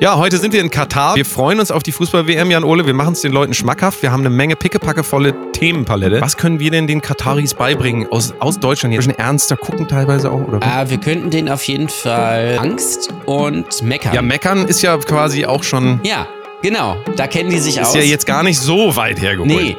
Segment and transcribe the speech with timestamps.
[0.00, 1.16] Ja, heute sind wir in Katar.
[1.16, 2.86] Wir freuen uns auf die Fußball-WM, Jan Ole.
[2.86, 4.00] Wir machen es den Leuten schmackhaft.
[4.00, 6.20] Wir haben eine Menge pickepackevolle Themenpalette.
[6.20, 8.94] Was können wir denn den Kataris beibringen aus, aus Deutschland?
[8.94, 10.60] Ein bisschen ernster gucken teilweise auch, oder?
[10.62, 14.14] Äh, wir könnten denen auf jeden Fall Angst und meckern.
[14.14, 15.98] Ja, meckern ist ja quasi auch schon.
[16.04, 16.28] Ja,
[16.62, 16.96] genau.
[17.16, 17.96] Da kennen die sich ist aus.
[17.96, 19.50] Ist ja jetzt gar nicht so weit hergeholt.
[19.50, 19.76] Nee.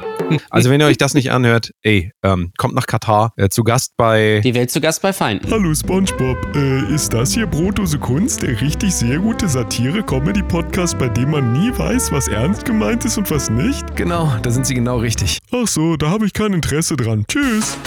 [0.49, 3.93] Also wenn ihr euch das nicht anhört, ey, ähm, kommt nach Katar, äh, zu Gast
[3.97, 4.41] bei...
[4.43, 5.49] Die Welt zu Gast bei Feinden.
[5.51, 11.31] Hallo Spongebob, äh, ist das hier Brotdose Kunst, der richtig sehr gute Satire-Comedy-Podcast, bei dem
[11.31, 13.95] man nie weiß, was ernst gemeint ist und was nicht?
[13.95, 15.39] Genau, da sind sie genau richtig.
[15.51, 17.25] Ach so, da habe ich kein Interesse dran.
[17.27, 17.77] Tschüss.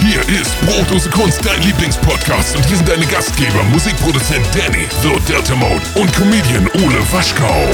[0.00, 5.56] Hier ist Brotdose Kunst, dein Lieblingspodcast und hier sind deine Gastgeber, Musikproduzent Danny, The Delta
[5.56, 7.66] Mode und Comedian Ole Waschkau.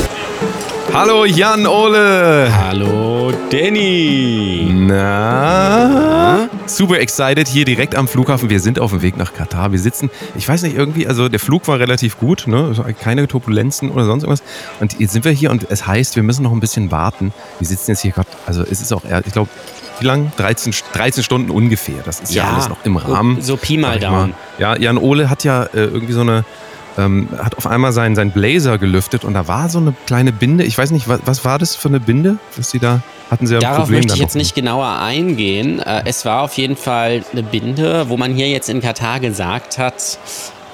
[0.94, 2.54] Hallo Jan Ole.
[2.54, 4.68] Hallo Danny.
[4.70, 6.50] Na?
[6.66, 8.50] Super excited hier direkt am Flughafen.
[8.50, 9.72] Wir sind auf dem Weg nach Katar.
[9.72, 12.74] Wir sitzen, ich weiß nicht, irgendwie, also der Flug war relativ gut, ne?
[13.00, 14.42] keine Turbulenzen oder sonst irgendwas.
[14.80, 17.32] Und jetzt sind wir hier und es heißt, wir müssen noch ein bisschen warten.
[17.58, 19.48] Wir sitzen jetzt hier gerade, also es ist auch, ich glaube,
[19.98, 20.30] wie lang?
[20.36, 22.02] 13, 13 Stunden ungefähr.
[22.04, 23.36] Das ist ja, ja alles noch im Rahmen.
[23.40, 24.34] So, so Pi mal Daumen.
[24.58, 26.44] Ja, Jan Ole hat ja äh, irgendwie so eine
[26.98, 30.64] ähm, hat auf einmal seinen, seinen Blazer gelüftet und da war so eine kleine Binde.
[30.64, 33.54] Ich weiß nicht, was, was war das für eine Binde, was sie da hatten sie
[33.54, 35.80] ja Darauf Problem möchte ich jetzt nicht genauer eingehen.
[35.80, 39.78] Äh, es war auf jeden Fall eine Binde, wo man hier jetzt in Katar gesagt
[39.78, 40.18] hat,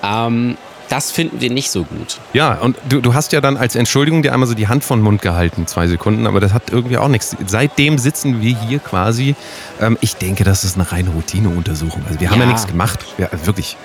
[0.02, 0.56] ähm,
[0.88, 2.18] das finden wir nicht so gut.
[2.32, 5.02] Ja, und du, du hast ja dann als Entschuldigung dir einmal so die Hand von
[5.02, 7.36] Mund gehalten, zwei Sekunden, aber das hat irgendwie auch nichts.
[7.46, 9.36] Seitdem sitzen wir hier quasi.
[9.80, 12.02] Ähm, ich denke, das ist eine reine Routineuntersuchung.
[12.08, 13.04] Also wir haben ja, ja nichts gemacht.
[13.18, 13.76] Ja, wirklich.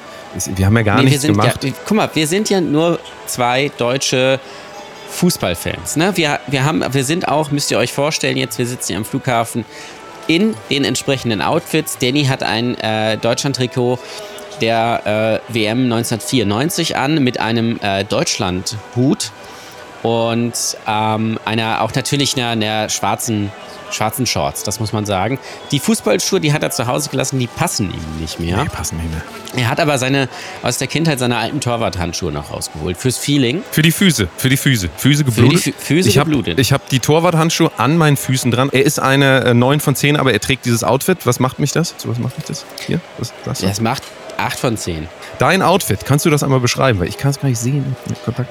[0.56, 1.64] Wir haben ja gar nee, nichts gemacht.
[1.64, 4.40] Ja, guck mal, wir sind ja nur zwei deutsche
[5.10, 5.96] Fußballfans.
[5.96, 6.16] Ne?
[6.16, 9.06] Wir, wir, haben, wir sind auch, müsst ihr euch vorstellen, jetzt wir sitzen hier am
[9.06, 9.66] Flughafen
[10.28, 11.98] in den entsprechenden Outfits.
[12.00, 14.00] Danny hat ein äh, Deutschland-Trikot
[14.62, 19.32] der äh, WM 1994 an mit einem äh, Deutschland-Hut
[20.04, 20.54] und
[20.88, 23.52] ähm, einer auch natürlich einer, einer schwarzen
[23.94, 25.40] schwarzen Shorts, das muss man sagen.
[25.72, 28.64] Die Fußballschuhe, die hat er zu Hause gelassen, die passen ihm nicht mehr.
[28.64, 29.22] Nee, passen nicht mehr.
[29.56, 30.30] Er hat aber seine,
[30.64, 32.98] aus der Kindheit seine alten Torwarthandschuhe noch rausgeholt.
[32.98, 33.64] Fürs Feeling.
[33.72, 34.90] Für die Füße, für die Füße.
[34.98, 35.60] Füße geblutet.
[35.60, 36.60] Für die Fü Füße ich hab, geblutet.
[36.60, 38.70] Ich habe die Torwarthandschuhe an meinen Füßen dran.
[38.72, 41.20] Er ist eine äh, 9 von 10, aber er trägt dieses Outfit.
[41.26, 41.94] Was macht mich das?
[41.98, 42.66] So, was macht mich das?
[42.88, 43.00] Hier?
[43.20, 44.04] Was, das, das macht
[44.44, 45.08] 8 von 10.
[45.40, 47.00] Dein Outfit, kannst du das einmal beschreiben?
[47.00, 47.96] Weil ich kann es gar nicht sehen.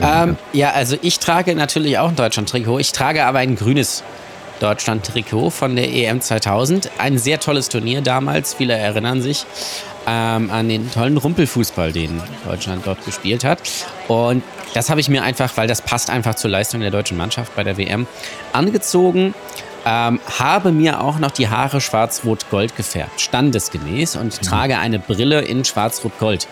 [0.01, 2.79] Ähm, ja, also ich trage natürlich auch ein Deutschland-Trikot.
[2.79, 4.03] Ich trage aber ein grünes
[4.61, 6.91] Deutschland-Trikot von der EM 2000.
[6.99, 8.55] Ein sehr tolles Turnier damals.
[8.55, 9.45] Viele erinnern sich
[10.07, 13.61] ähm, an den tollen Rumpelfußball, den Deutschland dort gespielt hat.
[14.09, 14.43] Und
[14.75, 17.63] das habe ich mir einfach, weil das passt einfach zur Leistung der deutschen Mannschaft bei
[17.63, 18.07] der WM,
[18.53, 19.35] angezogen.
[19.85, 24.47] Ähm, habe mir auch noch die Haare schwarz-rot-gold gefärbt, standesgemäß und mhm.
[24.47, 26.47] trage eine Brille in schwarz-rot-gold.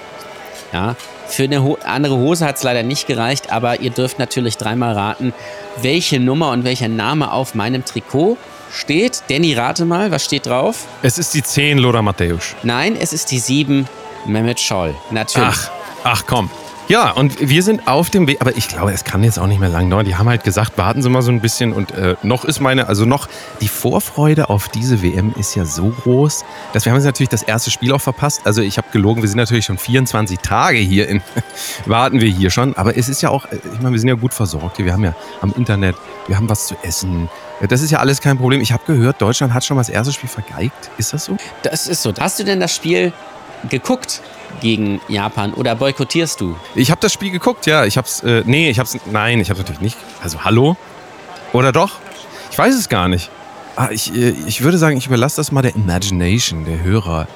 [0.73, 0.97] Ja,
[1.27, 4.95] für eine Ho andere Hose hat es leider nicht gereicht, aber ihr dürft natürlich dreimal
[4.95, 5.33] raten,
[5.81, 8.37] welche Nummer und welcher Name auf meinem Trikot
[8.73, 9.23] steht.
[9.29, 10.87] Danny, rate mal, was steht drauf?
[11.03, 12.55] Es ist die 10 Lothar Matthäus.
[12.63, 13.89] Nein, es ist die 7
[14.27, 14.95] Mehmet Scholl.
[15.11, 15.49] Natürlich.
[15.49, 15.71] Ach,
[16.05, 16.51] ach komm.
[16.91, 19.61] Ja, und wir sind auf dem Weg, aber ich glaube, es kann jetzt auch nicht
[19.61, 20.05] mehr lang dauern.
[20.05, 22.89] Die haben halt gesagt, warten Sie mal so ein bisschen und äh, noch ist meine,
[22.89, 23.29] also noch
[23.61, 27.45] die Vorfreude auf diese WM ist ja so groß, dass wir haben jetzt natürlich das
[27.45, 28.41] erste Spiel auch verpasst.
[28.43, 31.23] Also ich habe gelogen, wir sind natürlich schon 24 Tage hier in,
[31.87, 34.35] warten wir hier schon, aber es ist ja auch, ich meine, wir sind ja gut
[34.35, 34.87] versorgt hier.
[34.87, 35.95] Wir haben ja am Internet,
[36.27, 37.29] wir haben was zu essen.
[37.69, 38.61] Das ist ja alles kein Problem.
[38.63, 40.91] Ich habe gehört, Deutschland hat schon mal das erste Spiel vergeigt.
[40.99, 41.37] Ist das so?
[41.63, 42.13] Das ist so.
[42.19, 43.13] Hast du denn das Spiel
[43.69, 44.23] geguckt?
[44.61, 46.57] Gegen Japan oder boykottierst du?
[46.75, 47.85] Ich habe das Spiel geguckt, ja.
[47.85, 49.97] Ich hab's, äh, nee, ich hab's, nein, ich hab's natürlich nicht.
[50.23, 50.77] Also hallo?
[51.53, 51.93] Oder doch?
[52.51, 53.31] Ich weiß es gar nicht.
[53.77, 57.29] Ah, ich, äh, ich würde sagen, ich überlasse das mal der Imagination, der Hörer.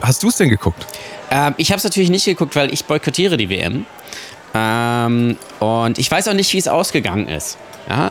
[0.00, 0.86] Hast du es denn geguckt?
[1.30, 3.86] Ähm, ich habe es natürlich nicht geguckt, weil ich boykottiere die WM.
[4.54, 7.56] Ähm, und ich weiß auch nicht, wie es ausgegangen ist.
[7.88, 8.10] Ja?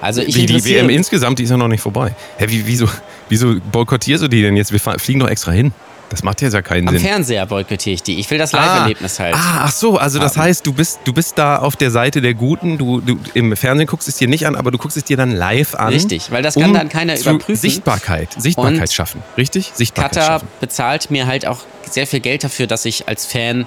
[0.00, 2.14] Also ich wie, die WM insgesamt, die ist ja noch nicht vorbei.
[2.38, 2.88] Hä, wie, wieso,
[3.28, 4.72] wieso boykottierst du die denn jetzt?
[4.72, 5.72] Wir fliegen doch extra hin.
[6.10, 7.06] Das macht jetzt ja keinen Am Sinn.
[7.06, 8.18] Am Fernseher boykottiere ich die.
[8.18, 9.34] Ich will das Live-Erlebnis ah, halt.
[9.36, 12.34] Ah, ach so, also das heißt, du bist, du bist da auf der Seite der
[12.34, 12.78] Guten.
[12.78, 15.30] Du, du im Fernsehen guckst es dir nicht an, aber du guckst es dir dann
[15.30, 15.92] live an.
[15.92, 17.56] Richtig, weil das kann um dann keiner überprüfen.
[17.56, 19.22] Sichtbarkeit, Sichtbarkeit Und schaffen.
[19.36, 19.70] Richtig?
[19.72, 20.48] Sichtbarkeit Qatar schaffen.
[20.60, 23.66] bezahlt mir halt auch sehr viel Geld dafür, dass ich als Fan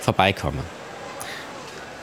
[0.00, 0.62] vorbeikomme.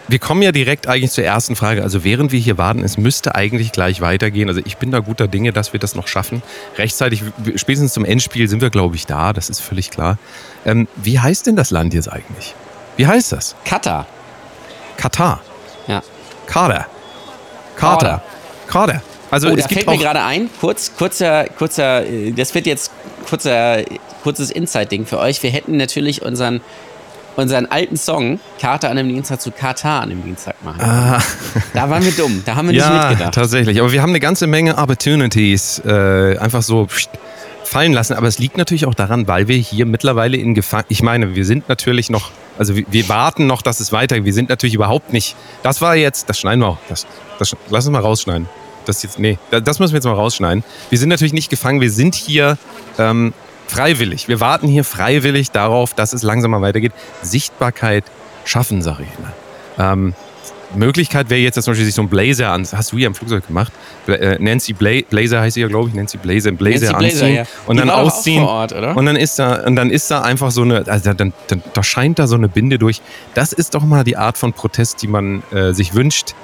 [0.08, 1.82] Wir kommen ja direkt eigentlich zur ersten Frage.
[1.82, 4.50] Also während wir hier warten, es müsste eigentlich gleich weitergehen.
[4.50, 6.44] Also ich bin da guter Dinge, dass wir das noch schaffen.
[6.78, 7.24] Rechtzeitig,
[7.56, 9.34] spätestens zum Endspiel sind wir, glaube ich, da.
[9.34, 10.18] Das ist völlig klar.
[10.66, 12.54] Ähm, wie heißt denn das Land jetzt eigentlich?
[12.98, 13.56] Wie heißt das?
[13.66, 14.06] Katar.
[14.98, 15.42] Katar.
[15.88, 16.04] Ja.
[16.46, 16.86] Kader.
[17.76, 18.22] Kader.
[18.68, 19.02] Kader.
[19.32, 22.92] Also oh, es da fällt mir gerade ein, kurz, kurzer, kurzer, äh, das wird jetzt
[23.28, 23.84] kurzer,
[24.24, 25.42] kurzes Inside-Ding für euch.
[25.44, 26.62] Wir hätten natürlich unseren
[27.36, 30.82] unseren alten Song Kater an dem Dienstag zu Katar an dem Dienstag machen.
[30.82, 31.22] Ah.
[31.74, 33.34] Da waren wir dumm, da haben wir nicht ja, mitgedacht.
[33.34, 33.80] tatsächlich.
[33.80, 36.88] Aber wir haben eine ganze Menge Opportunities äh, einfach so
[37.64, 38.14] fallen lassen.
[38.14, 40.86] Aber es liegt natürlich auch daran, weil wir hier mittlerweile in Gefahr.
[40.88, 44.26] Ich meine, wir sind natürlich noch, also wir, wir warten noch, dass es weitergeht.
[44.26, 45.36] Wir sind natürlich überhaupt nicht.
[45.64, 46.78] Das war jetzt, das schneiden wir auch.
[46.90, 47.06] Das,
[47.40, 48.48] das, lass uns mal rausschneiden.
[48.86, 50.64] Das jetzt, nee, da- das müssen wir jetzt mal rausschneiden.
[50.92, 51.82] Wir sind natürlich nicht gefangen.
[51.82, 52.58] Wir sind hier
[53.00, 53.34] ähm,
[53.68, 54.28] freiwillig.
[54.28, 56.92] Wir warten hier freiwillig darauf, dass es langsam mal weitergeht.
[57.22, 58.04] Sichtbarkeit
[58.46, 59.94] schaffen, sage ich mal.
[59.94, 60.14] Ähm,
[60.76, 63.16] Möglichkeit wäre jetzt, dass zum Beispiel sich so ein Blazer an, hast du hier am
[63.16, 63.72] Flugzeug gemacht?
[64.08, 67.26] Äh, Nancy Bla Blazer heißt sie ja, glaube ich, Nancy Blazer, ein Blazer Nancy Blazer,
[67.26, 67.44] anziehen ja.
[67.66, 68.44] und Die dann ausziehen.
[68.44, 68.74] Ort?
[68.74, 71.84] Und dann ist da, und dann ist da einfach so eine, also dann, dann, da
[71.84, 73.02] scheint da so eine Binde durch.
[73.34, 76.36] Das ist doch mal die Art von Protest, die man äh, sich wünscht,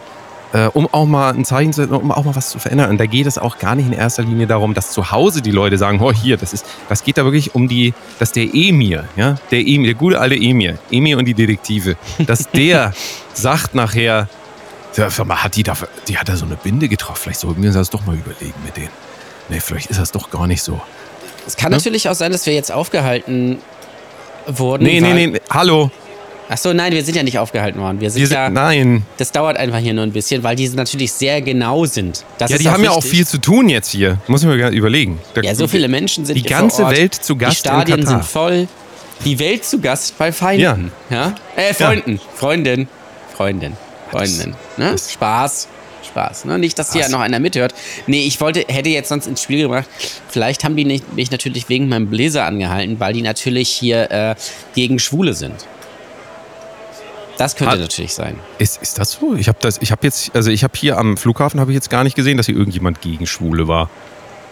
[0.53, 2.89] äh, um auch mal ein Zeichen zu, um auch mal was zu verändern.
[2.89, 5.51] Und da geht es auch gar nicht in erster Linie darum, dass zu Hause die
[5.51, 9.05] Leute sagen, oh hier, das ist, das geht da wirklich um die, dass der Emir,
[9.15, 11.95] ja, der Emir, der gute alte Emir, Emir und die Detektive,
[12.25, 12.93] dass der
[13.33, 14.27] sagt nachher,
[14.95, 15.75] ja, sag mal, hat die da,
[16.07, 18.53] die hat da so eine Binde getroffen, vielleicht sollten wir uns das doch mal überlegen
[18.65, 18.89] mit denen.
[19.49, 20.81] Nee, vielleicht ist das doch gar nicht so.
[21.47, 23.57] Es kann natürlich auch sein, dass wir jetzt aufgehalten
[24.47, 24.83] wurden.
[24.83, 25.91] Nee, nee, nee, hallo.
[26.53, 28.01] Ach so, nein, wir sind ja nicht aufgehalten worden.
[28.01, 29.03] Wir sind, Wir sind, ja, nein.
[29.15, 32.25] das dauert einfach hier nur ein bisschen, weil die natürlich sehr genau sind.
[32.39, 33.11] Das Ja, die haben ja auch wichtig.
[33.11, 34.17] viel zu tun jetzt hier.
[34.27, 35.17] Muss ich mir überlegen.
[35.33, 36.85] Da- Ja, so viele Menschen sind Die ganze.
[36.89, 38.67] Welt zu Gast Die Stadien sind voll.
[39.23, 40.91] Die Welt zu Gast bei Feinden.
[41.09, 41.35] Ja.
[41.55, 42.19] Äh, Freunden.
[42.35, 42.89] Freundin.
[43.37, 43.77] Freundin.
[44.09, 44.53] Freundin.
[44.75, 44.95] Ne?
[44.97, 45.69] Spaß.
[46.05, 46.43] Spaß.
[46.43, 46.59] Ne?
[46.59, 47.73] Nicht, dass hier noch einer mithört.
[48.07, 49.85] Nee, ich wollte, hätte jetzt sonst ins Spiel gebracht.
[50.27, 54.35] Vielleicht haben die nicht, mich natürlich wegen meinem Bläser angehalten, weil die natürlich hier äh,
[54.75, 55.53] gegen Schwule sind.
[57.37, 57.77] Das könnte Ah.
[57.77, 58.35] natürlich sein.
[58.59, 59.35] Ist, ist das so?
[59.35, 61.89] Ich habe das, ich habe jetzt, also ich habe hier am Flughafen habe ich jetzt
[61.89, 63.89] gar nicht gesehen, dass hier irgendjemand gegen Schwule war.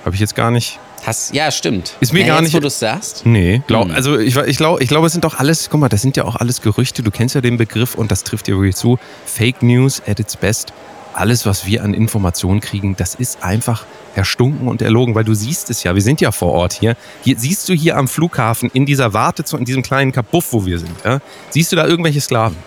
[0.05, 0.79] Habe ich jetzt gar nicht.
[1.05, 1.93] Hast, ja, stimmt.
[1.99, 3.25] Ist mir ja, gar jetzt, nicht- wo du es sagst.
[3.25, 3.95] Nee, glaub, Hm.
[3.95, 6.23] also ich, ich glaube, ich glaube, es sind doch alles, guck mal, das sind ja
[6.25, 7.03] auch alles Gerüchte.
[7.03, 8.97] Du kennst ja den Begriff und das trifft dir wirklich zu.
[9.25, 10.73] Fake News at its best.
[11.13, 13.85] Alles, was wir an Informationen kriegen, das ist einfach
[14.19, 15.95] erstunken und erlogen, weil du siehst es ja.
[15.95, 16.95] Wir sind ja vor Ort hier.
[17.23, 20.77] Hier siehst du hier am Flughafen in dieser Wartezone, in diesem kleinen Kabuff, wo wir
[20.77, 20.91] sind.
[21.03, 21.19] Ja,
[21.49, 22.57] siehst du da irgendwelche Sklaven?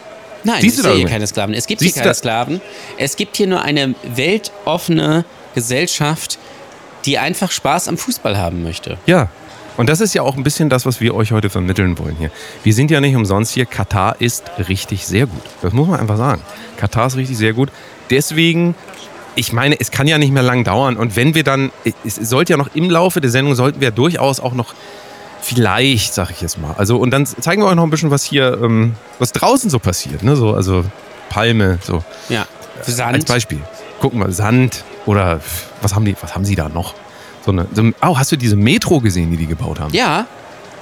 [0.44, 1.54] Nein, Siehst du ich sehe hier keine Sklaven.
[1.54, 2.60] Es gibt Siehst hier keine Sklaven.
[2.98, 6.38] Es gibt hier nur eine weltoffene Gesellschaft,
[7.04, 8.98] die einfach Spaß am Fußball haben möchte.
[9.06, 9.28] Ja.
[9.76, 12.30] Und das ist ja auch ein bisschen das, was wir euch heute vermitteln wollen hier.
[12.62, 13.64] Wir sind ja nicht umsonst hier.
[13.64, 15.42] Katar ist richtig sehr gut.
[15.62, 16.42] Das muss man einfach sagen.
[16.76, 17.70] Katar ist richtig sehr gut.
[18.10, 18.74] Deswegen,
[19.34, 20.96] ich meine, es kann ja nicht mehr lang dauern.
[20.96, 21.70] Und wenn wir dann,
[22.04, 24.74] es sollte ja noch im Laufe der Sendung, sollten wir durchaus auch noch
[25.40, 26.74] vielleicht, sag ich jetzt mal.
[26.76, 29.78] Also, und dann zeigen wir euch noch ein bisschen, was hier, ähm, was draußen so
[29.78, 30.22] passiert.
[30.22, 30.36] Ne?
[30.36, 30.84] So, also
[31.28, 32.04] Palme, so.
[32.28, 32.46] Ja.
[32.78, 33.26] Als Sand.
[33.26, 33.60] Beispiel.
[34.00, 35.40] Gucken wir, Sand oder
[35.80, 36.94] was haben die, was haben sie da noch?
[37.44, 39.92] So eine, so, oh, hast du diese Metro gesehen, die die gebaut haben?
[39.94, 40.26] Ja,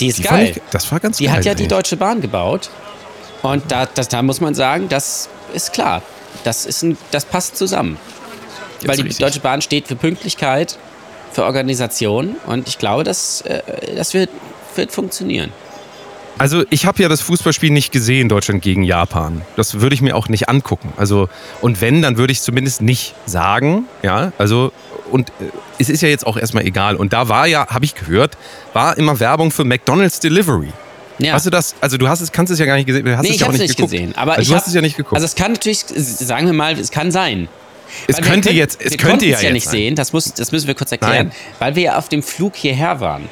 [0.00, 0.52] die ist Die geil.
[0.56, 1.36] Ich, das war ganz Die geil.
[1.36, 1.68] hat ja die.
[1.68, 2.70] Deutsche Bahn gebaut.
[3.42, 6.02] Und da, das, da muss man sagen, das ist klar.
[6.44, 7.98] Das, ist ein, das passt zusammen.
[8.84, 9.18] Weil die richtig.
[9.18, 10.78] Deutsche Bahn steht für Pünktlichkeit,
[11.32, 12.36] für Organisation.
[12.46, 13.62] Und ich glaube, das, äh,
[13.96, 14.30] das wird,
[14.74, 15.52] wird funktionieren.
[16.38, 19.42] Also ich habe ja das Fußballspiel nicht gesehen, Deutschland gegen Japan.
[19.56, 20.90] Das würde ich mir auch nicht angucken.
[20.96, 21.28] Also
[21.60, 24.32] und wenn, dann würde ich zumindest nicht sagen, ja.
[24.38, 24.72] Also
[25.10, 25.32] und äh,
[25.78, 26.96] es ist ja jetzt auch erstmal egal.
[26.96, 28.38] Und da war ja, habe ich gehört,
[28.72, 30.72] war immer Werbung für McDonald's Delivery.
[31.18, 31.34] Ja.
[31.34, 31.74] Hast du das?
[31.82, 33.04] Also du hast es, kannst es ja gar nicht gesehen.
[33.04, 33.92] Du hast nee, es ich ja auch habe es nicht nicht geguckt.
[33.92, 34.16] gesehen.
[34.16, 35.16] Aber also ich du hab, hast es ja nicht geguckt.
[35.16, 37.48] Also es kann natürlich, sagen wir mal, es kann sein.
[38.06, 39.72] Es Weil könnte können- jetzt, es wir könnte ja konnten's ja jetzt nicht sein.
[39.72, 39.94] sehen.
[39.96, 41.28] Das, muss, das müssen wir kurz erklären.
[41.28, 41.36] Nein.
[41.58, 43.28] Weil wir ja auf dem Flug hierher waren.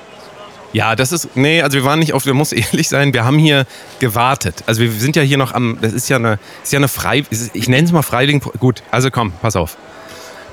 [0.75, 3.39] Ja, das ist, nee, also wir waren nicht auf, wir muss ehrlich sein, wir haben
[3.39, 3.65] hier
[4.01, 4.63] gewartet.
[4.67, 7.25] Also wir sind ja hier noch am, das ist ja eine, ist ja eine frei,
[7.31, 9.77] es ist- ich nenne es mal Freiwilligen, gut, also komm, pass auf.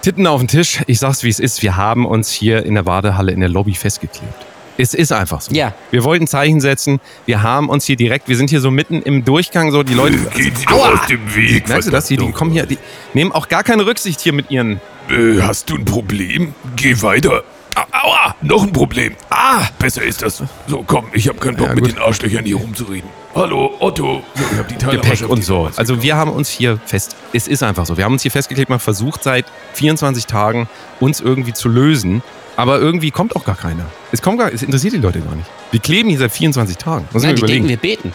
[0.02, 2.86] Titten auf den Tisch, ich sag's wie es ist, wir haben uns hier in der
[2.86, 4.34] Wartehalle in der Lobby festgeklebt.
[4.78, 5.54] Es ist einfach so.
[5.54, 5.74] Ja.
[5.90, 9.24] Wir wollten Zeichen setzen, wir haben uns hier direkt, wir sind hier so mitten im
[9.26, 11.68] Durchgang, so die Leute, Geht sie doch aus dem Weg.
[11.68, 12.78] merkst du das, die, die kommen hier, die
[13.16, 14.80] nehmen auch gar keine Rücksicht hier mit ihren,
[15.10, 16.54] Äh, hast du ein Problem?
[16.76, 17.44] Geh weiter.
[17.76, 19.16] Au- Aua, noch ein Problem.
[19.30, 20.42] Ah, besser ist das.
[20.68, 23.10] So, komm, ich habe keinen Bock, Ja, mit den Arschlöchern hier rumzureden.
[23.36, 24.24] Hallo, Otto.
[24.36, 25.70] So, ich hab die Gepäck und die so.
[25.76, 28.70] Also wir haben uns hier fest, es ist einfach so, wir haben uns hier festgeklebt,
[28.70, 30.70] man versucht seit 24 Tagen
[31.02, 32.24] uns irgendwie zu lösen,
[32.56, 33.86] aber irgendwie kommt auch gar keiner.
[34.14, 35.50] Es kommt gar, es interessiert die Leute gar nicht.
[35.72, 37.08] Wir kleben hier seit 24 Tagen.
[37.12, 37.68] Muss Nein, die überlegen.
[37.68, 38.14] denken, wir beten.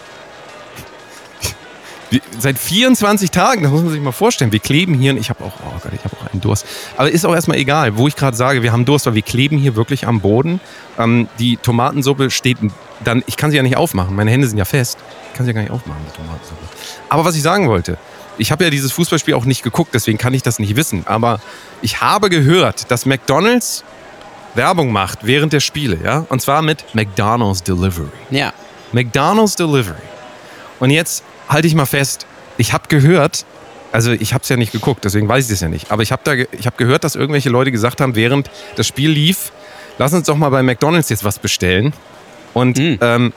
[2.10, 4.50] Wir- seit 24 Tagen, das muss man sich mal vorstellen.
[4.52, 6.66] Wir kleben hier und ich habe auch, oh Gott, ich habe auch einen Durst.
[6.96, 9.56] Aber ist auch erstmal egal, wo ich gerade sage, wir haben Durst, weil wir kleben
[9.58, 10.60] hier wirklich am Boden.
[10.98, 12.58] Ähm, die Tomatensuppe steht
[13.04, 14.98] dann, ich kann sie ja nicht aufmachen, meine Hände sind ja fest.
[15.30, 16.60] Ich kann sie ja gar nicht aufmachen, die Tomatensuppe.
[17.08, 17.96] Aber was ich sagen wollte,
[18.38, 21.02] ich habe ja dieses Fußballspiel auch nicht geguckt, deswegen kann ich das nicht wissen.
[21.06, 21.40] Aber
[21.82, 23.84] ich habe gehört, dass McDonalds
[24.54, 26.26] Werbung macht während der Spiele, ja?
[26.28, 28.08] Und zwar mit McDonald's Delivery.
[28.30, 28.52] Ja.
[28.92, 29.94] McDonald's Delivery.
[30.80, 32.26] Und jetzt halte ich mal fest,
[32.56, 33.44] ich habe gehört,
[33.92, 36.12] also ich habe es ja nicht geguckt, deswegen weiß ich es ja nicht, aber ich
[36.12, 39.52] habe ge hab gehört, dass irgendwelche Leute gesagt haben, während das Spiel lief,
[39.98, 41.92] lass uns doch mal bei McDonald's jetzt was bestellen.
[42.54, 42.98] Und Mhm.
[43.00, 43.32] ähm,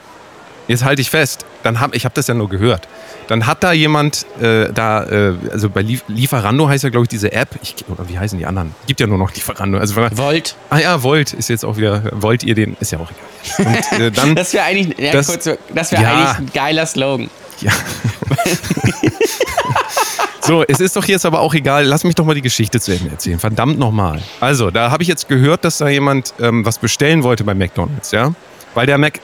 [0.68, 2.88] jetzt halte ich fest, dann hab, ich habe das ja nur gehört.
[3.28, 7.08] Dann hat da jemand, äh, da, äh, also bei Lief Lieferando heißt ja, glaube ich,
[7.08, 8.74] diese App, ich, oder wie heißen die anderen?
[8.86, 9.78] Gibt ja nur noch Lieferando.
[9.78, 10.56] Also, Volt.
[10.68, 13.10] ah ja, Volt ist jetzt auch wieder, wollt ihr den, ist ja auch
[13.56, 13.74] egal.
[13.92, 16.12] Und äh, dann, Das wäre eigentlich, ja, Das- kurz, das wär Ja.
[16.12, 17.30] eigentlich ein geiler Slogan.
[17.64, 17.72] Ja.
[20.42, 21.84] so, es ist doch jetzt aber auch egal.
[21.84, 23.38] Lass mich doch mal die Geschichte zu Ende erzählen.
[23.38, 24.22] Verdammt nochmal.
[24.38, 28.12] Also, da habe ich jetzt gehört, dass da jemand ähm, was bestellen wollte bei McDonalds,
[28.12, 28.34] ja?
[28.74, 29.20] Weil der Mac,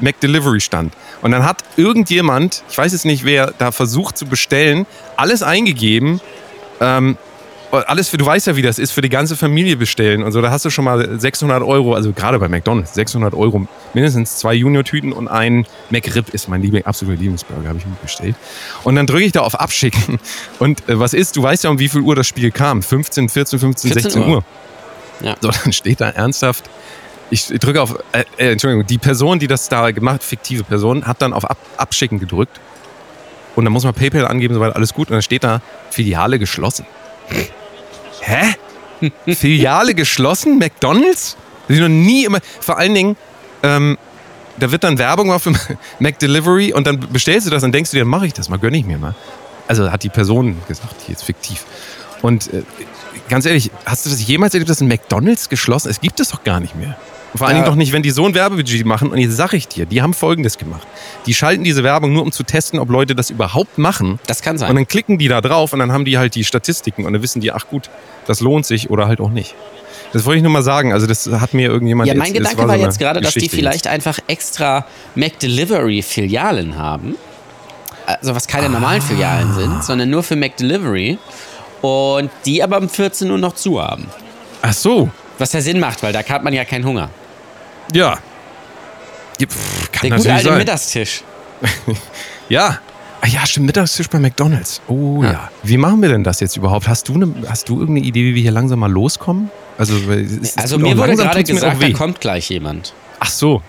[0.00, 0.92] Mac Delivery stand.
[1.22, 4.86] Und dann hat irgendjemand, ich weiß jetzt nicht wer, da versucht zu bestellen,
[5.16, 6.20] alles eingegeben.
[6.80, 7.16] Ähm,
[7.76, 10.40] alles für, du weißt ja, wie das ist, für die ganze Familie bestellen und so.
[10.40, 14.54] Da hast du schon mal 600 Euro, also gerade bei McDonalds, 600 Euro, mindestens zwei
[14.54, 18.36] Junior-Tüten und ein McRib ist mein Liebling, absoluter Lieblingsburger, habe ich mir bestellt.
[18.84, 20.18] Und dann drücke ich da auf Abschicken.
[20.58, 22.82] Und äh, was ist, du weißt ja, um wie viel Uhr das Spiel kam.
[22.82, 24.36] 15, 14, 15, 14 16 Uhr.
[24.36, 24.44] Uhr.
[25.20, 25.36] Ja.
[25.40, 26.64] So, dann steht da ernsthaft,
[27.30, 31.22] ich drücke auf, äh, äh, Entschuldigung, die Person, die das da gemacht, fiktive Person, hat
[31.22, 32.60] dann auf Ab Abschicken gedrückt.
[33.56, 35.08] Und dann muss man PayPal angeben, soweit alles gut.
[35.08, 36.86] Und dann steht da, Filiale geschlossen.
[38.24, 38.54] Hä?
[39.34, 40.58] Filiale geschlossen?
[40.58, 41.36] McDonalds?
[41.68, 42.38] Das noch nie immer.
[42.60, 43.16] Vor allen Dingen,
[43.62, 43.98] ähm,
[44.58, 45.56] da wird dann Werbung auf dem
[45.98, 48.76] McDelivery und dann bestellst du das und denkst du dir, mache ich das mal, gönne
[48.78, 49.14] ich mir mal.
[49.66, 51.64] Also hat die Person gesagt, die ist fiktiv.
[52.22, 52.62] Und äh,
[53.28, 55.96] ganz ehrlich, hast du das jemals erlebt, dass ein McDonalds geschlossen ist?
[55.96, 56.96] Es gibt es doch gar nicht mehr.
[57.36, 57.62] Vor allen Ja.
[57.62, 59.10] Dingen doch nicht, wenn die so ein Werbebudget machen.
[59.10, 60.86] Und jetzt sag ich dir, die haben Folgendes gemacht.
[61.26, 64.20] Die schalten diese Werbung nur, um zu testen, ob Leute das überhaupt machen.
[64.26, 64.70] Das kann sein.
[64.70, 67.22] Und dann klicken die da drauf und dann haben die halt die Statistiken und dann
[67.22, 67.90] wissen die, ach gut,
[68.26, 69.54] das lohnt sich oder halt auch nicht.
[70.12, 70.92] Das wollte ich nur mal sagen.
[70.92, 73.32] Also das hat mir irgendjemand Ja, mein jetzt- Gedanke war, so eine jetzt gerade, dass
[73.34, 74.84] die Geschichte vielleicht einfach extra
[75.16, 77.16] McDelivery-Filialen haben.
[78.06, 79.54] Also was keine normalen Filialen Ah.
[79.54, 81.18] sind, sondern nur für McDelivery.
[81.80, 84.02] Und die aber um 14 Uhr noch zu haben.
[84.04, 84.58] Jetzt.
[84.62, 87.10] Ach so, Was ja Sinn macht, weil da hat man ja keinen Hunger.
[87.94, 88.18] Ja.
[89.40, 90.58] Ja, pff, kann Der gute alte sein.
[90.58, 91.24] Mittagstisch.
[92.50, 92.78] Ja.
[93.22, 94.82] Ah ja, stimmt, Mittagstisch bei McDonalds.
[94.86, 95.32] Oh ja.
[95.32, 95.50] Ja.
[95.62, 96.86] Wie machen wir denn das jetzt überhaupt?
[96.88, 99.50] Hast du, eine, hast du irgendeine Idee, wie wir hier langsam mal loskommen?
[99.78, 102.92] Also, es- Also mir wurde gerade mir gesagt, da kommt gleich jemand.
[103.20, 103.62] Ach so.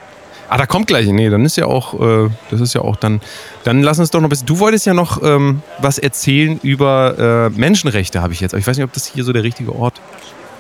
[0.50, 1.08] Ah, da kommt gleich.
[1.08, 3.22] Nee, dann ist ja auch, äh, das ist ja auch dann.
[3.64, 4.46] Dann lass uns doch noch ein bisschen.
[4.46, 8.54] Du wolltest ja noch ähm, was erzählen über äh, Menschenrechte, habe ich jetzt.
[8.54, 10.02] Aber ich weiß nicht, ob das hier so der richtige Ort.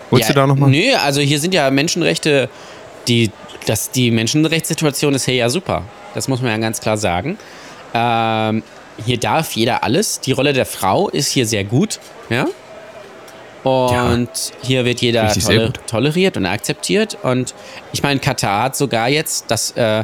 [0.09, 0.69] Wolltest ja, du da nochmal?
[0.71, 2.49] Nö, also hier sind ja Menschenrechte,
[3.07, 3.29] die,
[3.65, 5.83] das, die Menschenrechtssituation ist hier ja super.
[6.13, 7.37] Das muss man ja ganz klar sagen.
[7.93, 8.63] Ähm,
[9.03, 10.19] hier darf jeder alles.
[10.19, 11.99] Die Rolle der Frau ist hier sehr gut.
[12.29, 12.47] Ja?
[13.63, 14.29] Und
[14.61, 15.79] hier wird jeder gut.
[15.87, 17.17] toleriert und akzeptiert.
[17.23, 17.55] Und
[17.93, 20.03] ich meine, Katar hat sogar jetzt das äh,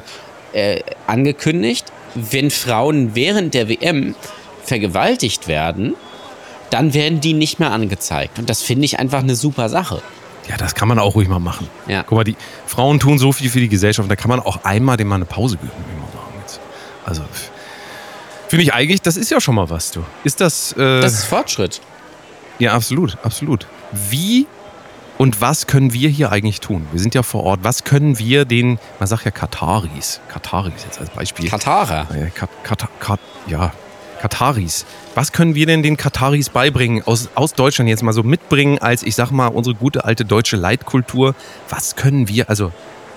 [0.53, 4.15] äh, angekündigt, wenn Frauen während der WM
[4.63, 5.93] vergewaltigt werden,
[6.71, 8.39] dann werden die nicht mehr angezeigt.
[8.39, 10.01] Und das finde ich einfach eine super Sache.
[10.51, 11.67] Ja, das kann man auch ruhig mal machen.
[11.87, 12.03] Ja.
[12.03, 12.35] Guck mal, die
[12.67, 14.11] Frauen tun so viel für die Gesellschaft.
[14.11, 15.71] Da kann man auch einmal dem mal eine Pause gönnen.
[15.89, 16.59] wie man sagen jetzt.
[17.05, 17.23] Also,
[18.49, 20.03] finde ich eigentlich, das ist ja schon mal was, du.
[20.25, 20.73] Ist das.
[20.73, 21.79] Äh, Das ist Fortschritt.
[22.59, 23.65] Ja, absolut, absolut.
[24.09, 24.45] Wie
[25.17, 26.87] und was können wir hier eigentlich tun?
[26.91, 27.59] Wir sind ja vor Ort.
[27.63, 31.49] Was können wir den, man sagt ja Kataris, Kataris jetzt als Beispiel.
[31.49, 32.07] Katarer.
[32.13, 33.71] Äh, Kat, Kat, Kat, ja,
[34.21, 34.85] Kataris.
[35.15, 39.01] Was können wir denn den Kataris beibringen, aus, aus Deutschland jetzt mal so mitbringen, als
[39.01, 41.33] ich sag mal, unsere gute alte deutsche Leitkultur?
[41.69, 42.71] Was können wir, also,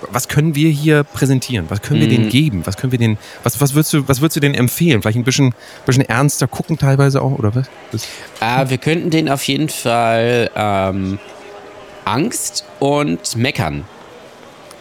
[0.09, 1.65] was können wir hier präsentieren?
[1.69, 2.63] Was können wir denen geben?
[2.65, 5.01] Was können wir denen, was, was würdest du, was würdest du denen empfehlen?
[5.03, 5.53] Vielleicht ein bisschen,
[5.85, 7.67] bisschen ernster gucken teilweise auch, oder was?
[8.41, 11.19] Äh, wir könnten denen auf jeden Fall ähm,
[12.03, 13.85] Angst und Meckern.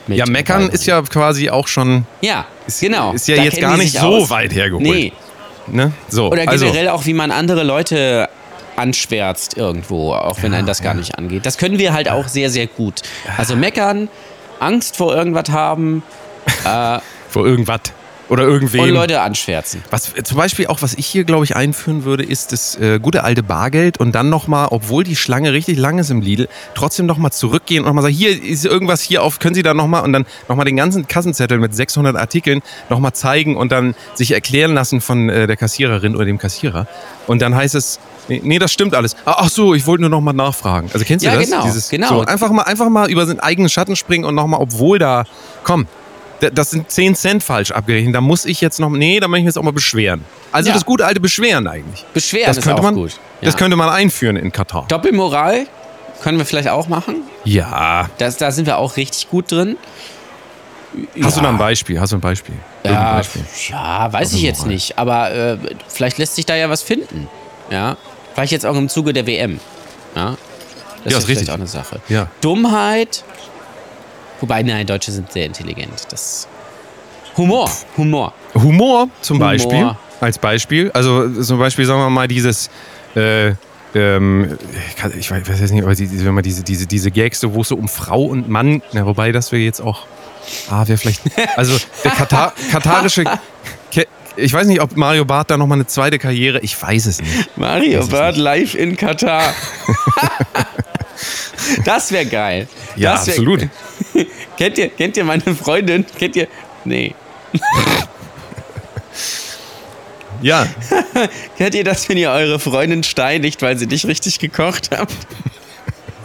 [0.08, 3.12] ja, meckern ist ja quasi auch schon, Ja, ist, genau.
[3.12, 4.84] ist ja Da jetzt gar nicht so weit hergeholt.
[4.86, 5.12] Nee.
[5.66, 5.92] Ne?
[6.08, 8.28] So, Oder also, generell auch, wie man andere Leute
[8.76, 11.46] anschwärzt irgendwo, auch wenn einen das gar nicht angeht.
[11.46, 13.02] Das können wir halt auch sehr, sehr gut.
[13.36, 14.08] Also meckern,
[14.58, 16.02] Angst vor irgendwas haben
[17.30, 17.80] vor irgendwas
[18.28, 18.82] oder irgendwem.
[18.82, 19.82] und Leute anschwärzen.
[19.90, 23.24] Was zum Beispiel auch, was ich hier, glaube ich, einführen würde, ist das äh, gute
[23.24, 27.32] alte Bargeld und dann nochmal, obwohl die Schlange richtig lang ist im Lidl, trotzdem nochmal
[27.32, 30.26] zurückgehen und nochmal sagen, hier ist irgendwas hier auf, können Sie da nochmal und dann
[30.48, 35.28] nochmal den ganzen Kassenzettel mit 600 Artikeln nochmal zeigen und dann sich erklären lassen von
[35.28, 36.86] äh, der Kassiererin oder dem Kassierer.
[37.26, 39.16] Und dann heißt es, nee, nee das stimmt alles.
[39.24, 40.88] Ah, Ach so, ich wollte nur nochmal nachfragen.
[40.92, 41.50] Also kennst du Ja, das?
[41.50, 42.08] genau, genau.
[42.08, 45.24] So, einfach, mal, einfach mal über seinen eigenen Schatten springen und nochmal, obwohl da,
[45.62, 45.86] komm,
[46.40, 48.14] das sind 10 Cent falsch abgerechnet.
[48.14, 50.24] Da muss ich jetzt noch, nee, da möchte ich mich jetzt auch mal beschweren.
[50.52, 50.74] Also Ja.
[50.74, 52.04] das gute alte Beschweren eigentlich.
[52.12, 53.18] Beschweren das ist könnte auch man, gut.
[53.40, 53.58] Das Ja.
[53.58, 54.86] könnte man einführen in Katar.
[54.88, 55.66] Doppelmoral
[56.22, 57.16] können wir vielleicht auch machen.
[57.44, 59.76] Ja, Das, da sind wir auch richtig gut drin.
[61.22, 61.98] Hast du da ein Beispiel?
[62.00, 62.54] Hast du ein Beispiel?
[62.84, 63.42] Ja, Beispiel?
[63.70, 64.96] ja weiß ich jetzt nicht.
[64.98, 67.28] Aber äh, vielleicht lässt sich da ja was finden.
[67.70, 67.96] Ja.
[68.34, 69.58] Vielleicht jetzt auch im Zuge der WM.
[70.14, 70.36] Ja.
[71.02, 71.50] Das Ja, ist vielleicht richtig.
[71.50, 72.00] auch eine Sache.
[72.08, 72.28] Ja.
[72.40, 73.24] Dummheit.
[74.40, 75.92] Wobei, nein, Deutsche sind sehr intelligent.
[76.10, 76.46] Das.
[77.36, 77.70] Humor.
[77.96, 78.32] Humor.
[78.54, 79.48] Humor zum Humor.
[79.48, 79.90] Beispiel.
[80.20, 80.90] Als Beispiel.
[80.92, 82.70] Also zum Beispiel, sagen wir mal, dieses.
[83.16, 83.52] Äh,
[83.96, 84.58] ähm,
[85.18, 87.60] ich weiß jetzt nicht, aber die- die- wenn man diese, diese, diese Gags, so, wo
[87.62, 90.06] es so um Frau und Mann, na, wobei das wir jetzt auch.
[90.68, 91.22] Ah, wäre vielleicht.
[91.56, 93.24] Also der Katar, katarische.
[94.36, 96.58] Ich weiß nicht, ob Mario Barth da nochmal eine zweite Karriere.
[96.58, 97.56] Ich weiß es nicht.
[97.56, 99.54] Mario Barth live in Katar.
[101.84, 102.68] das wäre geil.
[102.96, 103.68] Ja, das wär, absolut.
[104.56, 106.04] Kennt ihr, kennt ihr meine Freundin?
[106.18, 106.48] Kennt ihr.
[106.84, 107.14] Nee.
[110.42, 110.66] Ja,
[111.56, 115.14] Kennt ihr das, wenn ihr eure Freundin steinigt, weil sie nicht richtig gekocht habt?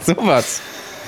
[0.04, 0.60] Sowas.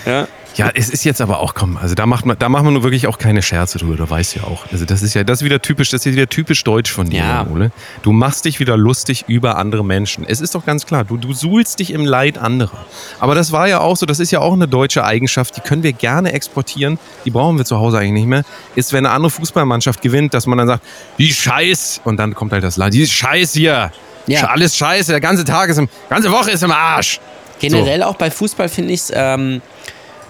[0.06, 0.26] Ja.
[0.56, 2.82] Ja, es ist jetzt aber auch, komm, also da macht man, da machen wir nur
[2.82, 4.66] wirklich auch keine Scherze drüber, du weißt ja auch.
[4.70, 7.20] Also das ist ja, das ist wieder typisch, das ist wieder typisch deutsch von dir,
[7.20, 7.46] Ja.
[7.50, 7.72] Ole.
[8.02, 10.24] Du machst dich wieder lustig über andere Menschen.
[10.26, 12.84] Es ist doch ganz klar, du, du suhlst dich im Leid anderer.
[13.18, 15.82] Aber das war ja auch so, das ist ja auch eine deutsche Eigenschaft, die können
[15.82, 18.42] wir gerne exportieren, die brauchen wir zu Hause eigentlich nicht mehr,
[18.74, 20.84] ist, wenn eine andere Fußballmannschaft gewinnt, dass man dann sagt,
[21.18, 23.90] die Scheiß, und dann kommt halt das Leid, die Scheiß hier.
[24.26, 24.44] Ja.
[24.46, 27.18] Alles scheiße, der ganze Tag ist im, ganze Woche ist im Arsch.
[27.58, 29.60] Generell auch bei Fußball finde ich es, ähm,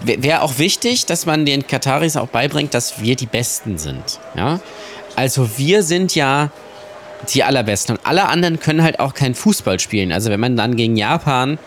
[0.03, 4.19] wäre auch wichtig, dass man den Kataris auch beibringt, dass wir die Besten sind.
[4.35, 4.59] Ja?
[5.15, 6.51] Also wir sind ja
[7.33, 10.11] die Allerbesten und alle anderen können halt auch kein Fußball spielen.
[10.11, 11.57] Also wenn man dann gegen Japan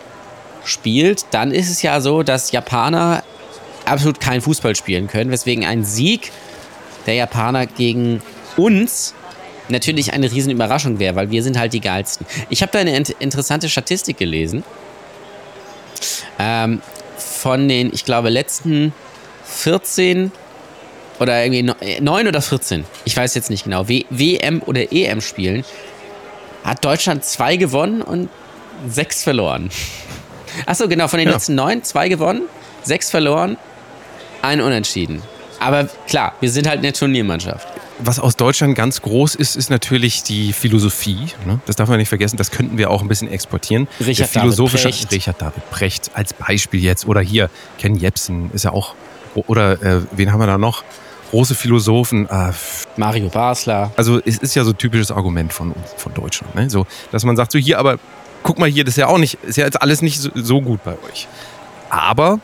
[0.64, 3.22] spielt, dann ist es ja so, dass Japaner
[3.86, 6.32] absolut kein Fußball spielen können, weswegen ein Sieg
[7.06, 8.20] der Japaner gegen
[8.56, 9.14] uns
[9.68, 12.26] natürlich eine riesen Überraschung wäre, weil wir sind halt die geilsten.
[12.50, 14.64] Ich habe da eine int interessante Statistik gelesen
[16.38, 16.82] ähm,
[17.36, 18.92] von den, ich glaube, letzten
[19.44, 20.32] 14
[21.20, 24.92] oder irgendwie no- äh, 9 oder 14, ich weiß jetzt nicht genau, w WM oder
[24.92, 25.64] EM spielen,
[26.64, 28.28] hat Deutschland zwei gewonnen und
[28.88, 29.70] sechs verloren.
[30.66, 31.34] Achso, genau, von den Ja.
[31.34, 32.42] letzten neun, zwei gewonnen,
[32.82, 33.56] sechs verloren,
[34.42, 35.22] ein Unentschieden.
[35.60, 37.66] Aber klar, wir sind halt eine Turniermannschaft.
[37.98, 41.28] Was aus Deutschland ganz groß ist, ist natürlich die Philosophie.
[41.46, 41.60] Ne?
[41.66, 42.36] Das darf man nicht vergessen.
[42.36, 43.88] Das könnten wir auch ein bisschen exportieren.
[44.00, 45.12] Richard Der philosophische David Precht.
[45.12, 47.06] Richard David Precht als Beispiel jetzt.
[47.06, 48.94] Oder hier, Ken Jebsen ist ja auch.
[49.34, 50.84] Oder äh, wen haben wir da noch?
[51.30, 52.28] Große Philosophen.
[52.28, 52.52] Äh,
[52.96, 53.90] Mario Basler.
[53.96, 56.54] also es ist ja so ein typisches Argument von, uns- von Deutschland.
[56.54, 56.70] Ne?
[56.70, 57.98] So, dass man sagt, so hier, aber
[58.42, 60.60] guck mal hier, das ist ja auch nicht, ist ja jetzt alles nicht so, so
[60.60, 61.26] gut bei euch.
[61.90, 62.38] Aber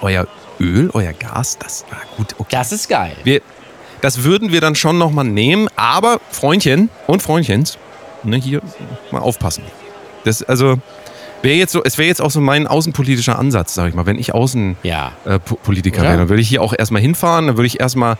[0.00, 0.26] euer
[0.60, 2.48] Öl, euer Gas, das war gut, okay.
[2.50, 3.16] Das ist geil.
[3.24, 3.40] Wir,
[4.02, 7.78] das würden wir dann schon nochmal nehmen, aber Freundchen und Freundchens,
[8.22, 8.60] ne, hier
[9.10, 9.64] mal aufpassen.
[10.24, 10.78] Das, also,
[11.42, 14.06] wäre jetzt so, es wäre jetzt auch so mein außenpolitischer Ansatz, sag ich mal.
[14.06, 15.12] Wenn ich Außenpolitiker Ja.
[15.24, 18.16] äh, wäre, dann würde ich hier auch erstmal hinfahren, dann würde ich erstmal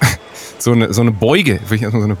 [0.58, 2.16] so eine, so eine Beuge, würde ich erstmal so eine,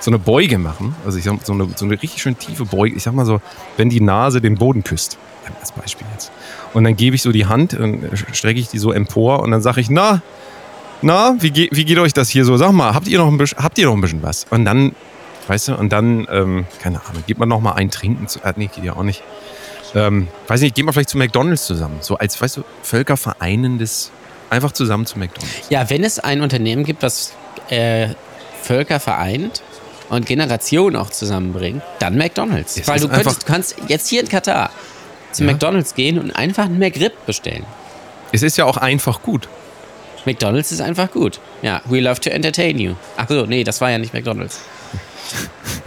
[0.00, 0.94] so eine Beuge machen.
[1.04, 2.94] Also ich sag, so eine, so eine richtig schön tiefe Beuge.
[2.96, 3.40] Ich sag mal so,
[3.76, 5.18] wenn die Nase den Boden küsst.
[5.60, 6.30] Als Beispiel jetzt.
[6.72, 9.60] Und dann gebe ich so die Hand, und strecke ich die so empor und dann
[9.60, 10.22] sage ich, na,
[11.02, 12.56] na, wie, ge wie geht euch das hier so?
[12.56, 14.46] Sag mal, habt ihr noch ein bisschen, habt ihr noch ein bisschen was?
[14.50, 14.94] Und dann,
[15.48, 18.52] weißt du, und dann, ähm, keine Ahnung, gibt man noch mal ein Trinken zu, äh,
[18.56, 19.22] nee, geht ja auch nicht.
[19.94, 21.98] Ähm, weiß nicht, geht man vielleicht zu McDonalds zusammen.
[22.00, 24.10] So als, weißt du, völkervereinendes,
[24.48, 25.68] einfach zusammen zu McDonalds.
[25.68, 27.32] Ja, wenn es ein Unternehmen gibt, das
[27.68, 28.08] äh,
[28.62, 29.62] Völker vereint
[30.08, 32.76] und Generationen auch zusammenbringt, dann McDonalds.
[32.78, 34.70] Es Weil du, könntest, du kannst jetzt hier in Katar
[35.32, 35.52] zu Ja.
[35.52, 37.64] McDonalds gehen und einfach einen McRib bestellen.
[38.32, 39.48] Es ist ja auch einfach gut.
[40.24, 41.40] McDonalds ist einfach gut.
[41.62, 42.94] Ja, we love to entertain you.
[43.16, 44.60] Ach so, nee, das war ja nicht McDonalds.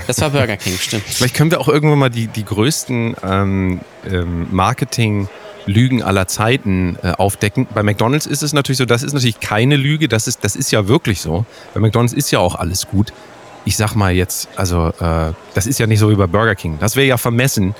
[0.08, 1.04] Das war Burger King, stimmt.
[1.04, 7.12] Vielleicht können wir auch irgendwann mal die, die größten ähm, ähm, Marketing-Lügen aller Zeiten äh,
[7.12, 7.67] aufdecken.
[7.74, 10.71] Bei McDonalds ist es natürlich so, das ist natürlich keine Lüge, das ist, das ist
[10.71, 11.45] ja wirklich so.
[11.74, 13.13] Bei McDonalds ist ja auch alles gut.
[13.67, 16.78] Ich sag mal jetzt, also äh, das ist ja nicht so wie bei Burger King.
[16.80, 17.73] Das wäre ja vermessen.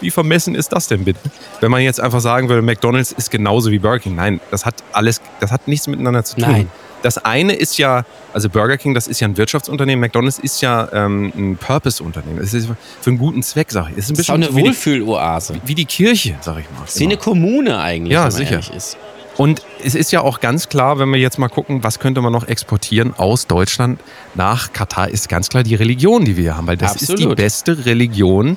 [0.00, 1.18] Wie vermessen ist das denn bitte?
[1.60, 4.14] Wenn man jetzt einfach sagen würde, McDonalds ist genauso wie Burger King.
[4.16, 6.44] Nein, das hat alles, das hat nichts miteinander zu tun.
[6.50, 6.70] Nein.
[7.02, 10.88] Das eine ist ja, also Burger King, das ist ja ein Wirtschaftsunternehmen, McDonalds ist ja
[10.92, 12.38] ähm, ein Purpose-Unternehmen.
[12.42, 12.66] Es ist
[13.00, 13.98] für einen guten Zweck, sag ich.
[13.98, 15.54] Es ist ein Das ist auch bisschen eine Wohlfühloase.
[15.66, 16.84] wie die Kirche, sag ich mal.
[16.86, 18.60] Ist wie eine Kommune eigentlich, Ja, sicher.
[18.74, 18.96] ist.
[19.36, 22.32] Und es ist ja auch ganz klar, wenn wir jetzt mal gucken, was könnte man
[22.32, 24.00] noch exportieren aus Deutschland
[24.34, 27.14] nach Katar, ist ganz klar die Religion, die wir hier haben, weil das ist die
[27.14, 27.36] Absolut.
[27.36, 28.56] beste Religion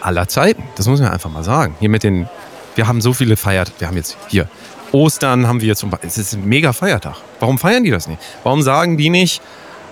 [0.00, 0.64] aller Zeiten.
[0.76, 1.76] Das muss man einfach mal sagen.
[1.78, 2.28] Hier mit den,
[2.74, 4.48] wir haben so viele Feiert, wir haben jetzt hier
[4.92, 7.16] Ostern haben wir zum Beispiel, es ist ein mega Feiertag.
[7.40, 8.20] Warum feiern die das nicht?
[8.42, 9.40] Warum sagen die nicht,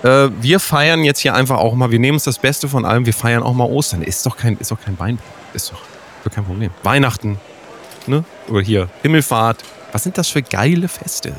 [0.03, 3.05] äh, wir feiern jetzt hier einfach auch mal, wir nehmen uns das Beste von allem,
[3.05, 4.03] wir feiern auch mal Ostern.
[4.03, 5.25] Ist doch kein, ist doch kein Beinbruch.
[5.53, 5.81] Ist doch,
[6.23, 6.71] doch kein Problem.
[6.83, 7.39] Weihnachten,
[8.07, 8.23] ne?
[8.47, 9.63] Oder hier Himmelfahrt.
[9.91, 11.33] Was sind das für geile Feste?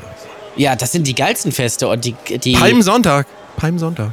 [0.57, 2.15] Ja, das sind die geilsten Feste und die.
[2.38, 3.27] die Palmsonntag.
[3.57, 4.11] Palmsonntag.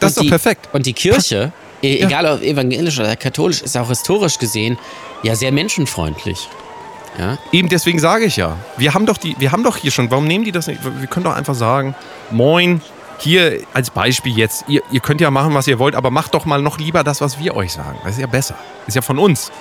[0.00, 0.68] Das ist doch die, perfekt.
[0.72, 1.52] Und die Kirche,
[1.82, 2.06] e- Ja.
[2.06, 4.78] egal ob evangelisch oder katholisch, ist auch historisch gesehen
[5.22, 6.48] ja sehr menschenfreundlich.
[7.18, 7.38] Ja?
[7.52, 8.56] Eben deswegen sage ich ja.
[8.78, 10.80] Wir haben doch die, wir haben doch hier schon, warum nehmen die das nicht?
[10.82, 11.94] Wir können doch einfach sagen,
[12.30, 12.80] moin,
[13.18, 16.46] hier als Beispiel jetzt, ihr, ihr könnt ja machen, was ihr wollt, aber macht doch
[16.46, 17.98] mal noch lieber das, was wir euch sagen.
[18.02, 18.56] Das ist ja besser.
[18.86, 19.52] Ist ja von uns.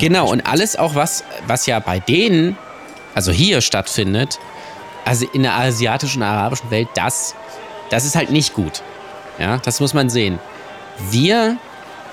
[0.00, 2.56] Genau, und alles auch, was, was ja bei denen,
[3.14, 4.38] also hier stattfindet,
[5.04, 7.34] also in der asiatischen, arabischen Welt, das,
[7.90, 8.82] das ist halt nicht gut.
[9.38, 10.38] Ja, das muss man sehen.
[11.10, 11.56] Wir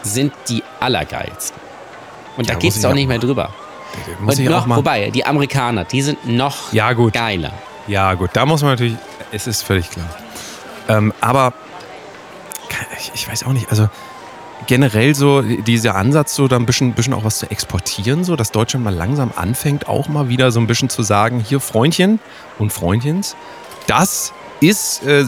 [0.03, 1.59] sind die Allergeilsten.
[2.37, 3.25] Und da Ja, geht muss es auch nicht mehr mal.
[3.25, 3.49] drüber.
[4.19, 4.77] Muss und ich noch, auch mal.
[4.77, 7.13] wobei, die Amerikaner, die sind noch Ja, gut.
[7.13, 7.51] geiler.
[7.87, 8.95] Ja, gut, da muss man natürlich,
[9.31, 10.07] es ist völlig klar.
[10.87, 11.53] Ähm, aber
[12.99, 13.89] ich, ich weiß auch nicht, also
[14.67, 18.51] generell so dieser Ansatz, so da ein bisschen, bisschen auch was zu exportieren, so dass
[18.51, 22.19] Deutschland mal langsam anfängt, auch mal wieder so ein bisschen zu sagen, hier Freundchen
[22.59, 23.35] und Freundchens,
[23.87, 25.25] das ist, äh,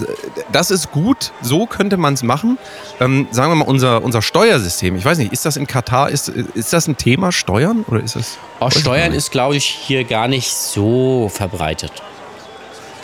[0.51, 2.57] das ist gut, so könnte man es machen.
[2.99, 6.29] Ähm, sagen wir mal, unser, unser Steuersystem, ich weiß nicht, ist das in Katar, ist,
[6.29, 7.83] ist das ein Thema, Steuern?
[7.87, 8.37] Oder ist das.
[8.59, 11.91] Gar Steuern ist, glaube ich, hier gar nicht so verbreitet.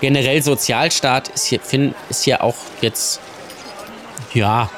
[0.01, 1.59] Generell Sozialstaat ist hier,
[2.09, 3.19] ist hier auch jetzt,
[4.33, 4.69] ja,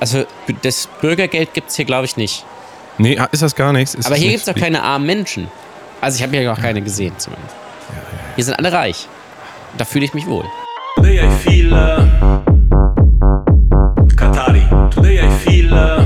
[0.00, 0.24] also
[0.62, 2.44] das Bürgergeld gibt es hier, glaube ich, nicht.
[2.98, 3.94] Nee, ah, ist das gar nichts.
[3.94, 5.48] Ist Aber hier gibt es doch keine armen Menschen.
[6.00, 7.54] Also ich habe hier noch keine gesehen zumindest.
[8.34, 9.06] Hier sind alle reich.
[9.76, 10.44] Da fühle ich mich wohl.
[10.96, 12.02] Today I feel uh,
[14.16, 14.62] Qatari.
[14.90, 16.02] Today I feel uh,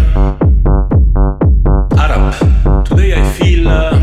[1.96, 2.34] Arab.
[2.84, 3.93] Today I feel uh,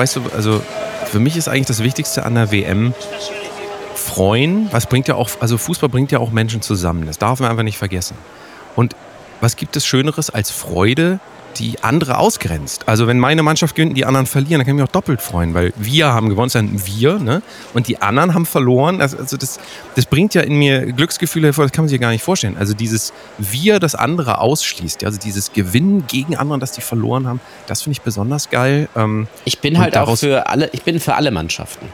[0.00, 0.62] weißt du, also
[1.10, 2.94] für mich ist eigentlich das Wichtigste an der WM
[3.94, 4.68] freuen.
[4.70, 7.04] Was bringt ja auch, also Fußball bringt ja auch Menschen zusammen.
[7.06, 8.16] Das darf man einfach nicht vergessen.
[8.76, 8.96] Und
[9.42, 11.20] was gibt es Schöneres als Freude,
[11.58, 12.84] die andere ausgrenzt?
[12.86, 15.20] Also wenn meine Mannschaft gewinnt und die anderen verlieren, dann kann ich mich auch doppelt
[15.20, 17.42] freuen, weil wir haben gewonnen, ein wir, ne?
[17.74, 19.00] Und die anderen haben verloren.
[19.00, 19.58] Also, also das,
[19.96, 22.56] das bringt ja in mir Glücksgefühle hervor, das kann man sich ja gar nicht vorstellen.
[22.58, 25.08] Also dieses Wir, das andere ausschließt, ja?
[25.08, 28.88] also dieses Gewinnen gegen andere, dass die verloren haben, das finde ich besonders geil.
[28.96, 31.86] Ähm, Ich bin halt auch für alle, ich bin für alle Mannschaften.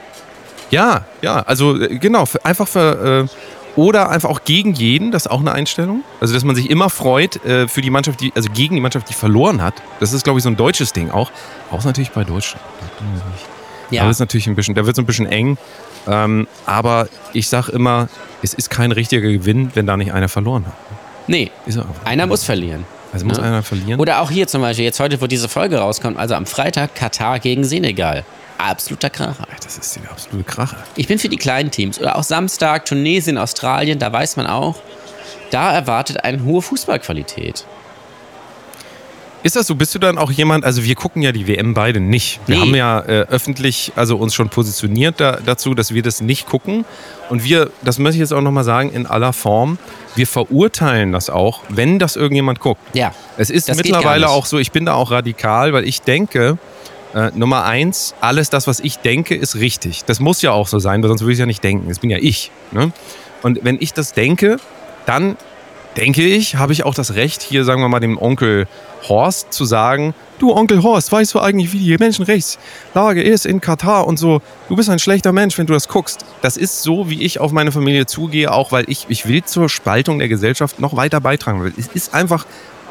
[0.70, 5.26] ja, ja, also äh, genau, für, einfach für, äh, oder einfach auch gegen jeden, das
[5.26, 6.02] ist auch eine Einstellung.
[6.20, 9.08] Also, dass man sich immer freut äh, für die Mannschaft, die, also gegen die Mannschaft,
[9.08, 9.74] die verloren hat.
[10.00, 11.30] Das ist, glaube ich, so ein deutsches Ding auch.
[11.70, 12.64] Auch natürlich bei Deutschland.
[13.90, 14.00] Ja.
[14.00, 15.58] Da wird es natürlich ein bisschen, da wird es ein bisschen eng.
[16.08, 18.08] Ähm, aber ich sage immer,
[18.42, 20.74] es ist kein richtiger Gewinn, wenn da nicht einer verloren hat.
[21.26, 22.84] Nee, Ist er einer muss verlieren.
[23.12, 23.44] Also muss Ja.
[23.44, 23.98] einer verlieren.
[24.00, 27.38] Oder auch hier zum Beispiel, jetzt heute, wo diese Folge rauskommt, also am Freitag Katar
[27.40, 28.24] gegen Senegal.
[28.58, 29.46] Absoluter Kracher.
[29.62, 30.76] das ist die absolute Krache.
[30.96, 31.98] Ich bin für die kleinen Teams.
[32.00, 34.76] Oder auch Samstag, Tunesien, Australien, da weiß man auch,
[35.50, 37.64] da erwartet eine hohe Fußballqualität.
[39.42, 39.76] Ist das so?
[39.76, 42.40] Bist du dann auch jemand, also wir gucken ja die WM beide nicht.
[42.46, 42.60] Wir Nee.
[42.62, 46.84] haben ja äh, öffentlich also uns schon positioniert da, dazu, dass wir das nicht gucken.
[47.30, 49.78] Und wir, das möchte ich jetzt auch nochmal sagen, in aller Form,
[50.16, 52.80] wir verurteilen das auch, wenn das irgendjemand guckt.
[52.94, 53.14] Ja.
[53.36, 56.58] Es ist mittlerweile auch so, ich bin da auch radikal, weil ich denke,
[57.14, 60.04] äh, Nummer eins, alles das, was ich denke, ist richtig.
[60.04, 61.88] Das muss ja auch so sein, weil sonst würde ich ja nicht denken.
[61.88, 62.50] Das bin ja ich.
[62.72, 62.92] Ne?
[63.42, 64.56] Und wenn ich das denke,
[65.06, 65.36] dann
[65.96, 68.66] denke ich, habe ich auch das Recht, hier sagen wir mal dem Onkel
[69.08, 74.06] Horst zu sagen, du Onkel Horst, weißt du eigentlich, wie die Menschenrechtslage ist in Katar
[74.06, 76.24] und so, du bist ein schlechter Mensch, wenn du das guckst.
[76.42, 79.68] Das ist so, wie ich auf meine Familie zugehe, auch weil ich, ich will zur
[79.68, 81.72] Spaltung der Gesellschaft noch weiter beitragen.
[81.78, 82.46] Es ist einfach,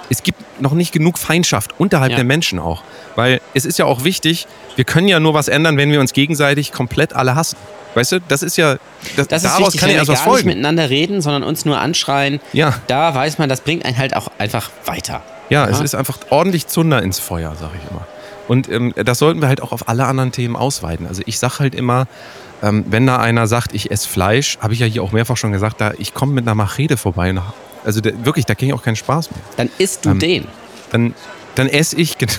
[0.09, 2.17] es gibt noch nicht genug Feindschaft unterhalb Ja.
[2.17, 2.83] der Menschen auch.
[3.15, 6.13] Weil es ist ja auch wichtig, wir können ja nur was ändern, wenn wir uns
[6.13, 7.57] gegenseitig komplett alle hassen.
[7.95, 8.75] Weißt du, das ist ja,
[9.15, 10.47] das, Das ist daraus wichtig, kann wenn ja wir erst was gar nicht folgen.
[10.49, 12.39] miteinander reden, sondern uns nur anschreien.
[12.51, 12.75] Ja.
[12.87, 15.21] Da weiß man, das bringt einen halt auch einfach weiter.
[15.49, 15.83] Ja, es Ja.
[15.85, 18.05] ist einfach ordentlich Zunder ins Feuer, sag ich immer.
[18.47, 21.07] Und ähm, das sollten wir halt auch auf alle anderen Themen ausweiten.
[21.07, 22.05] Also ich sag halt immer,
[22.61, 25.51] ähm, wenn da einer sagt, ich esse Fleisch, habe ich ja hier auch mehrfach schon
[25.51, 27.29] gesagt, da ich komme mit einer Machete vorbei.
[27.31, 27.41] und-
[27.85, 29.39] Also da, wirklich, da kriege ich auch keinen Spaß mehr.
[29.57, 30.47] Dann isst du Ähm, den.
[30.91, 31.13] Dann,
[31.55, 32.29] dann esse ich, gen-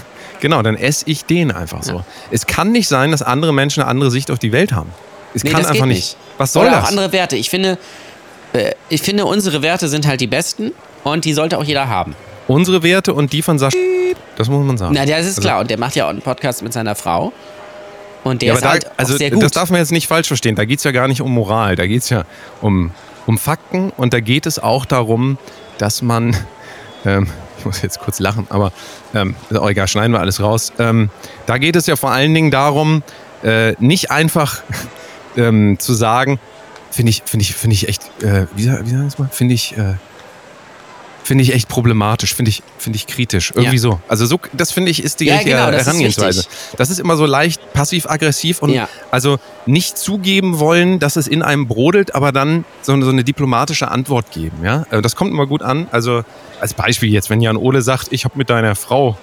[0.41, 1.95] genau, dann esse ich den einfach so.
[1.97, 2.05] Ja.
[2.31, 4.91] Es kann nicht sein, dass andere Menschen eine andere Sicht auf die Welt haben.
[5.35, 5.97] Es Nee, kann einfach nicht.
[5.99, 6.17] nicht.
[6.39, 6.85] Was soll Oder das?
[6.85, 7.37] auch andere Werte.
[7.37, 7.79] Ich finde,
[8.53, 10.73] äh, ich finde, unsere Werte sind halt die besten
[11.05, 12.15] und die sollte auch jeder haben.
[12.49, 13.77] Unsere Werte und die von Sascha,
[14.37, 14.95] das muss man sagen.
[14.95, 15.61] Na, das ist Also- klar.
[15.61, 17.33] Und der macht ja auch einen Podcast mit seiner Frau.
[18.25, 19.43] Und der Ja, ist da, halt also sehr gut.
[19.43, 20.57] das darf man jetzt nicht falsch verstehen.
[20.57, 22.25] Da geht es ja gar nicht um Moral, da geht es ja
[22.61, 22.91] um,
[23.27, 25.39] um Fakten und da geht es auch darum,
[25.79, 26.37] dass man,
[27.05, 28.73] ähm, ich muss jetzt kurz lachen, aber
[29.15, 30.73] ähm, auch egal, schneiden wir alles raus.
[30.79, 31.11] Ähm,
[31.47, 33.03] da geht es ja vor allen Dingen darum,
[33.43, 34.63] äh, nicht einfach
[35.37, 36.39] ähm, zu sagen,
[36.91, 39.29] finde ich, finde ich, finde ich echt, äh, wie, wie sagen wir das mal?
[39.31, 39.95] Finde ich, äh,
[41.27, 43.51] finde ich echt problematisch, finde ich, finde ich kritisch.
[43.51, 43.83] Irgendwie Ja.
[43.83, 44.01] so.
[44.07, 46.39] Also so, das finde ich ist die Ja, richtige genau, das ist Herangehensweise.
[46.41, 46.57] wichtig.
[46.79, 48.89] Das ist immer so leicht passiv-aggressiv und Ja.
[49.11, 53.25] also nicht zugeben wollen, dass es in einem brodelt, aber dann so, eine- so eine
[53.25, 54.59] diplomatische Antwort geben.
[54.65, 55.89] Ja, Äh, das kommt immer gut an.
[55.91, 56.23] Also
[56.61, 59.17] als Beispiel jetzt, wenn Jan Ole sagt, ich habe mit deiner Frau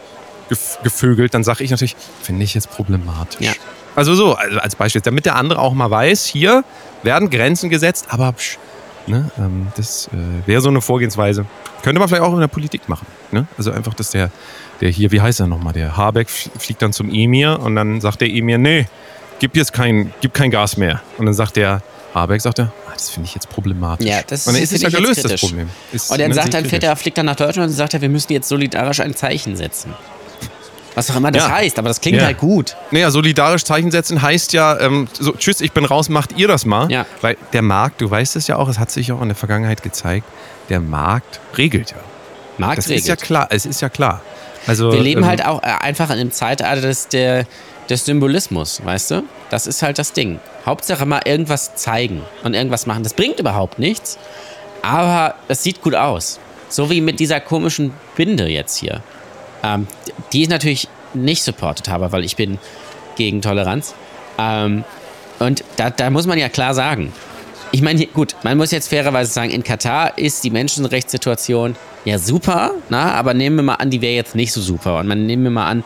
[0.84, 3.40] gevögelt, dann sage ich natürlich, finde ich jetzt problematisch.
[3.40, 3.54] Ja.
[3.96, 6.64] Also so, also als Beispiel, damit der andere auch mal weiß, hier
[7.04, 8.58] werden Grenzen gesetzt, aber psch,
[9.08, 11.46] ne, ähm, das äh, wäre so eine Vorgehensweise.
[11.82, 13.08] Könnte man vielleicht auch in der Politik machen.
[13.32, 13.48] Ne?
[13.58, 14.30] Also einfach, dass der,
[14.82, 18.22] der hier, wie heißt er nochmal, der Habeck fliegt dann zum Emir und dann sagt
[18.22, 18.88] der Emir, nee,
[19.40, 21.02] gib jetzt kein, gib kein Gas mehr.
[21.18, 21.82] Und dann sagt der
[22.14, 24.08] Habeck, sagt er, ah, das finde ich jetzt problematisch.
[24.08, 25.42] Ja, das und dann ist es ja gelöst, das.
[25.42, 25.70] Problem.
[25.92, 28.02] Ist, Und dann ne, sagt dann, fährt er, fliegt dann nach Deutschland und sagt er,
[28.02, 29.94] wir müssen jetzt solidarisch ein Zeichen setzen.
[30.96, 31.52] Was auch immer das Ja.
[31.52, 32.26] heißt, aber das klingt Ja.
[32.26, 32.76] halt gut.
[32.92, 36.66] Naja, solidarisch Zeichen setzen heißt ja, ähm, so, tschüss, ich bin raus, macht ihr das
[36.66, 36.92] mal.
[36.92, 37.06] Ja.
[37.22, 39.82] Weil der Markt, du weißt es ja auch, es hat sich auch in der Vergangenheit
[39.82, 40.26] gezeigt,
[40.70, 41.98] der Markt regelt ja.
[42.58, 43.02] Markt Das regelt.
[43.02, 44.22] ist ja klar, es ist ja klar.
[44.68, 47.46] Also, Wir leben ähm, halt auch äh, einfach in einem Zeitalter des, der,
[47.90, 49.24] des Symbolismus, weißt du?
[49.50, 50.40] Das ist halt das Ding.
[50.66, 53.04] Hauptsache mal irgendwas zeigen und irgendwas machen.
[53.04, 54.18] Das bringt überhaupt nichts,
[54.82, 56.40] aber es sieht gut aus.
[56.70, 59.02] So wie mit dieser komischen Binde jetzt hier.
[59.64, 59.88] Ähm,
[60.34, 62.60] die ich natürlich nicht supportet habe, weil ich bin
[63.16, 63.94] gegen Toleranz.
[64.38, 64.84] Ähm,
[65.40, 67.14] und da, da muss man ja klar sagen,
[67.72, 72.72] ich meine, gut, man muss jetzt fairerweise sagen, in Katar ist die Menschenrechtssituation ja super,
[72.90, 75.00] na, aber nehmen wir mal an, die wäre jetzt nicht so super.
[75.00, 75.84] Und man nehmen wir mal an,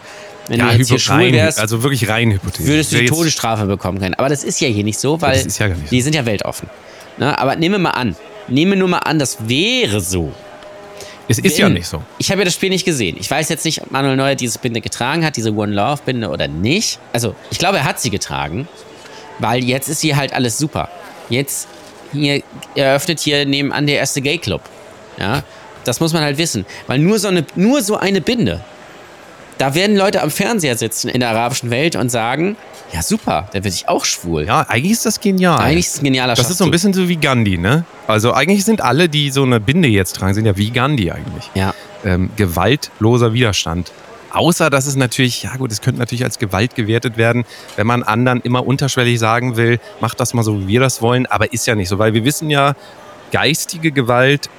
[0.47, 2.67] wenn ja, du jetzt hier schwul rein, wärst, also wirklich rein hypothetisch.
[2.67, 4.15] würdest du die Todesstrafe bekommen können.
[4.15, 5.65] Aber das ist ja hier nicht so, weil ja nicht so.
[5.91, 6.69] die sind ja weltoffen.
[7.17, 8.15] Na, aber nehmen wir mal an,
[8.47, 10.33] nehmen wir nur mal an, das wäre so.
[11.29, 12.01] Es ist ja Wenn- nicht so.
[12.19, 13.17] Ich habe ja das Spiel nicht gesehen.
[13.19, 16.29] Ich weiß jetzt nicht, ob Manuel Neuer diese Binde getragen hat, diese One Love Binde
[16.29, 16.99] oder nicht.
[17.13, 18.67] Also, ich glaube, er hat sie getragen,
[19.39, 20.89] weil jetzt ist hier halt alles super.
[21.29, 21.67] Jetzt
[22.13, 22.41] hier
[22.75, 24.61] eröffnet hier nebenan der erste Gay Club.
[25.19, 25.43] Ja,
[25.83, 28.61] das muss man halt wissen, weil nur so eine nur so eine Binde.
[29.57, 32.55] Da werden Leute am Fernseher sitzen in der arabischen Welt und sagen,
[32.93, 34.45] ja super, der wird sich auch schwul.
[34.45, 35.59] Ja, eigentlich ist das genial.
[35.59, 37.83] Eigentlich ist es ein genialer Das ist so ein bisschen so wie Gandhi, ne?
[38.05, 41.49] Also eigentlich sind alle, die so eine Binde jetzt tragen, sind ja wie Gandhi eigentlich.
[41.55, 41.73] Ja.
[42.05, 43.91] Ähm, gewaltloser Widerstand.
[44.31, 48.03] Außer, dass es natürlich, ja gut, es könnte natürlich als Gewalt gewertet werden, wenn man
[48.03, 51.65] anderen immer unterschwellig sagen will, macht das mal so, wie wir das wollen, aber ist
[51.65, 52.75] ja nicht so, weil wir wissen ja,
[53.31, 54.49] geistige Gewalt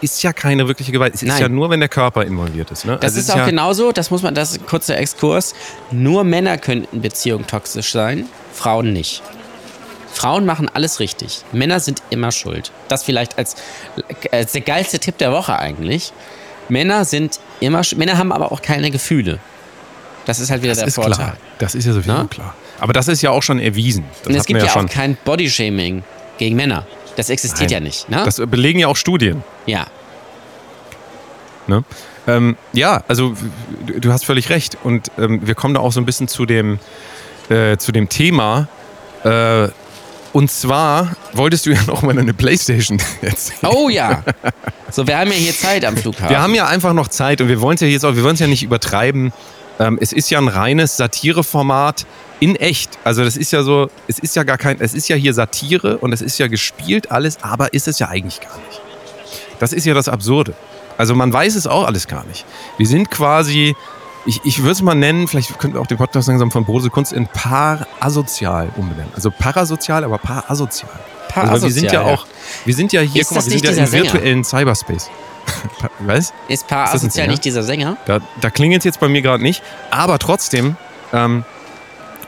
[0.00, 1.14] ist ja keine wirkliche Gewalt.
[1.14, 1.40] Es ist Nein.
[1.42, 2.84] ja nur, wenn der Körper involviert ist.
[2.84, 2.92] Ne?
[2.96, 5.54] Das Also es ist auch ja, genauso, das muss man, das ist ein kurzer Exkurs.
[5.90, 9.22] Nur Männer können in Beziehungen toxisch sein, Frauen nicht.
[10.12, 11.42] Frauen machen alles richtig.
[11.52, 12.72] Männer sind immer schuld.
[12.88, 13.56] Das vielleicht als,
[14.32, 16.12] als der geilste Tipp der Woche eigentlich.
[16.68, 19.38] Männer sind immer, Männer haben aber auch keine Gefühle.
[20.24, 21.14] Das ist halt wieder Das der ist Vorteil.
[21.14, 21.36] klar.
[21.58, 22.26] Das ist ja sowieso Na?
[22.26, 22.54] klar.
[22.80, 24.04] Aber das ist ja auch schon erwiesen.
[24.20, 24.86] Das Und es gibt ja, schon.
[24.86, 26.02] auch kein Bodyshaming
[26.38, 26.86] gegen Männer.
[27.16, 27.82] Das existiert Nein.
[27.82, 28.08] ja nicht.
[28.08, 28.22] Ne?
[28.24, 29.42] Das belegen ja auch Studien.
[29.66, 29.86] ja.
[31.68, 31.82] Ne?
[32.28, 33.34] Ähm, ja, also
[33.86, 34.78] du, hast völlig recht.
[34.82, 36.78] Und ähm, wir kommen da auch so ein bisschen zu dem,
[37.48, 38.68] äh, zu dem Thema.
[39.24, 39.68] Äh,
[40.32, 43.58] und zwar wolltest du ja noch mal eine Playstation erzählen.
[43.74, 44.22] Oh ja.
[44.90, 46.28] So, wir haben ja hier Zeit am Flughafen.
[46.28, 48.34] Wir haben ja einfach noch Zeit und wir wollen es ja jetzt auch, wir wollen
[48.34, 49.32] es ja nicht übertreiben.
[49.78, 52.06] Ähm, es ist ja ein reines Satireformat
[52.40, 52.98] in echt.
[53.04, 55.98] Also das ist ja so, es ist ja gar kein, es ist ja hier Satire
[55.98, 58.80] und es ist ja gespielt alles, aber ist es ja eigentlich gar nicht.
[59.58, 60.54] Das ist ja das Absurde.
[60.98, 62.44] Also man weiß es auch alles gar nicht.
[62.78, 63.74] Wir sind quasi,
[64.24, 66.90] ich, ich würde es mal nennen, vielleicht könnten wir auch den Podcast langsam von Brose
[66.90, 69.12] Kunst in parasozial umbenennen.
[69.14, 70.90] Also parasozial, aber parasozial.
[71.34, 72.14] Also weil wir sind ja Parasozial, ja.
[72.14, 72.26] auch,
[72.64, 75.10] wir sind ja hier, guck mal, wir sind ja im virtuellen Cyberspace.
[76.00, 76.32] Was?
[76.48, 77.96] Ist Paar Ist asozial nicht dieser Sänger?
[78.06, 79.62] Da, da klingelt es jetzt bei mir gerade nicht.
[79.90, 80.76] Aber trotzdem,
[81.12, 81.44] ähm,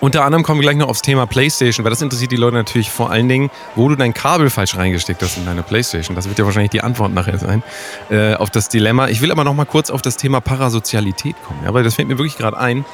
[0.00, 2.90] unter anderem kommen wir gleich noch aufs Thema PlayStation, weil das interessiert die Leute natürlich
[2.90, 6.14] vor allen Dingen, wo du dein Kabel falsch reingesteckt hast in deine PlayStation.
[6.14, 7.62] Das wird ja wahrscheinlich die Antwort nachher sein
[8.10, 9.08] äh, auf das Dilemma.
[9.08, 12.08] Ich will aber noch mal kurz auf das Thema Parasozialität kommen, ja, weil das fällt
[12.08, 12.84] mir wirklich gerade ein.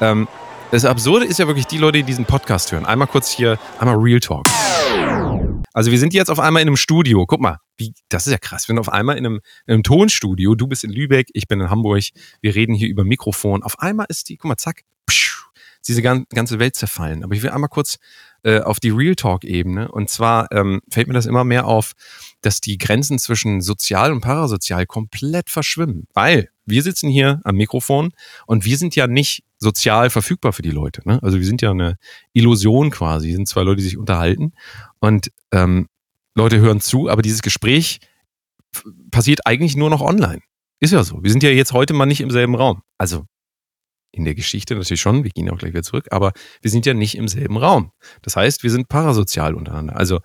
[0.00, 0.26] Ähm,
[0.70, 2.84] das Absurde ist ja wirklich die Leute, die diesen Podcast hören.
[2.84, 4.44] Einmal kurz hier, einmal Real Talk.
[5.72, 7.26] Also wir sind jetzt auf einmal in einem Studio.
[7.26, 8.68] Guck mal, wie, das ist ja krass.
[8.68, 10.54] Wir sind auf einmal in einem, in einem Tonstudio.
[10.54, 12.02] Du bist in Lübeck, ich bin in Hamburg.
[12.40, 13.62] Wir reden hier über Mikrofon.
[13.62, 15.46] Auf einmal ist die, guck mal, zack, pschuh,
[15.86, 17.22] diese gan- ganze Welt zerfallen.
[17.24, 17.98] Aber ich will einmal kurz
[18.42, 19.90] äh, auf die Real Talk-Ebene.
[19.90, 21.92] Und zwar ähm, fällt mir das immer mehr auf,
[22.40, 26.06] dass die Grenzen zwischen sozial und parasozial komplett verschwimmen.
[26.14, 28.12] Weil wir sitzen hier am Mikrofon
[28.46, 31.02] und wir sind ja nicht sozial verfügbar für die Leute.
[31.04, 31.18] Ne?
[31.22, 31.96] Also wir sind ja eine
[32.32, 33.28] Illusion quasi.
[33.28, 34.52] Wir sind zwei Leute, die sich unterhalten
[35.00, 35.88] und ähm,
[36.34, 38.00] Leute hören zu, aber dieses Gespräch
[39.10, 40.40] passiert eigentlich nur noch online.
[40.80, 41.22] Ist ja so.
[41.22, 42.82] Wir sind ja jetzt heute mal nicht im selben Raum.
[42.98, 43.24] Also
[44.12, 46.32] in der Geschichte natürlich schon, wir gehen auch gleich wieder zurück, aber
[46.62, 47.92] wir sind ja nicht im selben Raum.
[48.22, 49.96] Das heißt, wir sind parasozial untereinander.
[49.96, 50.20] Also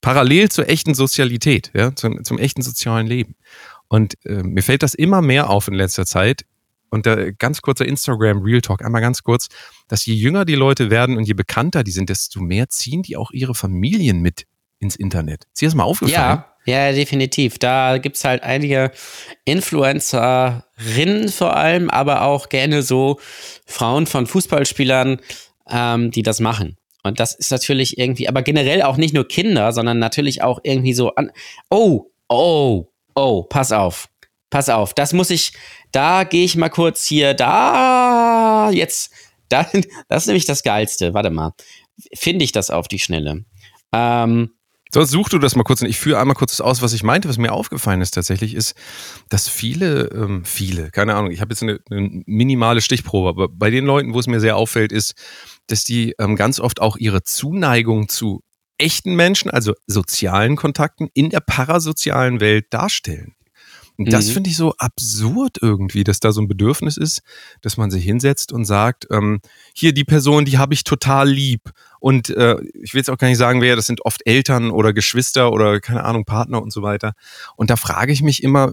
[0.00, 3.36] parallel zur echten Sozialität, ja, zum, zum echten sozialen Leben.
[3.88, 6.44] Und äh, mir fällt das immer mehr auf in letzter Zeit.
[6.90, 9.48] Und da ganz kurzer Instagram Real Talk, einmal ganz kurz,
[9.88, 13.16] dass je jünger die Leute werden und je bekannter die sind, desto mehr ziehen die
[13.16, 14.46] auch ihre Familien mit
[14.78, 15.44] ins Internet.
[15.52, 16.42] Ist dir das mal aufgefallen?
[16.66, 17.58] Ja, ja, definitiv.
[17.58, 18.90] Da gibt es halt einige
[19.44, 23.18] Influencerinnen vor allem, aber auch gerne so
[23.66, 25.20] Frauen von Fußballspielern,
[25.70, 26.76] ähm, die das machen.
[27.02, 30.92] Und das ist natürlich irgendwie, aber generell auch nicht nur Kinder, sondern natürlich auch irgendwie
[30.92, 31.30] so an.
[31.70, 34.08] Oh, oh, oh, pass auf.
[34.50, 35.52] Pass auf, das muss ich,
[35.92, 39.12] da gehe ich mal kurz hier, da, jetzt,
[39.48, 39.66] da,
[40.08, 41.14] das ist nämlich das Geilste.
[41.14, 41.52] Warte mal.
[42.14, 43.44] Finde ich das auf die Schnelle?
[43.92, 44.50] Ähm,
[44.90, 47.28] Sonst such du das mal kurz und ich führe einmal kurz aus, was ich meinte,
[47.28, 48.74] was mir aufgefallen ist tatsächlich, ist,
[49.28, 53.68] dass viele, ähm, viele, keine Ahnung, ich habe jetzt eine, eine, minimale Stichprobe, aber bei
[53.70, 55.12] den Leuten, wo es mir sehr auffällt, ist,
[55.66, 58.42] dass die ähm, ganz oft auch ihre Zuneigung zu
[58.78, 63.34] echten Menschen, also sozialen Kontakten in der parasozialen Welt darstellen.
[63.98, 64.32] Und das Mhm.
[64.32, 67.20] finde ich so absurd irgendwie, dass da so ein Bedürfnis ist,
[67.62, 69.40] dass man sich hinsetzt und sagt, ähm,
[69.74, 71.72] hier die Person, die habe ich total lieb.
[71.98, 74.92] Und äh, ich will jetzt auch gar nicht sagen, wer, das sind oft Eltern oder
[74.92, 77.14] Geschwister oder keine Ahnung, Partner und so weiter.
[77.56, 78.72] Und da frage ich mich immer,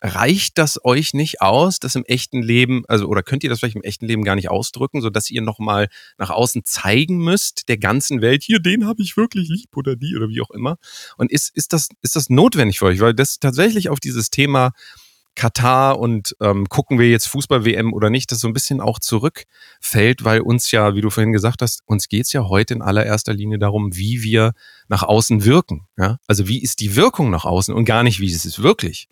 [0.00, 3.76] reicht das euch nicht aus, das im echten Leben, also oder könnt ihr das vielleicht
[3.76, 8.20] im echten Leben gar nicht ausdrücken, sodass ihr nochmal nach außen zeigen müsst, der ganzen
[8.20, 10.76] Welt, hier, den habe ich wirklich lieb oder die oder wie auch immer.
[11.16, 13.00] Und ist, ist, das, ist das notwendig für euch?
[13.00, 14.72] Weil das tatsächlich auf dieses Thema
[15.34, 20.24] Katar und ähm, gucken wir jetzt Fußball-WM oder nicht, das so ein bisschen auch zurückfällt,
[20.24, 23.58] weil uns ja, wie du vorhin gesagt hast, uns geht's ja heute in allererster Linie
[23.58, 24.52] darum, wie wir
[24.88, 25.86] nach außen wirken.
[25.96, 26.18] Ja?
[26.26, 29.08] Also wie ist die Wirkung nach außen und gar nicht, wie ist es wirklich.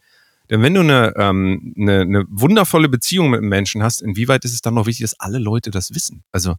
[0.50, 4.52] Denn wenn du eine, ähm, eine, eine wundervolle Beziehung mit einem Menschen hast, inwieweit ist
[4.52, 6.22] es dann noch wichtig, dass alle Leute das wissen?
[6.32, 6.54] Also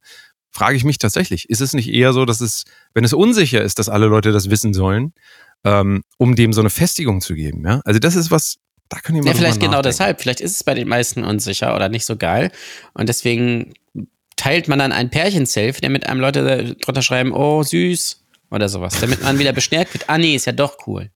[0.51, 3.79] frage ich mich tatsächlich, ist es nicht eher so, dass es, wenn es unsicher ist,
[3.79, 5.13] dass alle Leute das wissen sollen,
[5.63, 7.63] ähm, um dem so eine Festigung zu geben?
[7.65, 7.81] Ja?
[7.85, 8.57] Also das ist was,
[8.89, 10.21] da können wir mal Ja, vielleicht genau deshalb.
[10.21, 12.51] Vielleicht ist es bei den meisten unsicher oder nicht so geil.
[12.93, 13.73] Und deswegen
[14.35, 18.99] teilt man dann ein Pärchen-Selfie, damit einem Leute drunter schreiben, oh, süß oder sowas.
[18.99, 21.11] Damit man wieder bestärkt wird, ah nee, ist ja doch cool.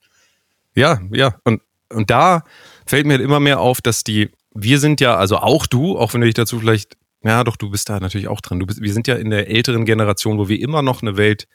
[0.76, 1.36] Ja, ja.
[1.44, 1.62] Und,
[1.94, 2.44] und da
[2.86, 6.14] fällt mir halt immer mehr auf, dass die, wir sind ja, also auch du, auch
[6.14, 8.60] wenn du dich dazu vielleicht, ja doch, du bist da natürlich auch dran.
[8.60, 11.48] Du bist, wir sind ja in der älteren Generation, wo wir immer noch eine Welt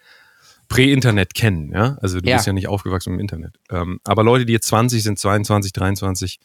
[0.69, 1.97] Prä-Internet kennen, ja.
[2.01, 2.37] Also du Ja.
[2.37, 3.55] bist ja nicht aufgewachsen im Internet.
[3.71, 6.41] Ähm, aber Leute, die jetzt 20 sind, 22, 23,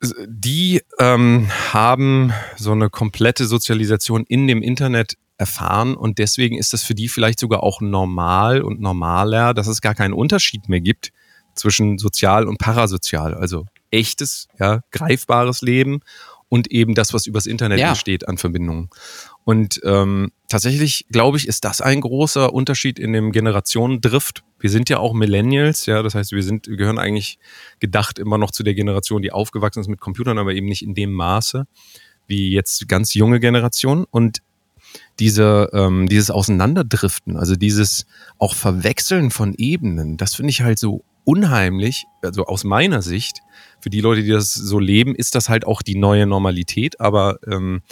[0.00, 6.72] s- die ähm, haben so eine komplette Sozialisation in dem Internet erfahren und deswegen ist
[6.72, 10.80] das für die vielleicht sogar auch normal und normaler, dass es gar keinen Unterschied mehr
[10.80, 11.10] gibt
[11.56, 16.00] zwischen sozial und parasozial, also echtes, ja, greifbares Leben
[16.48, 17.88] und eben das, was übers Internet Ja.
[17.88, 18.88] entsteht an Verbindungen.
[19.44, 24.42] Und ähm, tatsächlich, glaube ich, ist das ein großer Unterschied in dem Generationendrift.
[24.58, 27.38] Wir sind ja auch Millennials, ja, das heißt, wir sind, wir gehören eigentlich
[27.80, 30.94] gedacht immer noch zu der Generation, die aufgewachsen ist mit Computern, aber eben nicht in
[30.94, 31.66] dem Maße
[32.28, 34.04] wie jetzt ganz junge Generationen.
[34.10, 34.38] Und
[35.18, 38.06] diese, ähm, dieses Auseinanderdriften, also dieses
[38.38, 43.42] auch Verwechseln von Ebenen, das finde ich halt so unheimlich, also aus meiner Sicht,
[43.80, 47.38] für die Leute, die das so leben, ist das halt auch die neue Normalität, aber
[47.46, 47.82] ähm,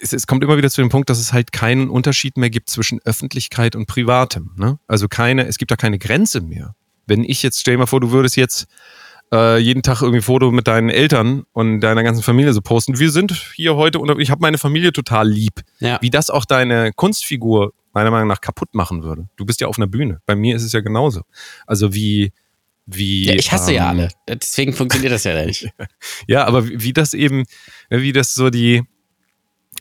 [0.00, 2.68] es, es kommt immer wieder zu dem Punkt, dass es halt keinen Unterschied mehr gibt
[2.68, 4.50] zwischen Öffentlichkeit und Privatem.
[4.56, 4.78] Ne?
[4.86, 6.74] Also keine, es gibt da keine Grenze mehr.
[7.06, 8.66] Wenn ich jetzt, stell dir mal vor, du würdest jetzt
[9.32, 12.98] äh, jeden Tag irgendwie ein Foto mit deinen Eltern und deiner ganzen Familie so posten.
[12.98, 15.62] Wir sind hier heute und ich habe meine Familie total lieb.
[15.78, 15.98] Ja.
[16.02, 19.26] Wie das auch deine Kunstfigur meiner Meinung nach kaputt machen würde.
[19.36, 20.20] Du bist ja auf einer Bühne.
[20.26, 21.22] Bei mir ist es ja genauso.
[21.66, 22.30] Also wie
[22.84, 24.08] wie Ja, ich hasse ja ähm, alle.
[24.28, 25.70] Deswegen funktioniert das ja nicht.
[26.28, 27.44] ja, aber wie, wie das eben,
[27.88, 28.82] wie das so die,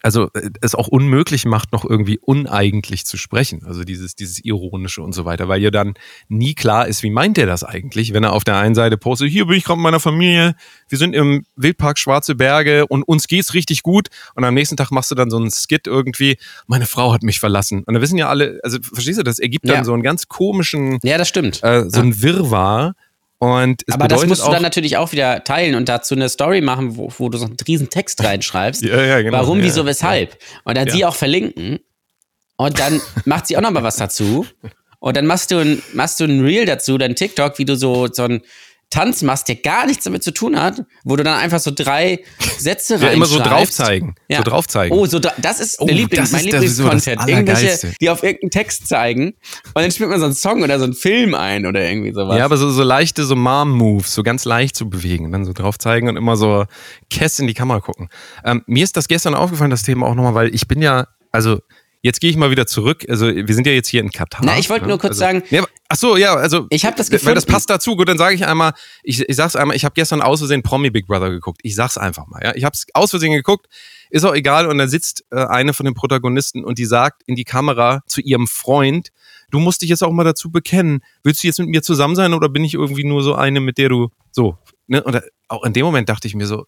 [0.05, 3.63] also äh, es auch unmöglich macht, noch irgendwie uneigentlich zu sprechen.
[3.65, 5.95] Also dieses, dieses Ironische und so weiter, weil ja dann
[6.29, 9.29] nie klar ist, wie meint er das eigentlich, wenn er auf der einen Seite postet,
[9.31, 10.55] hier bin ich gerade mit meiner Familie,
[10.89, 14.09] wir sind im Wildpark Schwarze Berge und uns geht's richtig gut.
[14.35, 16.37] Und am nächsten Tag machst du dann so einen Skit irgendwie,
[16.67, 17.83] meine Frau hat mich verlassen.
[17.83, 19.83] Und da wissen ja alle, also verstehst du, das ergibt dann Ja.
[19.83, 21.63] so einen ganz komischen, Ja, das stimmt.
[21.63, 22.93] äh, so ein Wirrwarr.
[23.37, 26.61] Und es Aber das musst du dann natürlich auch wieder teilen und dazu eine Story
[26.61, 28.81] machen, wo, wo du so einen riesen Text reinschreibst.
[28.81, 29.37] Ja, ja, genau.
[29.37, 30.37] Warum, Ja, wieso, weshalb.
[30.63, 31.79] Und dann sie auch verlinken.
[32.55, 34.45] Und dann macht sie auch noch mal was dazu.
[34.99, 38.07] Und dann machst du ein, machst du ein Reel dazu, dann TikTok, wie du so,
[38.11, 38.41] so ein
[38.89, 42.23] Tanz machst, der gar nichts damit zu tun hat, wo du dann einfach so drei
[42.57, 44.15] Sätze Ja, immer so drauf zeigen.
[44.29, 44.37] Ja.
[44.37, 44.95] So drauf zeigen.
[44.95, 47.27] Oh, so da, das ist Oh, der Liebling, das mein so Lieblingscontent.
[47.27, 49.33] Irgendwelche, die auf irgendeinen Text zeigen
[49.73, 52.37] und dann spielt man so einen Song oder so einen Film ein oder irgendwie sowas.
[52.37, 55.77] Ja, aber so, so leichte so Mom-Moves, so ganz leicht zu bewegen, dann so drauf
[55.77, 56.65] zeigen und immer so
[57.09, 58.09] Kess in die Kamera gucken.
[58.45, 61.59] Ähm, mir ist das gestern aufgefallen, das Thema auch nochmal, weil ich bin ja, also
[62.05, 63.03] jetzt gehe ich mal wieder zurück.
[63.09, 64.41] Also wir sind ja jetzt hier in Katar.
[64.45, 67.11] Na, ich wollte nur kurz also, sagen- Ja, ach so, ja, also Ich hab das
[67.25, 67.95] Weil das passt dazu.
[67.95, 70.91] Gut, dann sage ich einmal, ich, ich sag's einmal, ich habe gestern aus Versehen Promi
[70.91, 71.61] Big Brother geguckt.
[71.63, 72.53] Ich sag's einfach mal, ja.
[72.55, 73.65] Ich habe es aus Versehen geguckt,
[74.11, 74.67] ist auch egal.
[74.67, 78.21] Und dann sitzt äh, eine von den Protagonisten und die sagt in die Kamera zu
[78.21, 79.09] ihrem Freund,
[79.49, 81.01] du musst dich jetzt auch mal dazu bekennen.
[81.23, 83.79] Willst du jetzt mit mir zusammen sein oder bin ich irgendwie nur so eine, mit
[83.79, 85.03] der du so, ne?
[85.03, 86.67] Und auch in dem Moment dachte ich mir so,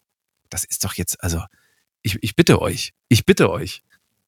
[0.50, 1.42] das ist doch jetzt, also,
[2.02, 3.82] ich, ich bitte euch, ich bitte euch.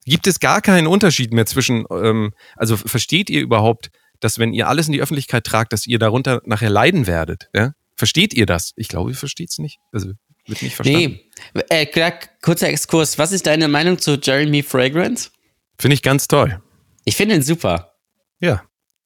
[0.07, 3.91] Gibt es gar keinen Unterschied mehr zwischen, ähm, also versteht ihr überhaupt,
[4.21, 7.49] dass wenn ihr alles in die Öffentlichkeit tragt, dass ihr darunter nachher leiden werdet?
[7.55, 7.73] Ja?
[7.97, 8.73] Versteht ihr das?
[8.77, 9.79] Ich glaube, ihr versteht es nicht.
[9.93, 10.13] Also
[10.47, 11.21] wird nicht verstanden.
[11.55, 13.19] Nee, äh, kurzer Exkurs.
[13.19, 15.31] Was ist deine Meinung zu Jeremy Fragrance?
[15.79, 16.61] Finde ich ganz toll.
[17.05, 17.93] Ich finde ihn super.
[18.41, 18.63] Ja.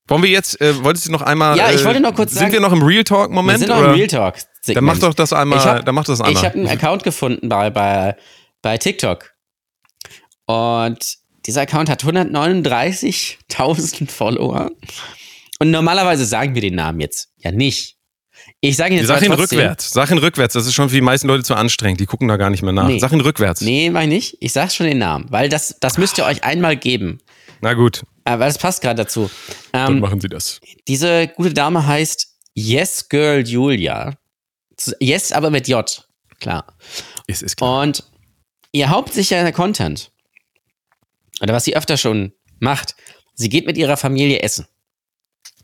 [0.07, 1.57] Wollen wir jetzt, äh, wolltest du noch einmal.
[1.57, 3.61] Ja, ich äh, wollte noch kurz Sind sagen- wir noch im Real Talk-Moment?
[3.61, 3.89] Wir sind noch oder?
[3.91, 4.37] im Real Talk.
[4.37, 4.75] -Segment.
[4.75, 5.59] Dann mach doch das einmal.
[5.59, 6.35] Ich hab- dann mach das einmal.
[6.35, 8.17] Ich habe einen Account gefunden bei, bei,
[8.61, 9.34] bei TikTok.
[10.47, 11.17] Und
[11.47, 14.71] dieser Account hat 139.000 Follower.
[15.59, 17.97] Und normalerweise sagen wir den Namen jetzt ja nicht.
[18.61, 19.59] Ich sage ihn jetzt Sag aber ihn trotzdem.
[19.59, 19.91] rückwärts.
[19.91, 20.55] Sag ihn rückwärts.
[20.55, 22.01] Das ist schon für die meisten Leute zu anstrengend.
[22.01, 22.87] Die gucken da gar nicht mehr nach.
[22.89, 22.99] Nee.
[22.99, 23.61] Sag ihn rückwärts.
[23.61, 24.37] Nee, mach ich nicht.
[24.41, 27.21] Ich sag schon den Namen, weil das, das müsst ihr euch einmal geben.
[27.61, 29.31] Na gut, weil das passt gerade dazu.
[29.73, 30.61] dann Ähm, machen Sie das.
[30.89, 34.15] diese gute Dame heißt Yes Girl Julia.
[35.01, 36.07] Yes, aber mit J.
[36.41, 36.67] Klar.
[37.27, 37.83] Es ist klar.
[37.83, 38.03] Und
[38.73, 40.11] ihr hauptsächlicher Content,
[41.41, 42.95] oder was sie öfter schon macht,
[43.35, 44.67] sie geht mit ihrer Familie essen.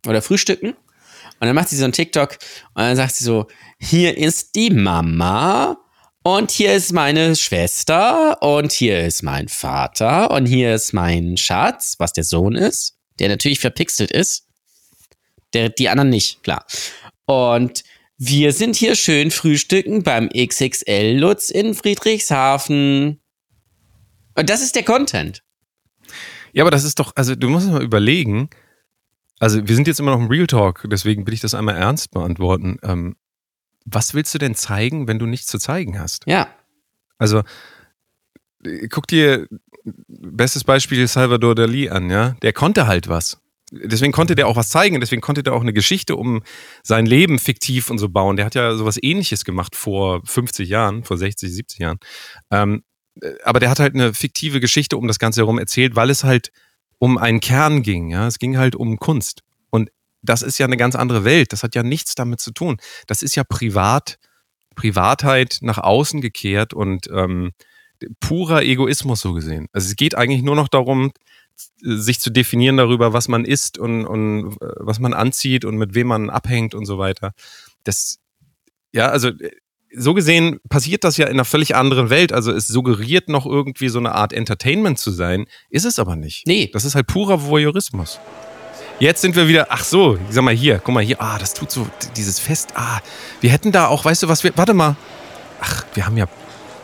[0.06, 0.70] Oder frühstücken.
[0.70, 2.38] Und dann macht sie so einen TikTok
[2.74, 3.46] und dann sagt sie so,
[3.78, 5.78] hier ist die Mama
[6.22, 11.94] und hier ist meine Schwester und hier ist mein Vater und hier ist mein Schatz,
[11.98, 14.46] was der Sohn ist, der natürlich verpixelt ist.
[15.54, 16.66] Der, die anderen nicht, klar.
[17.24, 17.84] Und
[18.18, 23.22] wir sind hier schön frühstücken beim XXL Lutz in Friedrichshafen.
[24.36, 25.42] Und das ist der Content.
[26.52, 28.50] Ja, aber das ist doch, also du musst mal überlegen,
[29.38, 32.10] also wir sind jetzt immer noch im Real Talk, deswegen will ich das einmal ernst
[32.10, 32.78] beantworten.
[32.82, 33.16] Ähm,
[33.84, 36.26] was willst du denn zeigen, wenn du nichts zu zeigen hast?
[36.26, 36.48] Ja.
[37.18, 37.42] Also
[38.90, 39.48] guck dir
[40.08, 42.36] bestes Beispiel Salvador Dali an, ja?
[42.42, 43.40] Der konnte halt was.
[43.72, 46.42] Deswegen konnte der auch was zeigen, deswegen konnte der auch eine Geschichte um
[46.82, 48.36] sein Leben fiktiv und so bauen.
[48.36, 51.98] Der hat ja sowas ähnliches gemacht vor 50 Jahren, vor 60, 70 Jahren.
[52.50, 52.89] Ähm, äh,
[53.44, 56.50] aber der hat halt eine fiktive Geschichte um das Ganze herum erzählt, weil es halt
[56.98, 58.26] um einen Kern ging, ja.
[58.26, 59.42] Es ging halt um Kunst.
[59.70, 59.90] Und
[60.22, 61.52] das ist ja eine ganz andere Welt.
[61.52, 62.78] Das hat ja nichts damit zu tun.
[63.06, 64.18] Das ist ja privat,
[64.74, 67.52] Privatheit nach außen gekehrt und ähm,
[68.20, 69.66] purer Egoismus so gesehen.
[69.72, 71.12] Also es geht eigentlich nur noch darum,
[71.80, 75.94] sich zu definieren darüber, was man isst und, und äh, was man anzieht und mit
[75.94, 77.32] wem man abhängt und so weiter.
[77.84, 78.18] Das,
[78.92, 79.50] ja, also äh,
[79.94, 82.32] so gesehen passiert das ja in einer völlig anderen Welt.
[82.32, 86.46] Also es suggeriert noch irgendwie so eine Art Entertainment zu sein, ist es aber nicht.
[86.46, 86.70] Nee.
[86.72, 88.20] Das ist halt purer Voyeurismus.
[89.00, 91.54] Jetzt sind wir wieder, ach so, ich sag mal hier, guck mal hier, ah, das
[91.54, 91.86] tut so,
[92.16, 93.00] dieses Fest, ah,
[93.40, 94.94] wir hätten da auch, weißt du was, wir, warte mal,
[95.60, 96.26] ach, wir haben ja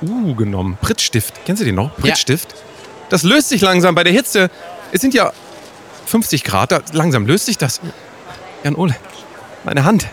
[0.00, 1.94] Uh genommen, Prittstift, kennst du den noch?
[1.96, 2.54] Prittstift?
[3.10, 4.50] Das löst sich langsam bei der Hitze.
[4.92, 5.32] Es sind ja
[6.06, 7.82] 50 Grad, da, langsam löst sich das.
[8.64, 8.96] Jan Ole,
[9.64, 10.06] meine Hand.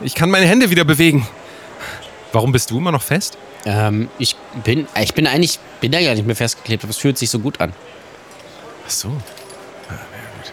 [0.00, 1.26] Ich kann meine Hände wieder bewegen.
[2.32, 3.38] Warum bist du immer noch fest?
[3.64, 7.18] Ähm, ich bin, ich bin eigentlich, bin da gar nicht mehr festgeklebt, aber es fühlt
[7.18, 7.72] sich so gut an.
[8.86, 9.08] Ach so.
[9.88, 10.52] Ah, gut.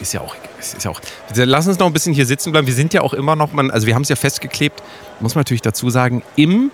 [0.00, 0.34] Ist ja auch.
[0.58, 1.00] Ist ja auch.
[1.34, 2.66] Lass uns noch ein bisschen hier sitzen bleiben.
[2.66, 4.82] Wir sind ja auch immer noch, man, also wir haben es ja festgeklebt,
[5.20, 6.70] muss man natürlich dazu sagen, im,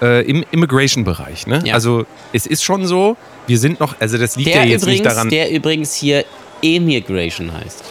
[0.00, 1.46] äh, im Immigration-Bereich.
[1.46, 1.62] Ne?
[1.64, 1.74] Ja.
[1.74, 3.16] Also es ist schon so,
[3.46, 5.30] wir sind noch, also das liegt Der ja jetzt übrigens, nicht daran.
[5.30, 6.24] der übrigens hier
[6.62, 7.82] Emigration heißt.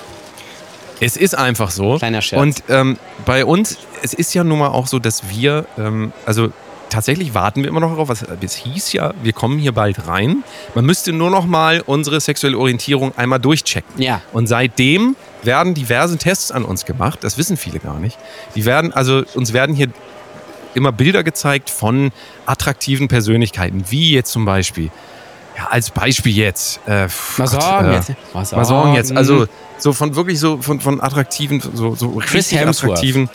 [0.99, 1.97] Es ist einfach so.
[1.97, 2.41] Kleiner Scherz.
[2.41, 6.49] Und ähm, bei uns, es ist ja nun mal auch so, dass wir, ähm, also
[6.89, 8.09] tatsächlich warten wir immer noch darauf.
[8.09, 10.43] was- Es hieß ja, wir kommen hier bald rein.
[10.73, 14.01] Man müsste nur noch mal unsere sexuelle Orientierung einmal durchchecken.
[14.01, 14.21] Ja.
[14.33, 17.19] Und seitdem werden diverse Tests an uns gemacht.
[17.23, 18.17] Das wissen viele gar nicht.
[18.55, 19.87] Die werden, also uns werden hier
[20.73, 22.11] immer Bilder gezeigt von
[22.45, 24.89] attraktiven Persönlichkeiten, wie jetzt zum Beispiel.
[25.57, 26.79] Ja, als Beispiel jetzt.
[26.85, 28.09] Äh, Mal sagen äh, jetzt.
[28.33, 29.15] Mal Mal sagen jetzt.
[29.15, 29.47] Also
[29.79, 32.91] so von wirklich so von, von attraktiven, so, so Chris richtig Hemsworth.
[32.91, 33.29] attraktiven.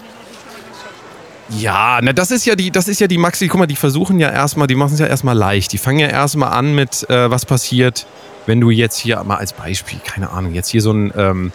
[1.58, 4.18] Ja, na das ist ja die, das ist ja die Maxi, guck mal, die versuchen
[4.18, 5.72] ja erstmal, die machen es ja erstmal leicht.
[5.72, 8.06] Die fangen ja erstmal an mit, äh, was passiert,
[8.46, 11.52] wenn du jetzt hier mal als Beispiel, keine Ahnung, jetzt hier so ein, ähm,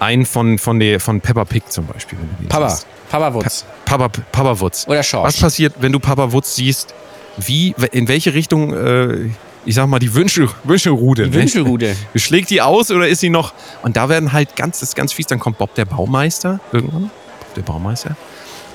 [0.00, 2.18] einen von, von, der, von Peppa Pig zum Beispiel.
[2.48, 2.68] Papa.
[2.68, 2.86] siehst.
[3.10, 3.64] Papa Wutz.
[3.86, 4.86] Papa, Papa Wutz.
[4.86, 5.28] Oder Schorsch.
[5.28, 6.94] Was passiert, wenn du Papa Wutz siehst?
[7.38, 9.30] Wie, in welche Richtung, äh,
[9.64, 11.24] ich sag mal, die Wünsche, Wünschelrude.
[11.24, 11.36] Die ne?
[11.36, 11.96] Wünschelrude.
[12.14, 13.52] Schlägt die aus oder ist sie noch?
[13.82, 15.26] Und da werden halt ganz, das ist ganz fies.
[15.26, 17.10] Dann kommt Bob der Baumeister irgendwann.
[17.40, 18.16] Bob der Baumeister.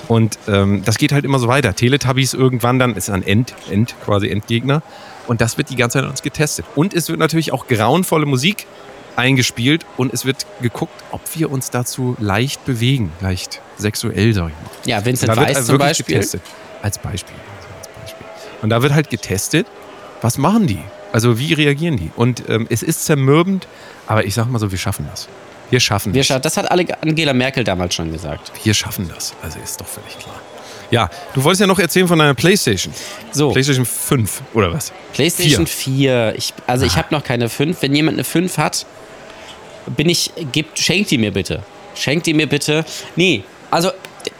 [0.08, 1.74] Und ähm, das geht halt immer so weiter.
[1.74, 4.82] Teletubbies irgendwann dann ist ein End, End quasi Endgegner.
[5.26, 6.66] Und das wird die ganze Zeit an uns getestet.
[6.74, 8.66] Und es wird natürlich auch grauenvolle Musik
[9.16, 14.54] eingespielt und es wird geguckt, ob wir uns dazu leicht bewegen, leicht sexuell, sag ich
[14.54, 14.70] mal.
[14.86, 16.16] Ja, Vincent Weiss halt zum Beispiel.
[16.16, 16.42] Getestet.
[16.82, 17.36] Als Beispiel.
[17.36, 18.26] Also als Beispiel.
[18.62, 19.66] Und da wird halt getestet,
[20.24, 20.80] was machen die?
[21.12, 22.10] Also wie reagieren die?
[22.16, 23.68] Und ähm, es ist zermürbend,
[24.06, 25.28] aber ich sag mal so, wir schaffen das.
[25.68, 26.26] Wir schaffen Wir das.
[26.26, 28.50] scha das hat Angela Merkel damals schon gesagt.
[28.64, 29.34] Wir schaffen das.
[29.42, 30.40] Also ist doch völlig klar.
[30.90, 32.92] Ja, du wolltest ja noch erzählen von deiner Playstation.
[33.32, 34.92] So, Playstation 5 oder was?
[35.12, 36.34] PlayStation 4.
[36.38, 37.82] Ich, also ich habe noch keine 5.
[37.82, 38.86] Wenn jemand eine 5 hat,
[39.94, 41.62] bin ich, gibt, schenkt die mir bitte.
[41.94, 42.86] Schenkt die mir bitte.
[43.14, 43.90] Nee, also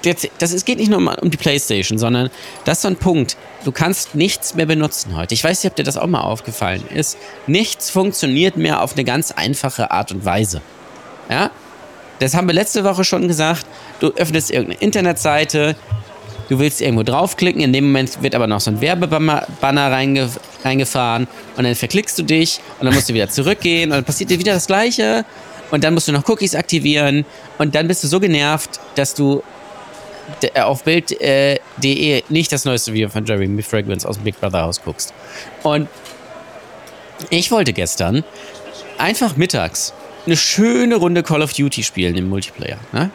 [0.03, 2.31] jetzt, das ist, geht nicht nur um, um die Playstation, sondern
[2.65, 3.37] das ist so ein Punkt.
[3.65, 5.33] Du kannst nichts mehr benutzen heute.
[5.33, 7.17] Ich weiß nicht, ob dir das auch mal aufgefallen ist.
[7.47, 10.61] Nichts funktioniert mehr auf eine ganz einfache Art und Weise.
[11.31, 11.51] Ja?
[12.19, 13.65] Das haben wir letzte Woche schon gesagt.
[14.01, 15.77] Du öffnest irgendeine Internetseite,
[16.51, 20.31] du willst irgendwo draufklicken, in dem Moment wird aber noch so ein Werbebanner reinge
[20.63, 24.31] reingefahren und dann verklickst du dich und dann musst du wieder zurückgehen und dann passiert
[24.31, 25.25] dir wieder das Gleiche
[25.71, 27.25] und dann musst du noch Cookies aktivieren
[27.59, 29.43] und dann bist du so genervt, dass du
[30.57, 31.59] auf Bild.de
[32.19, 35.13] äh, nicht das neueste Video von Jeremy Fragrance aus dem Big Brother Haus guckst.
[35.63, 35.89] Und
[37.31, 38.25] ich wollte gestern
[38.99, 39.93] einfach mittags
[40.27, 42.79] eine schöne Runde Call of Duty spielen im Multiplayer.
[42.93, 43.11] Ne?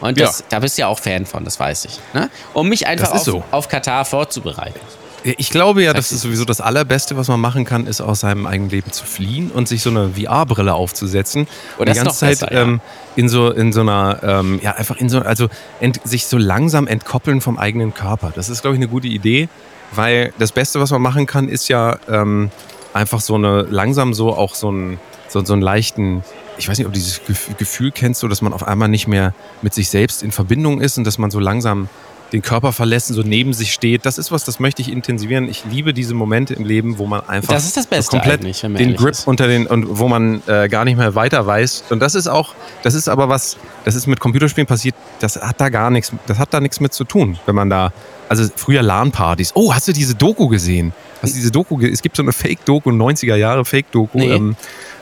[0.00, 0.44] Und das, Ja.
[0.48, 1.98] da bist du ja auch Fan von, das weiß ich.
[2.14, 2.30] Ne?
[2.54, 3.44] Um mich einfach auf, so.
[3.50, 4.80] auf Katar vorzubereiten.
[5.22, 8.46] Ich glaube ja, das ist sowieso das Allerbeste, was man machen kann, ist aus seinem
[8.46, 11.46] eigenen Leben zu fliehen und sich so eine VR-Brille aufzusetzen
[11.76, 12.62] Oh, und das die ganze Zeit besser, ja.
[12.62, 12.80] ähm,
[13.16, 15.48] in so in so einer ähm, ja einfach in so also
[15.80, 18.32] ent, sich so langsam entkoppeln vom eigenen Körper.
[18.34, 19.48] Das ist glaube ich eine gute Idee,
[19.92, 22.50] weil das Beste, was man machen kann, ist ja ähm,
[22.94, 24.98] einfach so eine langsam so auch so ein
[25.28, 26.24] so, so einen leichten
[26.56, 29.06] ich weiß nicht, ob du dieses Gef- Gefühl kennst, so dass man auf einmal nicht
[29.06, 31.88] mehr mit sich selbst in Verbindung ist und dass man so langsam
[32.32, 34.06] den Körper verlässt und so neben sich steht.
[34.06, 35.48] Das ist was, das möchte ich intensivieren.
[35.48, 39.10] Ich liebe diese Momente im Leben, wo man einfach Das ist das komplett den Grip
[39.10, 39.26] ist.
[39.26, 41.84] unter den und wo man äh, gar nicht mehr weiter weiß.
[41.90, 44.94] Und das ist auch, das ist aber was, das ist mit Computerspielen passiert.
[45.20, 47.92] Das hat da gar nichts, das hat da nichts mit zu tun, wenn man da,
[48.28, 49.52] also früher LAN-Partys.
[49.54, 50.92] Oh, hast du diese Doku gesehen?
[51.22, 51.80] Hast du diese Doku?
[51.80, 54.18] Es gibt so eine Fake-Doku, 90er Jahre Fake-Doku.
[54.18, 54.32] Nee.
[54.32, 54.56] Ähm,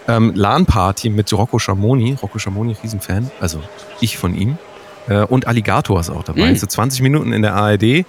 [0.09, 2.16] ähm, LAN-Party mit Rocco Schamoni.
[2.22, 3.31] Rocco Schamoni, Riesenfan.
[3.41, 3.61] Also
[4.01, 4.57] ich von ihm.
[5.09, 6.53] Äh, und Alligator ist auch dabei.
[6.53, 6.57] Mm.
[6.57, 8.05] So 20 Minuten in der ARD.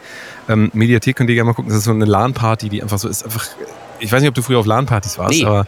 [0.47, 1.69] Ähm, Mediathek könnt ihr gerne mal gucken.
[1.69, 3.23] Das ist so eine LAN-Party, die einfach so ist.
[3.23, 3.47] Einfach,
[4.01, 5.45] ich weiß nicht, ob du früher auf LAN-Partys warst, Nee.
[5.45, 5.65] aber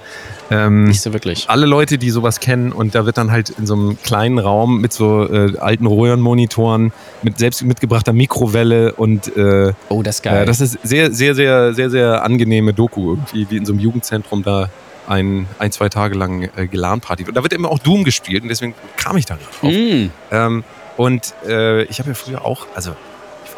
[0.49, 1.49] ähm, Nicht so wirklich.
[1.49, 4.79] alle Leute, die sowas kennen und da wird dann halt in so einem kleinen Raum
[4.81, 10.43] mit so äh, alten Röhrenmonitoren, mit selbst mitgebrachter Mikrowelle und äh, Oh, das ist geil.
[10.43, 13.81] äh, das ist sehr, sehr, sehr, sehr, sehr angenehme Doku irgendwie, wie in so einem
[13.81, 14.69] Jugendzentrum da
[15.07, 17.25] ein, ein zwei Tage lang äh, gelan-Party.
[17.27, 19.71] Und da wird immer auch Doom gespielt und deswegen kam ich da gerade drauf.
[19.73, 20.09] Mm.
[20.31, 20.63] Ähm,
[21.01, 22.95] und äh, ich habe ja früher auch, also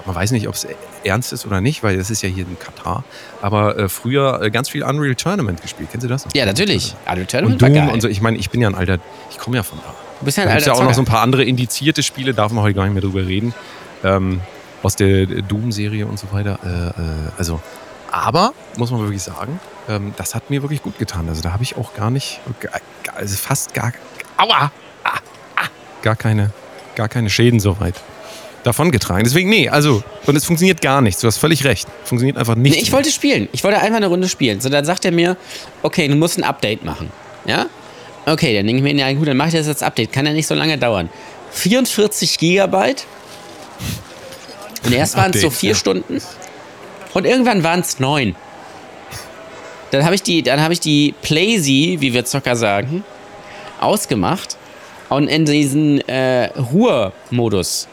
[0.06, 0.66] man weiß nicht, ob es
[1.04, 3.04] ernst ist oder nicht, weil es ist ja hier in Katar,
[3.42, 5.90] aber äh, früher äh, ganz viel Unreal Tournament gespielt.
[5.92, 6.26] Kennst du das?
[6.34, 6.96] Ja, natürlich.
[7.06, 7.94] Adult Und Tournament war Doom geil.
[7.94, 8.08] und so.
[8.08, 8.98] Ich meine, ich bin ja ein alter,
[9.30, 9.94] ich komme ja von da.
[10.20, 12.02] Du bist ja Da ein gibt ja alter auch noch so ein paar andere indizierte
[12.02, 13.54] Spiele, darf man heute gar nicht mehr drüber reden.
[14.06, 14.40] Ähm,
[14.82, 16.60] aus der Doom-Serie und so weiter.
[16.64, 17.60] Äh, äh, also,
[18.10, 21.28] aber, muss man wirklich sagen, ähm, das hat mir wirklich gut getan.
[21.28, 22.40] Also da habe ich auch gar nicht,
[23.16, 23.92] also fast gar,
[24.38, 24.72] aua,
[25.04, 25.20] ah,
[25.58, 25.68] ah,
[26.04, 26.52] gar keine,
[26.96, 27.96] gar keine Schäden soweit
[28.64, 29.24] davongetragen.
[29.24, 31.22] Deswegen, nee, also, und es funktioniert gar nichts.
[31.22, 31.88] Du hast völlig recht.
[32.06, 32.76] Funktioniert einfach nicht.
[32.76, 33.50] Nee, ich wollte spielen.
[33.52, 34.62] Ich wollte einfach eine Runde spielen.
[34.62, 35.38] So, dann sagt er mir,
[35.82, 37.12] okay, du musst ein Update machen.
[37.46, 37.68] Ja?
[38.26, 40.12] Okay, dann denke ich mir, ja gut, dann mache ich das als Update.
[40.12, 41.10] Kann ja nicht so lange dauern.
[41.52, 43.06] 44 Gigabyte.
[44.86, 45.76] Und erst waren es so vier ja.
[45.76, 46.22] Stunden.
[47.14, 48.36] Und irgendwann waren es neun.
[49.92, 53.04] Dann habe ich die, dann habe ich die Playsee, wie wir Zocker sagen,
[53.80, 54.58] ausgemacht
[55.16, 57.88] und in diesen äh, Ruhe-Modus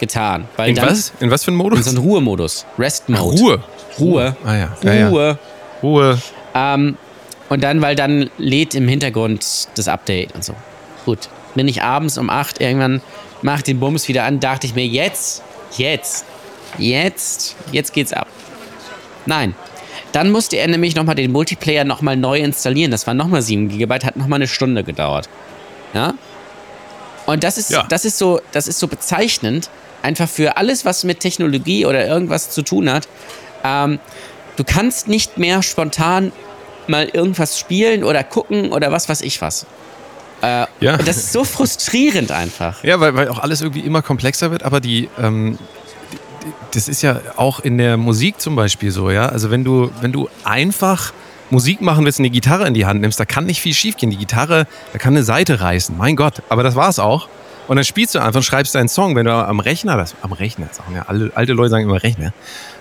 [0.00, 0.46] getan.
[0.56, 1.12] Weil In dann, was?
[1.20, 1.84] In was für einem In Modus?
[1.84, 2.66] so einen Ruhe-Modus.
[2.78, 3.40] Rest-Mode.
[3.40, 3.62] Ruhe.
[3.98, 4.36] Ruhe.
[4.44, 4.76] Ah ja.
[4.82, 5.08] ja, ja.
[5.08, 5.38] Ruhe.
[5.82, 6.18] Ruhe.
[6.54, 6.96] Ähm,
[7.48, 10.54] und dann, weil dann lädt im Hintergrund das Update und so.
[11.04, 11.28] Gut.
[11.54, 13.00] Bin ich abends um 8 irgendwann,
[13.42, 15.42] mach den Bums wieder an, dachte ich mir, jetzt,
[15.76, 16.24] jetzt,
[16.76, 18.26] jetzt, jetzt geht's ab.
[19.26, 19.54] Nein.
[20.12, 22.90] Dann musste er nämlich nochmal den Multiplayer nochmal neu installieren.
[22.90, 25.28] Das war nochmal 7 GB, hat nochmal eine Stunde gedauert.
[25.94, 26.14] Ja?
[27.28, 27.82] Und das ist, Ja.
[27.88, 29.68] das ist so, das ist so bezeichnend,
[30.02, 33.06] einfach für alles, was mit Technologie oder irgendwas zu tun hat.
[33.62, 33.98] Ähm,
[34.56, 36.32] du kannst nicht mehr spontan
[36.86, 39.66] mal irgendwas spielen oder gucken oder was weiß ich was.
[40.40, 40.94] Äh, Ja.
[40.96, 42.82] und Das ist so frustrierend einfach.
[42.82, 45.58] Ja, weil, weil auch alles irgendwie immer komplexer wird, aber die, ähm,
[46.12, 49.26] die- das ist ja auch in der Musik zum Beispiel so, ja.
[49.28, 51.12] Also wenn du, wenn du einfach
[51.50, 54.10] Musik machen willst und eine Gitarre in die Hand nimmst, da kann nicht viel schiefgehen.
[54.10, 56.42] Die Gitarre, da kann eine Seite reißen, mein Gott.
[56.48, 57.28] Aber das war's auch.
[57.68, 59.14] Und dann spielst du einfach und schreibst deinen Song.
[59.14, 62.32] Wenn du am Rechner, das, am Rechner, sagen ja, alle, alte Leute sagen immer Rechner,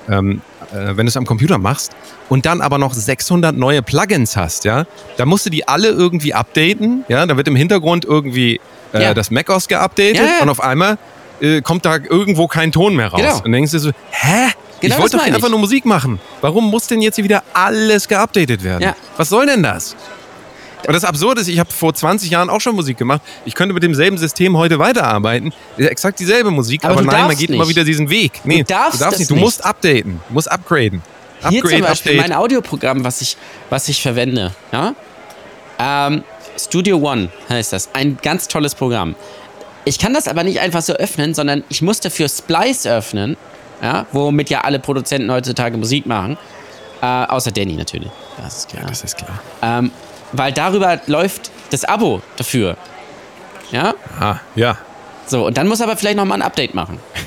[0.09, 0.41] ähm,
[0.71, 1.91] äh, wenn du es am Computer machst
[2.29, 4.85] und dann aber noch 600 neue Plugins hast, ja,
[5.17, 8.61] da musst du die alle irgendwie updaten, ja, da wird im Hintergrund irgendwie
[8.93, 9.13] äh, Ja.
[9.13, 10.31] das macOS geupdatet Ja, ja.
[10.41, 10.97] und auf einmal
[11.41, 13.21] äh, kommt da irgendwo kein Ton mehr raus.
[13.21, 13.41] Genau.
[13.43, 14.47] Und denkst du so, hä?
[14.79, 16.19] Genau ich wollte doch einfach nur Musik machen.
[16.41, 18.83] Warum muss denn jetzt hier wieder alles geupdatet werden?
[18.83, 18.95] Ja.
[19.17, 19.95] Was soll denn das?
[20.85, 23.21] Und das Absurde ist, ich habe vor 20 Jahren auch schon Musik gemacht.
[23.45, 25.51] Ich könnte mit demselben System heute weiterarbeiten.
[25.77, 27.69] Exakt dieselbe Musik, Aber aber, du nein, man darfst geht immer nicht.
[27.69, 28.33] wieder diesen Weg.
[28.43, 29.31] Nee, darfst das nicht.
[29.31, 30.21] Du musst updaten.
[30.27, 31.01] Du musst upgraden.
[31.49, 32.29] Hier zum Upgrade, Beispiel update.
[32.29, 33.37] mein Audioprogramm, was ich,
[33.69, 34.53] was ich verwende.
[34.71, 34.93] Ja?
[35.79, 36.23] Ähm,
[36.57, 37.89] Studio One heißt das.
[37.93, 39.15] Ein ganz tolles Programm.
[39.85, 43.37] Ich kann das aber nicht einfach so öffnen, sondern ich muss dafür Splice öffnen,
[43.81, 44.05] ja?
[44.11, 46.37] womit ja alle Produzenten heutzutage Musik machen.
[47.01, 48.09] Äh, außer Danny natürlich.
[48.41, 48.85] Das ist klar.
[48.87, 49.39] Das ist klar.
[49.61, 49.91] Ähm,
[50.31, 52.75] weil darüber läuft das Abo dafür.
[53.71, 53.93] Ja?
[54.19, 54.77] Ah, ja.
[55.25, 56.99] So, und dann muss aber vielleicht nochmal ein Update machen.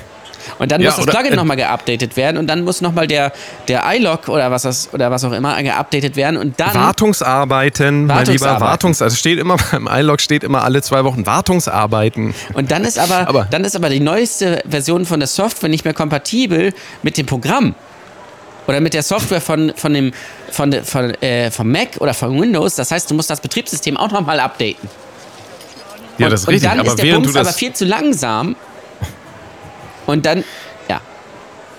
[0.59, 3.31] Und dann Ja, muss das Plugin äh, nochmal geupdatet werden und dann muss nochmal der,
[3.67, 6.73] der iLog oder was, das, oder was auch immer geupdatet werden und dann.
[6.73, 8.45] Wartungsarbeiten, mein lieber.
[8.45, 8.67] Wartungsarbeiten.
[8.67, 12.33] Wartungs also steht immer beim iLog steht immer alle zwei Wochen Wartungsarbeiten.
[12.53, 15.85] Und dann ist aber, Aber- dann ist aber die neueste Version von der Software nicht
[15.85, 16.73] mehr kompatibel
[17.03, 17.75] mit dem Programm.
[18.67, 20.11] Oder mit der Software von, von dem,
[20.51, 22.75] von, von, äh, vom Mac oder von Windows.
[22.75, 24.87] Das heißt, du musst das Betriebssystem auch nochmal updaten.
[26.17, 26.69] Ja, und, das ist richtig.
[26.69, 28.55] Und dann aber ist der während Bums aber viel zu langsam.
[30.05, 30.43] Und dann,
[30.89, 31.01] ja.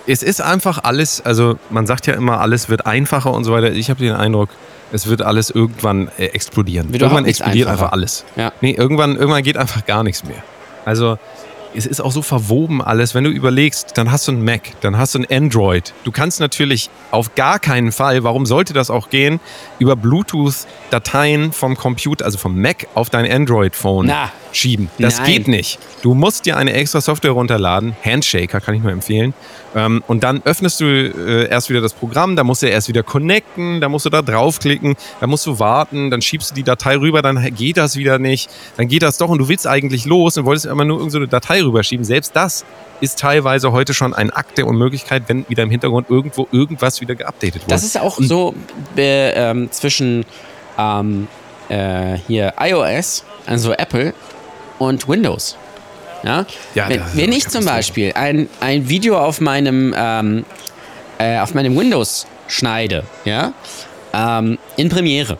[0.06, 3.72] es ist einfach alles, also man sagt ja immer, alles wird einfacher und so weiter.
[3.72, 4.48] Ich habe den Eindruck,
[4.92, 6.92] es wird alles irgendwann äh, explodieren.
[6.92, 7.84] Wird irgendwann explodiert einfacher.
[7.84, 8.24] einfach alles.
[8.36, 8.52] Ja.
[8.60, 10.42] Nee, irgendwann, irgendwann geht einfach gar nichts mehr.
[10.84, 11.18] Also
[11.74, 13.14] es ist auch so verwoben alles.
[13.14, 15.92] Wenn du überlegst, dann hast du ein Mac, dann hast du ein Android.
[16.04, 19.40] Du kannst natürlich auf gar keinen Fall, warum sollte das auch gehen,
[19.78, 24.06] über Bluetooth Dateien vom Computer, also vom Mac auf dein Android-Phone.
[24.52, 24.90] Schieben.
[24.98, 25.26] Das Nein.
[25.26, 25.78] geht nicht.
[26.02, 29.34] Du musst dir eine extra Software runterladen, Handshaker kann ich nur empfehlen.
[29.74, 33.02] Ähm, und dann öffnest du äh, erst wieder das Programm, da musst du erst wieder
[33.02, 36.96] connecten, da musst du da draufklicken, da musst du warten, dann schiebst du die Datei
[36.96, 40.36] rüber, dann geht das wieder nicht, dann geht das doch und du willst eigentlich los
[40.36, 42.04] und wolltest immer nur irgendeine Datei rüberschieben.
[42.04, 42.64] Selbst das
[43.00, 47.14] ist teilweise heute schon ein Akt der Unmöglichkeit, wenn wieder im Hintergrund irgendwo irgendwas wieder
[47.14, 47.70] geupdatet wird.
[47.70, 48.54] Das ist auch so
[48.96, 50.24] äh, ähm, zwischen
[50.78, 51.26] ähm,
[51.68, 54.14] äh, hier iOS, also Apple,
[54.88, 55.56] und Windows.
[56.22, 56.46] Ja?
[56.74, 57.64] Ja, wenn, wenn ich zum.
[57.64, 60.44] Beispiel ein, ein Video auf meinem, ähm,
[61.18, 63.52] äh, auf meinem Windows schneide, ja,
[64.12, 65.38] ähm, in Premiere,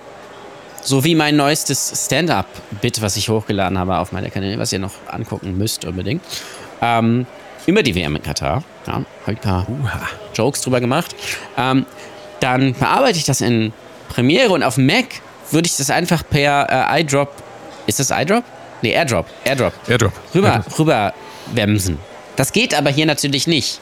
[0.82, 4.92] so wie mein neuestes Stand-Up-Bit, was ich hochgeladen habe auf meiner Kanäle, was ihr noch
[5.08, 6.22] angucken müsst unbedingt,
[6.80, 7.26] ähm,
[7.66, 9.66] über die WM in Katar, ja, habe ich ein paar
[10.34, 11.14] Jokes drüber gemacht.
[11.56, 11.86] Ähm,
[12.40, 13.72] dann bearbeite ich das in
[14.08, 15.06] Premiere und auf Mac
[15.52, 17.32] würde ich das einfach per äh, iDrop,
[17.86, 18.44] ist das iDrop?
[18.82, 20.12] Nee, AirDrop, AirDrop, Airdrop.
[20.34, 20.78] rüber, Airdrop.
[20.78, 21.14] rüber
[21.52, 21.98] wemsen.
[22.36, 23.80] Das geht aber hier natürlich nicht.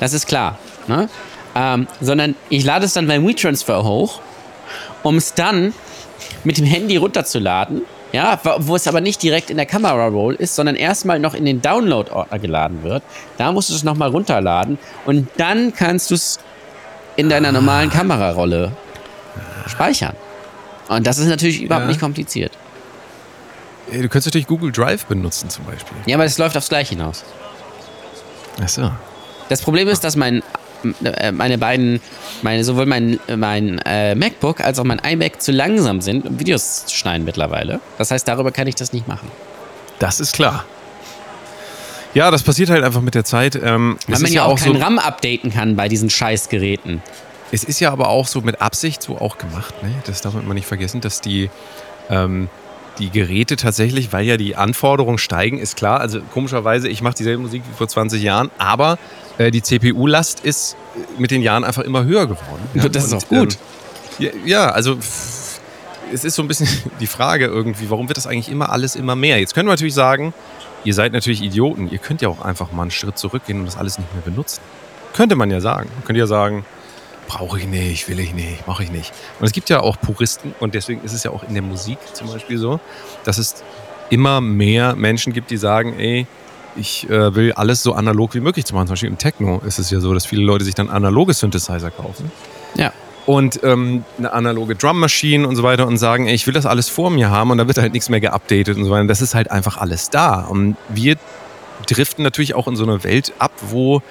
[0.00, 0.58] Das ist klar.
[0.88, 1.08] Ne?
[1.54, 4.20] Ähm, sondern ich lade es dann beim WeTransfer hoch,
[5.02, 5.72] um es dann
[6.44, 7.82] mit dem Handy runterzuladen.
[8.12, 11.60] Ja, wo- es aber nicht direkt in der Kamera-Roll ist, sondern erstmal noch in den
[11.60, 13.02] Download-Ordner geladen wird.
[13.36, 16.38] Da musst du es nochmal runterladen und dann kannst du es
[17.16, 18.72] in deiner normalen Kamerarolle
[19.66, 20.14] speichern.
[20.88, 21.88] Und das ist natürlich überhaupt Ja.
[21.88, 22.52] nicht kompliziert.
[23.90, 25.96] Du könntest natürlich Google Drive benutzen zum Beispiel.
[26.06, 27.24] Ja, aber es läuft aufs Gleiche hinaus.
[28.60, 28.90] Achso.
[29.48, 30.42] Das Problem ist, dass mein,
[31.04, 32.00] äh, meine beiden,
[32.42, 36.86] meine, sowohl mein, mein äh, MacBook als auch mein iMac zu langsam sind, um Videos
[36.86, 37.80] zu schneiden mittlerweile.
[37.98, 39.30] Das heißt, darüber kann ich das nicht machen.
[39.98, 40.64] Das ist klar.
[42.14, 43.56] Ja, das passiert halt einfach mit der Zeit.
[43.56, 47.02] Ähm, Weil man ja auch so, keinen RAM updaten kann bei diesen Scheißgeräten.
[47.52, 49.94] Es ist ja aber auch so mit Absicht so auch gemacht, ne?
[50.06, 51.50] das darf man nicht vergessen, dass die,
[52.10, 52.48] ähm,
[52.98, 57.42] die Geräte tatsächlich, weil ja die Anforderungen steigen, ist klar, also komischerweise, ich mache dieselbe
[57.42, 58.98] Musik wie vor 20 Jahren, aber
[59.38, 62.90] äh, die CPU-Last ist äh, mit den Jahren einfach immer höher geworden.
[62.92, 63.58] Das ist auch gut.
[64.18, 64.96] Ähm, ja, ja, also
[66.12, 66.68] es ist so ein bisschen
[67.00, 69.38] die Frage irgendwie, warum wird das eigentlich immer alles immer mehr?
[69.38, 70.32] Jetzt können wir natürlich sagen,
[70.84, 73.76] ihr seid natürlich Idioten, ihr könnt ja auch einfach mal einen Schritt zurückgehen und das
[73.76, 74.60] alles nicht mehr benutzen.
[75.14, 75.90] Könnte man ja sagen.
[75.94, 76.64] Man könnte ja sagen,
[77.26, 79.12] brauche ich nicht, will ich nicht, mache ich nicht.
[79.40, 81.98] Und es gibt ja auch Puristen und deswegen ist es ja auch in der Musik
[82.12, 82.80] zum Beispiel so,
[83.24, 83.62] dass es
[84.10, 86.26] immer mehr Menschen gibt, die sagen, ey,
[86.76, 88.86] ich äh, will alles so analog wie möglich zu machen.
[88.86, 91.90] Zum Beispiel im Techno ist es ja so, dass viele Leute sich dann analoge Synthesizer
[91.90, 92.30] kaufen.
[92.74, 92.92] Ja.
[93.24, 96.66] und ähm, eine analoge Drum Machine und so weiter und sagen, ey, ich will das
[96.66, 99.06] alles vor mir haben und da wird halt nichts mehr geupdatet und so weiter.
[99.06, 100.42] Das ist halt einfach alles da.
[100.42, 101.16] Und wir
[101.86, 104.02] driften natürlich auch in so eine Welt ab, wo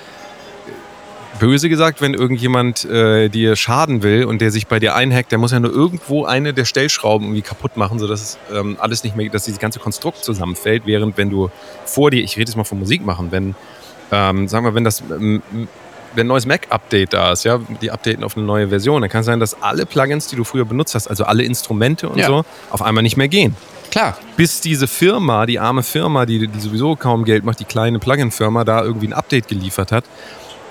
[1.39, 5.39] böse gesagt, wenn irgendjemand äh, dir schaden will und der sich bei dir einhackt, der
[5.39, 9.15] muss ja nur irgendwo eine der Stellschrauben irgendwie kaputt machen, sodass es ähm, alles nicht
[9.15, 11.49] mehr, dass dieses ganze Konstrukt zusammenfällt, während wenn du
[11.85, 13.55] vor dir, ich rede jetzt mal von Musik machen, wenn,
[14.11, 15.41] ähm, sagen wir, wenn das ähm,
[16.15, 19.19] wenn ein neues Mac-Update da ist, ja, die updaten auf eine neue Version, dann kann
[19.19, 22.27] es sein, dass alle Plugins, die du früher benutzt hast, also alle Instrumente und Ja.
[22.27, 23.55] so, auf einmal nicht mehr gehen
[23.91, 24.17] Klar.
[24.37, 28.63] bis diese Firma, die arme Firma, die, die sowieso kaum Geld macht, die kleine Plugin-Firma,
[28.63, 30.05] da irgendwie ein Update geliefert hat.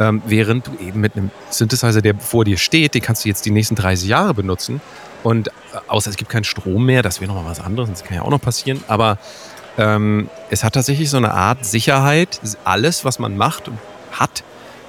[0.01, 3.47] Ähm, während du eben mit einem Synthesizer, der vor dir steht, den kannst du jetzt
[3.47, 4.81] die nächsten 30 Jahre benutzen.
[5.23, 5.51] Und äh,
[5.87, 8.31] außer es gibt keinen Strom mehr, das wäre nochmal was anderes, das kann ja auch
[8.31, 8.83] noch passieren.
[8.89, 9.19] Aber
[9.79, 13.79] ähm, es hat tatsächlich so eine Art Sicherheit, alles, was man macht und
[14.13, 14.43] hat,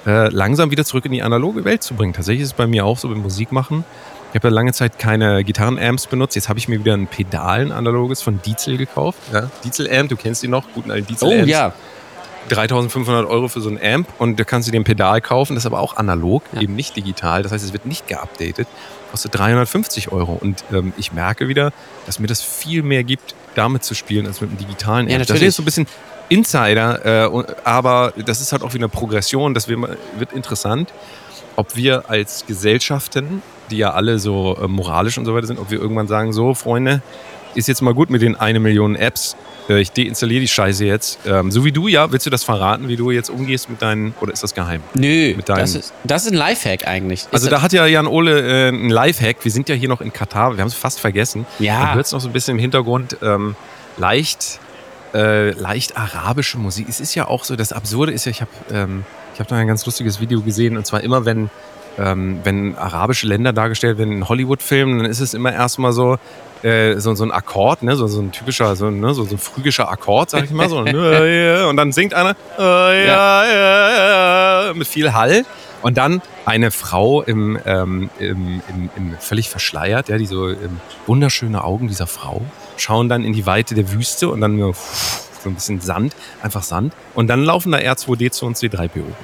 [0.06, 2.12] äh, langsam wieder zurück in die analoge Welt zu bringen.
[2.12, 3.84] Tatsächlich ist es bei mir auch so beim Musikmachen.
[4.30, 6.36] Ich habe ja lange Zeit keine Gitarrenamps benutzt.
[6.36, 9.18] Jetzt habe ich mir wieder ein Pedal, ein analoges von Diesel gekauft.
[9.32, 11.72] Ja, Diesel Amp, du kennst die noch, guten alten Diesel Oh ja.
[12.48, 15.62] 3500 Euro für so ein Amp und da kannst du dir ein Pedal kaufen, das
[15.62, 16.60] ist aber auch analog, Ja.
[16.62, 17.42] eben nicht digital.
[17.42, 18.68] Das heißt, es wird nicht geupdatet,
[19.10, 20.38] kostet 350 Euro.
[20.40, 21.72] Und ähm, ich merke wieder,
[22.06, 25.10] dass mir das viel mehr gibt, damit zu spielen, als mit einem digitalen Amp.
[25.10, 25.48] Ja, das natürlich.
[25.48, 25.86] ist so ein bisschen
[26.28, 29.78] Insider, äh, aber das ist halt auch wieder eine Progression, das wird,
[30.18, 30.92] wird interessant,
[31.54, 35.70] ob wir als Gesellschaften, die ja alle so äh, moralisch und so weiter sind, ob
[35.70, 37.00] wir irgendwann sagen, so Freunde,
[37.54, 39.36] ist jetzt mal gut mit den eine Million Apps.
[39.68, 41.18] Äh, Ich deinstalliere die Scheiße jetzt.
[41.26, 42.10] Ähm, so wie du, ja.
[42.12, 44.82] Willst du das verraten, wie du jetzt umgehst mit deinen, oder ist das geheim?
[44.94, 47.26] Nö, das ist, das ist ein Lifehack eigentlich.
[47.32, 49.38] Also ist, da hat ja Jan Ole äh, einen Lifehack.
[49.42, 50.56] Wir sind ja hier noch in Katar.
[50.56, 51.46] Wir haben es fast vergessen.
[51.58, 51.78] Ja.
[51.78, 53.16] Man hört es noch so ein bisschen im Hintergrund.
[53.22, 53.56] Ähm,
[53.96, 54.60] leicht,
[55.14, 56.86] äh, leicht arabische Musik.
[56.88, 59.04] Es ist ja auch so, das Absurde ist ja, ich habe ähm,
[59.34, 60.76] ich hab da ein ganz lustiges Video gesehen.
[60.76, 61.50] Und zwar immer, wenn,
[61.98, 66.18] ähm, wenn arabische Länder dargestellt werden in Hollywood-Filmen, dann ist es immer erstmal so,
[66.66, 67.94] äh, so, so ein Akkord, ne?
[67.96, 69.14] so, so ein typischer, so, ne?
[69.14, 70.68] so, so ein phrygischer Akkord, sag ich mal.
[70.68, 71.66] So, ne?
[71.68, 75.44] und dann singt einer äh, ja, mit viel Hall.
[75.82, 80.80] Und dann eine Frau im, ähm, im, im, im völlig verschleiert, ja, die so ähm,
[81.06, 82.42] wunderschöne Augen dieser Frau
[82.76, 86.62] schauen dann in die Weite der Wüste und dann nur so ein bisschen Sand, einfach
[86.62, 86.92] Sand.
[87.14, 88.96] Und dann laufen da R2D2 und C3PO.
[88.96, 89.14] rum.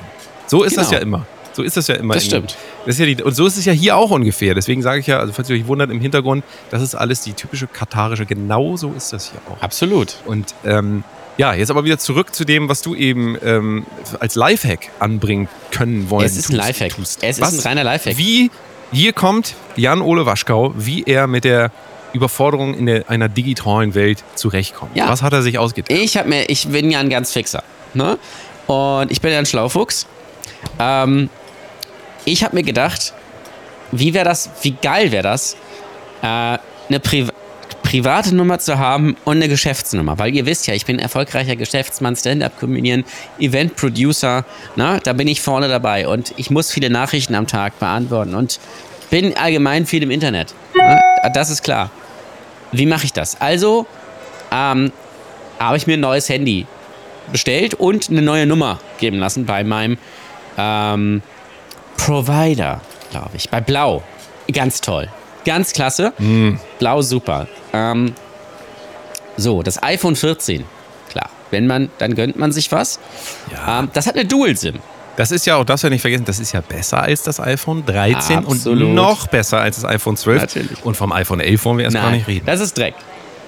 [0.47, 0.99] So ist das Genau.
[0.99, 1.27] ja immer.
[1.53, 2.15] So ist das ja immer.
[2.15, 2.57] Das stimmt.
[2.85, 4.55] Das ist ja die, und so ist es ja hier auch ungefähr.
[4.55, 7.33] Deswegen sage ich ja, also falls ihr euch wundert im Hintergrund, das ist alles die
[7.33, 8.27] typische katarische.
[8.27, 9.63] Genau so ist das hier auch.
[9.63, 10.17] Absolut.
[10.27, 11.05] Und ähm,
[11.39, 13.87] ja, jetzt aber wieder zurück zu dem, was du eben ähm,
[14.21, 16.27] als Lifehack anbringen können wollen.
[16.27, 16.97] Es ist ein tust- Lifehack.
[16.97, 17.23] tust.
[17.23, 17.55] Es ist Was?
[17.55, 18.19] ein reiner Lifehack.
[18.19, 18.51] Wie
[18.93, 21.71] hier kommt Jan-Ole Waschkau, wie er mit der
[22.13, 24.95] Überforderung in der, einer digitalen Welt zurechtkommt.
[24.97, 25.09] Ja.
[25.09, 25.91] Was hat er sich ausgedacht?
[25.91, 27.63] Ich habe mir, ich bin ja ein ganz fixer,
[27.95, 28.19] ne?
[28.67, 30.07] Und ich bin ja ein Schlaufuchs.
[30.79, 31.31] Ähm,
[32.25, 33.13] ich habe mir gedacht,
[33.91, 35.57] wie wäre das, wie geil wäre das,
[36.23, 37.27] äh, eine Pri
[37.83, 40.19] private Nummer zu haben und eine Geschäftsnummer.
[40.19, 43.05] Weil ihr wisst ja, ich bin erfolgreicher Geschäftsmann, Stand-Up-Comedian,
[43.39, 44.47] Event-Producer.
[44.77, 48.61] Na, da bin ich vorne dabei und ich muss viele Nachrichten am Tag beantworten und
[49.11, 50.55] bin allgemein viel im Internet.
[50.75, 51.03] Ne?
[51.35, 51.91] Das ist klar.
[52.71, 53.39] Wie mache ich das?
[53.41, 53.87] Also,
[54.51, 54.91] ähm,
[55.59, 56.67] habe ich mir ein neues Handy
[57.31, 59.99] bestellt und eine neue Nummer geben lassen bei meinem
[60.57, 61.21] ähm,
[62.05, 62.81] Provider,
[63.13, 64.03] glaube ich, bei Blau.
[64.53, 65.09] Ganz toll.
[65.45, 66.13] Ganz klasse.
[66.81, 67.47] Blau super.
[67.73, 68.15] Ähm,
[69.37, 70.65] so, das iPhone 14.
[71.11, 72.99] Klar, wenn man, dann gönnt man sich was.
[73.53, 73.81] Ja.
[73.81, 74.81] Ähm, das hat eine Dual-SIM.
[75.17, 77.85] Das ist ja auch, das wir nicht vergessen, das ist ja besser als das iPhone
[77.87, 78.83] 13 Absolut.
[78.83, 80.41] und noch besser als das iPhone 12.
[80.41, 80.85] Natürlich.
[80.85, 82.47] Und vom iPhone 11 wollen wir erst gar nicht reden.
[82.47, 82.95] das ist Dreck.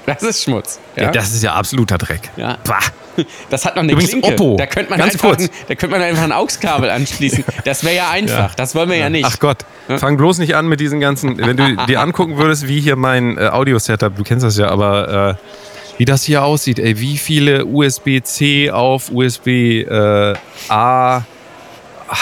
[0.07, 0.79] Das ist Schmutz.
[0.97, 1.11] ja.
[1.11, 2.31] das ist ja absoluter Dreck.
[2.37, 2.59] Ja.
[2.65, 2.79] Bah.
[3.49, 4.33] Das hat noch eine Übrigens Klinke.
[4.33, 4.57] Oppo.
[4.57, 5.43] Da könnte man, Ganz einfach, kurz.
[5.43, 7.45] ein, da könnte man einfach ein AUX-Kabel anschließen.
[7.65, 8.51] Das wäre ja einfach.
[8.51, 8.51] Ja.
[8.57, 9.25] Das wollen wir ja, nicht.
[9.25, 9.59] Ach Gott,
[9.99, 11.39] fang bloß nicht an mit diesen ganzen.
[11.39, 15.37] Wenn du dir angucken würdest, wie hier mein äh, Audio-Setup, du kennst das ja, aber
[15.39, 20.35] äh, wie das hier aussieht, ey, wie viele USB-C auf USB-A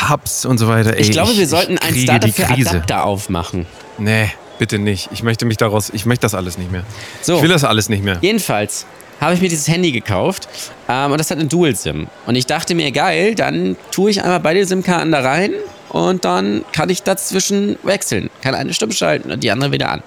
[0.08, 0.94] Hubs und so weiter.
[0.94, 2.68] Ey, ich glaube, wir sollten ein Startup die für.
[2.70, 3.66] Adapter aufmachen.
[3.98, 4.30] Nee,
[4.62, 5.08] bitte nicht.
[5.12, 6.84] Ich möchte mich daraus, ich möchte das alles nicht mehr.
[7.20, 7.34] So.
[7.34, 8.18] Ich will das alles nicht mehr.
[8.20, 8.86] Jedenfalls
[9.20, 10.48] habe ich mir dieses Handy gekauft
[10.88, 12.06] ähm, und das hat eine Dual-SIM.
[12.26, 15.50] Und ich dachte mir, geil, dann tue ich einmal beide SIM-Karten da rein
[15.88, 18.30] und dann kann ich dazwischen wechseln.
[18.40, 20.02] Kann eine Stimme schalten und die andere wieder an.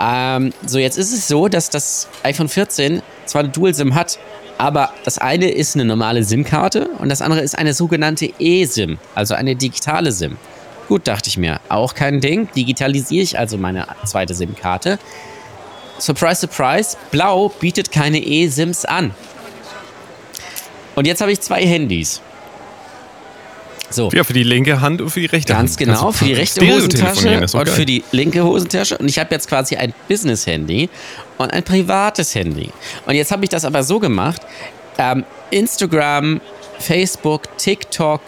[0.00, 4.20] Ähm, so, jetzt ist es so, dass das iPhone 14 zwar eine Dual-SIM hat,
[4.58, 9.34] aber das eine ist eine normale SIM-Karte und das andere ist eine sogenannte eSIM, also
[9.34, 10.36] eine digitale SIM.
[10.92, 12.50] Gut, dachte ich mir, auch kein Ding.
[12.54, 14.98] Digitalisiere ich also meine zweite SIM-Karte.
[15.98, 19.14] Surprise, surprise, Blau bietet keine eSIMs an.
[20.94, 22.20] Und jetzt habe ich zwei Handys.
[23.88, 24.10] So.
[24.12, 25.78] Ja, für die linke Hand und für die rechte Ganz Hand.
[25.78, 28.98] genau, Kannst du für die rechte Hosentasche und für die linke Hosentasche.
[28.98, 30.90] Und ich habe jetzt quasi ein Business-Handy
[31.38, 32.68] und ein privates Handy.
[33.06, 34.42] Und jetzt habe ich das aber so gemacht:
[34.98, 36.42] ähm, Instagram,
[36.78, 38.20] Facebook, TikTok,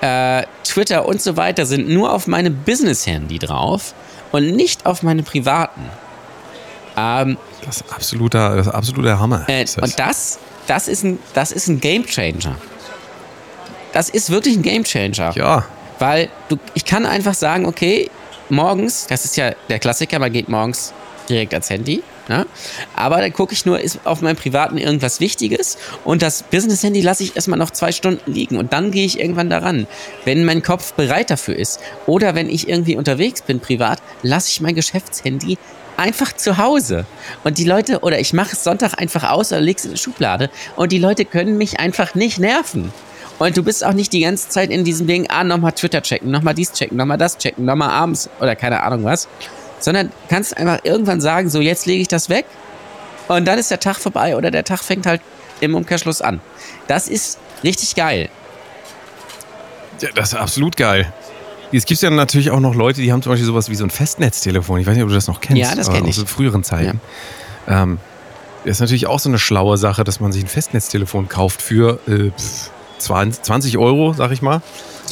[0.00, 3.94] äh, Twitter und so weiter sind nur auf meinem Business-Handy drauf
[4.32, 5.82] und nicht auf meinem privaten.
[6.96, 9.44] Ähm, Das ist absoluter, das ist absoluter Hammer.
[9.48, 9.76] äh, das.
[9.76, 12.56] und das, das ist ein, das ist ein Gamechanger.
[13.92, 15.32] Das ist wirklich ein Gamechanger.
[15.34, 15.64] ja,
[15.98, 18.10] Weil du, ich kann einfach sagen, okay,
[18.50, 20.92] morgens, das ist ja der Klassiker, man geht morgens
[21.28, 22.02] direkt ans Handy.
[22.28, 22.46] Ne?
[22.94, 27.22] Aber dann gucke ich nur, ist auf meinem privaten irgendwas Wichtiges und das Business-Handy lasse
[27.22, 29.86] ich erstmal noch zwei Stunden liegen und dann gehe ich irgendwann daran.
[30.24, 34.60] Wenn mein Kopf bereit dafür ist oder wenn ich irgendwie unterwegs bin privat, lasse ich
[34.60, 35.58] mein Geschäftshandy
[35.96, 37.04] einfach zu Hause.
[37.44, 39.98] Und die Leute, oder ich mache es Sonntag einfach aus oder lege es in die
[39.98, 42.92] Schublade und die Leute können mich einfach nicht nerven.
[43.38, 46.30] Und du bist auch nicht die ganze Zeit in diesem Ding, ah, nochmal Twitter checken,
[46.30, 49.28] nochmal dies checken, nochmal das checken, nochmal abends oder keine Ahnung was.
[49.80, 52.46] Sondern kannst einfach irgendwann sagen, so jetzt lege ich das weg
[53.28, 55.20] und dann ist der Tag vorbei oder der Tag fängt halt
[55.60, 56.40] im Umkehrschluss an.
[56.86, 58.28] Das ist richtig geil.
[60.00, 61.12] Ja, das ist absolut geil.
[61.72, 63.90] Es gibt ja natürlich auch noch Leute, die haben zum Beispiel sowas wie so ein
[63.90, 64.80] Festnetztelefon.
[64.80, 65.60] Ich weiß nicht, ob du das noch kennst.
[65.60, 66.28] Ja, das aber kenn Aus ich.
[66.28, 67.00] früheren Zeiten.
[67.68, 67.98] Ähm,
[68.64, 72.00] das ist natürlich auch so eine schlaue Sache, dass man sich ein Festnetztelefon kauft für
[72.06, 74.62] äh, pf, 20 20 Euro, sag ich mal.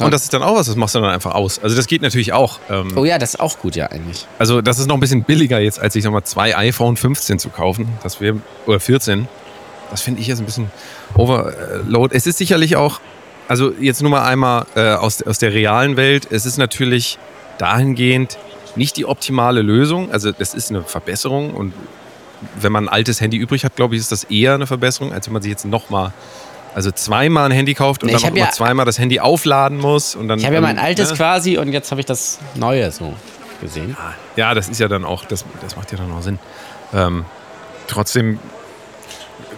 [0.04, 1.58] Und das ist dann auch was, das machst du dann einfach aus.
[1.62, 2.58] Also das geht natürlich auch.
[2.68, 4.26] Ähm, Oh ja, das ist auch gut ja eigentlich.
[4.38, 7.48] Also das ist noch ein bisschen billiger jetzt, als sich nochmal zwei iPhone 15 zu
[7.50, 7.88] kaufen.
[8.02, 8.36] Das wäre,
[8.66, 9.28] oder 14.
[9.90, 10.70] Das finde ich jetzt ein bisschen
[11.14, 12.14] overload.
[12.14, 13.00] Es ist sicherlich auch,
[13.48, 17.18] also jetzt nur mal einmal äh, aus, aus der realen Welt, es ist natürlich
[17.58, 18.38] dahingehend
[18.74, 20.10] nicht die optimale Lösung.
[20.12, 21.72] Also das ist eine Verbesserung und
[22.60, 25.26] wenn man ein altes Handy übrig hat, glaube ich, ist das eher eine Verbesserung, als
[25.26, 26.12] wenn man sich jetzt nochmal,
[26.76, 30.14] also zweimal ein Handy kauft und Nee, dann auch ja- zweimal das Handy aufladen muss.
[30.14, 31.16] Und dann, Ich habe ja mein altes ne?
[31.16, 33.14] quasi und jetzt habe ich das neue so
[33.62, 33.96] gesehen.
[34.36, 36.38] Ja, das ist ja dann auch, das, das macht ja dann auch Sinn.
[36.92, 37.24] Ähm,
[37.86, 38.38] trotzdem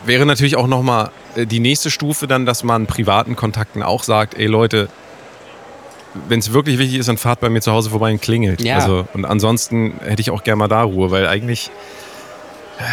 [0.07, 4.47] wäre natürlich auch nochmal die nächste Stufe dann, dass man privaten Kontakten auch sagt, ey
[4.47, 4.89] Leute,
[6.29, 8.63] wenn es wirklich wichtig ist, dann fahrt bei mir zu Hause vorbei und klingelt.
[8.63, 8.77] Ja.
[8.77, 11.71] Also, und ansonsten hätte ich auch gerne mal da Ruhe, weil eigentlich,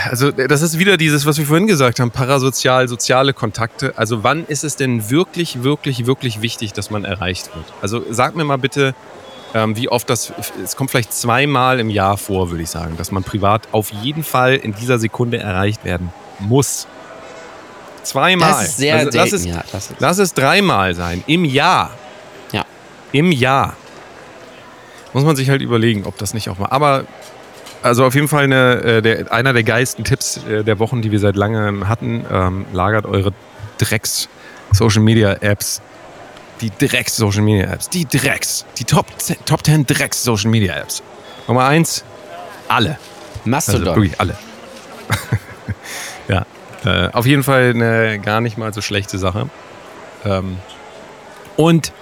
[0.10, 3.94] also das ist wieder dieses, was wir vorhin gesagt haben, parasozial, soziale Kontakte.
[3.98, 7.66] Also wann ist es denn wirklich, wirklich, wirklich wichtig, dass man erreicht wird?
[7.82, 8.96] Also sag mir mal bitte,
[9.54, 10.34] ähm, wie oft das,
[10.64, 14.24] es kommt vielleicht zweimal im Jahr vor, würde ich sagen, dass man privat auf jeden
[14.24, 16.88] Fall in dieser Sekunde erreicht werden muss.
[18.04, 18.50] Zweimal.
[18.50, 19.64] Das ist sehr also, lass, selten, es, ja.
[19.72, 21.24] Das ist, lass es dreimal sein.
[21.28, 21.92] Im Jahr.
[22.52, 22.66] Ja.
[23.12, 23.76] Im Jahr.
[25.14, 26.68] Muss man sich halt überlegen, ob das nicht auch mal.
[26.70, 27.06] Aber
[27.86, 31.12] also auf jeden Fall eine, äh, der, einer der geilsten Tipps äh, der Wochen, die
[31.12, 32.26] wir seit langem hatten.
[32.32, 33.32] Ähm, lagert eure
[33.78, 34.28] Drecks
[34.72, 35.82] Social Media Apps.
[36.62, 37.90] Die Drecks Social Media Apps.
[37.90, 38.66] Die Drecks.
[38.80, 41.04] Die Top, 10 Top 10 Drecks Social Media Apps.
[41.48, 42.04] Nummer eins,
[42.68, 42.90] alle.
[42.90, 43.86] Also Mastodon.
[43.86, 44.36] wirklich alle.
[46.28, 46.46] ja.
[46.86, 49.48] Äh, auf jeden Fall eine gar nicht mal so schlechte Sache.
[50.24, 50.58] Ähm,
[51.56, 51.94] und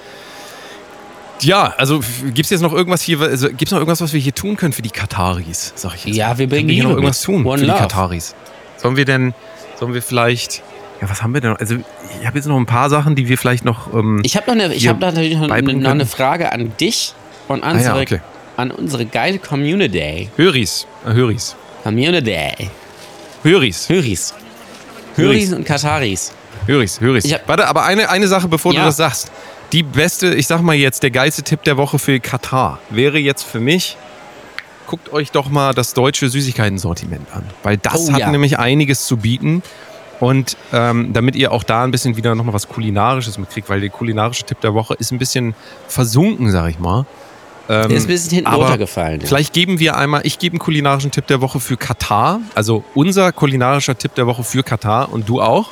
[1.41, 4.19] ja, also gibt es jetzt noch irgendwas hier, also gibt es noch irgendwas, was wir
[4.19, 6.15] hier tun können für die Kataris, sag ich jetzt.
[6.15, 7.35] Ja, wir bringen Können hier noch irgendwas mit.
[7.37, 7.77] tun One für love.
[7.77, 8.35] die Kataris.
[8.77, 9.33] Sollen wir denn,
[9.79, 10.61] sollen wir vielleicht,
[11.01, 11.59] ja, was haben wir denn noch?
[11.59, 11.75] Also
[12.21, 14.63] ich habe jetzt noch ein paar Sachen, die wir vielleicht noch, ähm, Ich habe noch,
[14.63, 16.05] eine, ich hier hab noch natürlich noch noch eine.
[16.05, 17.13] Frage an dich
[17.47, 18.19] und an Ah ja, unsere, okay.
[18.57, 20.29] an unsere geile Community.
[20.37, 22.69] Höris, äh, Höris, Community.
[23.43, 24.33] Höris, Höris.
[25.15, 25.53] Höris.
[25.53, 26.31] Und Kataris.
[26.65, 27.31] Höris, Höris.
[27.33, 28.81] Hab- Warte, aber eine, eine Sache, bevor Ja.
[28.81, 29.31] du das sagst.
[29.73, 33.43] Die beste, ich sag mal jetzt, der geilste Tipp der Woche für Katar wäre jetzt
[33.43, 33.97] für mich,
[34.87, 37.43] guckt euch doch mal das deutsche Süßigkeiten-Sortiment an.
[37.63, 38.29] Weil das Oh, hat ja.
[38.31, 39.63] nämlich einiges zu bieten.
[40.19, 43.89] Und ähm, damit ihr auch da ein bisschen wieder nochmal was Kulinarisches mitkriegt, weil der
[43.89, 45.55] kulinarische Tipp der Woche ist ein bisschen
[45.87, 47.05] versunken, sag ich mal.
[47.67, 49.21] Ähm, ist ein bisschen hinten runtergefallen.
[49.21, 49.27] ja.
[49.27, 52.39] Vielleicht geben wir einmal, ich gebe einen kulinarischen Tipp der Woche für Katar.
[52.53, 55.71] Also unser kulinarischer Tipp der Woche für Katar und du auch.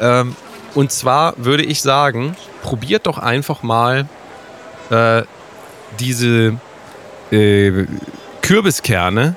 [0.00, 0.34] Ähm,
[0.74, 4.06] und zwar würde ich sagen, probiert doch einfach mal
[4.90, 5.22] äh,
[5.98, 6.56] diese
[7.30, 7.86] äh,
[8.42, 9.36] Kürbiskerne.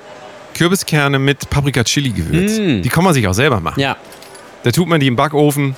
[0.54, 2.60] Kürbiskerne mit Paprika-Chili-Gewürz.
[2.60, 2.82] Mm.
[2.84, 3.80] Die kann man sich auch selber machen.
[3.80, 3.98] Ja.
[4.64, 5.76] Da tut man die im Backofen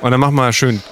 [0.00, 0.82] und dann macht man schön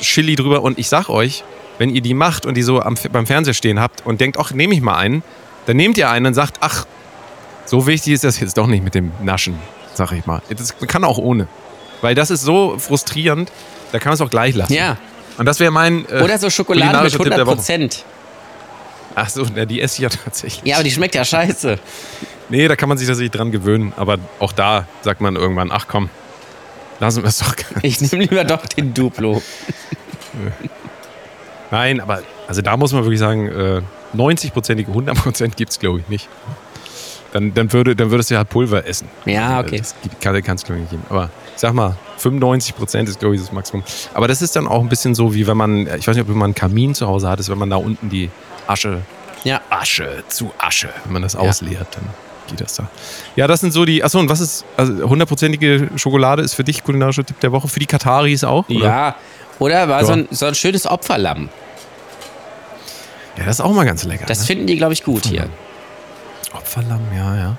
[0.00, 0.62] Chili drüber.
[0.62, 1.44] Und ich sag euch,
[1.78, 4.52] wenn ihr die macht und die so am, beim Fernseher stehen habt und denkt, ach,
[4.52, 5.22] nehme ich mal einen,
[5.66, 6.86] dann nehmt ihr einen und sagt, ach,
[7.64, 9.54] so wichtig ist das jetzt doch nicht mit dem Naschen,
[9.94, 10.42] sag ich mal.
[10.48, 11.46] Das kann auch ohne.
[12.00, 13.50] Weil das ist so frustrierend,
[13.92, 14.72] da kann man es auch gleich lassen.
[14.72, 14.96] Ja.
[15.38, 16.06] Und das wäre mein.
[16.08, 17.56] Äh, Oder so Schokolade mit kulinarischer Tipp der 100 Woche.
[17.56, 18.04] Prozent.
[19.14, 20.62] Ach so, na, die esse ich ja tatsächlich.
[20.64, 21.78] Ja, aber die schmeckt ja scheiße.
[22.48, 23.92] Nee, da kann man sich tatsächlich dran gewöhnen.
[23.96, 26.10] Aber auch da sagt man irgendwann, ach komm,
[27.00, 27.54] lassen wir es doch.
[27.82, 29.42] Ich nehme lieber doch den Duplo.
[31.70, 33.82] Nein, aber also da muss man wirklich sagen, äh,
[34.16, 36.28] 90-prozentige 100% gibt es, glaube ich, nicht.
[37.32, 39.08] Dann, dann, würde, dann würdest du ja Pulver essen.
[39.24, 39.78] Ja, okay.
[39.78, 41.04] Das kann es, glaube ich, nicht geben.
[41.08, 41.30] Aber
[41.60, 43.82] sag mal, 95% ist, glaube ich, das Maximum.
[44.14, 46.34] Aber das ist dann auch ein bisschen so, wie wenn man, ich weiß nicht, ob
[46.34, 48.30] man einen Kamin zu Hause hat, ist, wenn man da unten die
[48.66, 49.02] Asche,
[49.44, 49.60] Ja.
[49.70, 52.04] Asche zu Asche, wenn man das ausleert, dann
[52.48, 52.88] geht das da.
[53.36, 56.82] Ja, das sind so die, achso, und was ist, also hundertprozentige Schokolade ist für dich
[56.82, 58.68] kulinarischer Tipp der Woche, für die Kataris auch?
[58.68, 58.84] Oder?
[58.84, 59.14] Ja.
[59.58, 60.06] Oder war Ja.
[60.06, 61.48] So, ein, so ein schönes Opferlamm.
[63.36, 64.26] Ja, das ist auch mal ganz lecker.
[64.26, 64.46] Das ne?
[64.46, 65.48] finden die, glaube ich, gut hier.
[66.52, 67.56] Opferlamm, ja, ja.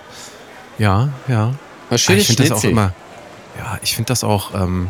[0.77, 1.45] Ja, ja.
[1.47, 1.57] Ein
[1.89, 2.71] Ah, schönes ich finde das auch Schnitzel.
[2.71, 2.93] immer.
[3.57, 4.53] Ja, ich finde das auch.
[4.53, 4.89] Ähm,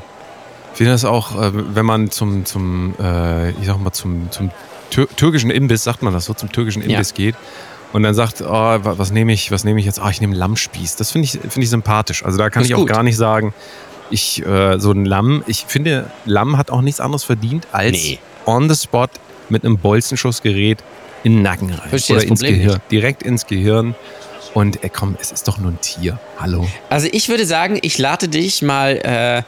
[0.73, 4.51] finde das auch, äh, wenn man zum, zum, äh, ich sag mal zum, zum
[4.89, 6.89] tür türkischen Imbiss, sagt man das so, zum türkischen Ja.
[6.91, 7.35] Imbiss geht
[7.93, 9.99] und dann sagt, oh, wa- was nehme ich, was nehme ich jetzt?
[9.99, 10.95] Ah, ich nehme Lammspieß.
[10.95, 12.23] Das finde ich, finde ich sympathisch.
[12.23, 12.89] Also da kann Ist ich auch gut.
[12.89, 13.53] gar nicht sagen,
[14.09, 15.43] ich äh, so ein Lamm.
[15.47, 18.19] Ich finde, Lamm hat auch nichts anderes verdient als Nee.
[18.45, 19.07] on the spot
[19.49, 20.83] mit einem Bolzenschussgerät
[21.23, 22.91] in den Nacken rein Verstehe oder das ins Problem Gehirn, nicht.
[22.91, 23.95] direkt ins Gehirn.
[24.53, 26.19] Und ey, komm, es ist doch nur ein Tier.
[26.39, 26.67] Hallo.
[26.89, 29.43] Also ich würde sagen, ich lade dich mal, äh,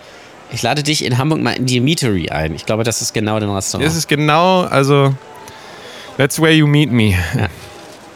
[0.53, 2.55] ich lade dich in Hamburg mal in die Meatery ein.
[2.55, 3.85] Ich glaube, das ist genau dein Restaurant.
[3.87, 5.13] Das ist genau, also,
[6.17, 7.15] that's where you meet me.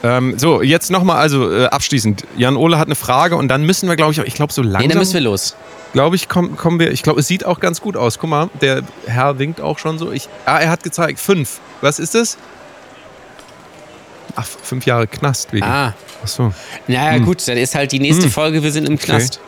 [0.04, 2.26] Ähm, so, jetzt nochmal, also äh, abschließend.
[2.38, 4.70] Jan Ole hat eine Frage und dann müssen wir, glaube ich, ich glaube, so nee,
[4.70, 5.56] langsam, dann müssen wir los.
[5.94, 8.20] glaube ich, kommen, kommen wir, ich glaube, es sieht auch ganz gut aus.
[8.20, 10.12] Guck mal, der Herr winkt auch schon so.
[10.12, 11.60] Ich, ah, er hat gezeigt, fünf.
[11.82, 12.38] Was ist das?
[14.40, 15.66] Ach, fünf Jahre Knast wegen.
[15.66, 16.54] Ah, Ach so.
[16.88, 19.40] naja, gut, dann ist halt die nächste Folge, wir sind im Knast.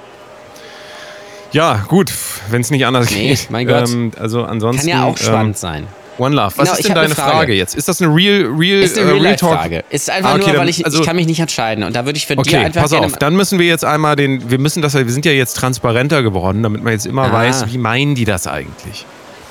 [1.52, 2.12] Ja, gut,
[2.50, 3.50] wenn es nicht anders Nee, geht.
[3.50, 3.90] mein Gott.
[3.90, 4.88] Ähm, also ansonsten.
[4.90, 5.88] Kann ja auch ähm, spannend sein.
[6.20, 6.54] One Love.
[6.58, 7.32] Was Genau, ist denn deine Frage.
[7.38, 7.54] Frage.
[7.54, 7.76] jetzt?
[7.76, 9.52] Ist das eine Real, Real, Ist eine äh, Real Talk?
[9.54, 9.84] Real-Life-Frage.
[9.90, 11.84] Ist einfach Ah, okay, nur, dann- weil ich, also- ich kann mich nicht entscheiden.
[11.86, 13.14] Und da würde ich für dir Okay, einfach pass auf.
[13.14, 16.62] Dann müssen wir jetzt einmal den, wir müssen das, wir sind ja jetzt transparenter geworden,
[16.62, 17.32] damit man jetzt immer Ah.
[17.34, 19.06] weiß, wie meinen die das eigentlich.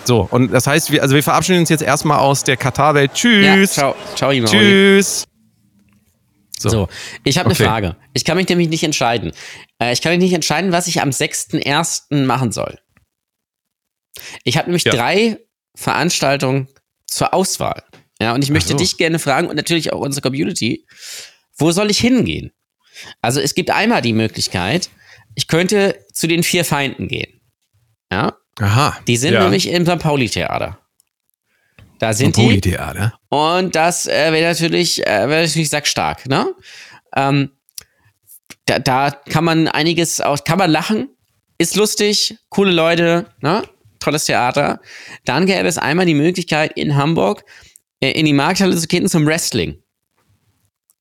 [0.09, 3.11] So, und das heißt, wir, also wir verabschieden uns jetzt erstmal aus der Katar-Welt.
[3.11, 3.73] ja, Tschüss.
[3.75, 4.51] ciao, ciao, Imori.
[4.57, 5.25] Tschüss.
[6.59, 6.71] So.
[6.71, 6.89] So,
[7.25, 7.63] ich habe Okay.
[7.63, 7.97] eine Frage.
[8.15, 9.33] Ich kann mich nämlich nicht entscheiden.
[9.79, 12.25] Äh, ich kann mich nicht entscheiden, was ich am 6.1.
[12.25, 12.79] machen soll.
[14.45, 14.93] Ich habe nämlich Ja.
[14.93, 15.41] drei
[15.77, 16.69] Veranstaltungen
[17.07, 17.83] zur Auswahl.
[18.19, 18.77] Ja, und ich möchte so.
[18.79, 20.87] dich gerne fragen und natürlich auch unsere Community,
[21.59, 22.51] wo soll ich hingehen?
[23.21, 24.89] Also es gibt einmal die Möglichkeit,
[25.35, 27.43] ich könnte zu den vier Feinden gehen.
[28.11, 28.99] Ja, Aha.
[29.07, 29.43] die sind ja.
[29.43, 29.99] nämlich im St.
[29.99, 30.79] Pauli-Theater.
[31.99, 32.43] Da sind die.
[32.43, 33.19] Poli-Theater.
[33.29, 36.55] Und das äh, wäre natürlich, äh, wäre natürlich sackstark, ne?
[37.17, 37.51] Ähm,
[38.67, 41.09] da, da kann man einiges auch, kann man lachen,
[41.59, 43.63] ist lustig, coole Leute, ne?
[43.99, 44.81] Tolles Theater.
[45.25, 47.45] Dann gäbe es einmal die Möglichkeit in Hamburg
[48.01, 49.83] äh, in die Markthalle zu gehen zum Wrestling.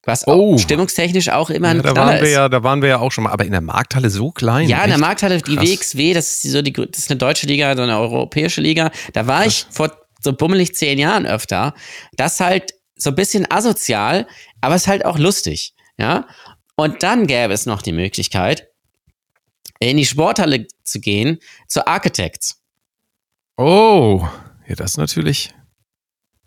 [0.08, 0.58] Was Oh.
[0.58, 2.34] stimmungstechnisch auch immer ein Ja, da, Knaller waren wir ist.
[2.34, 3.32] ja, da waren wir ja auch schon mal.
[3.32, 4.70] Aber in der Markthalle so klein.
[4.70, 4.98] Ja, in der?
[4.98, 5.66] Markthalle, die Krass.
[5.70, 8.90] WXW, das ist, so die, das ist eine deutsche Liga, so eine europäische Liga.
[9.14, 9.92] Da war ich vor
[10.22, 11.74] so bummelig zehn Jahren öfter.
[12.14, 14.26] Das ist halt so ein bisschen asozial,
[14.62, 15.74] aber es ist halt auch lustig.
[16.00, 16.26] Ja.
[16.76, 18.70] Und dann gäbe es noch die Möglichkeit,
[19.80, 21.38] in die Sporthalle zu gehen,
[21.68, 22.62] zu Architects.
[23.58, 24.26] Oh,
[24.68, 25.54] ja, das ist natürlich.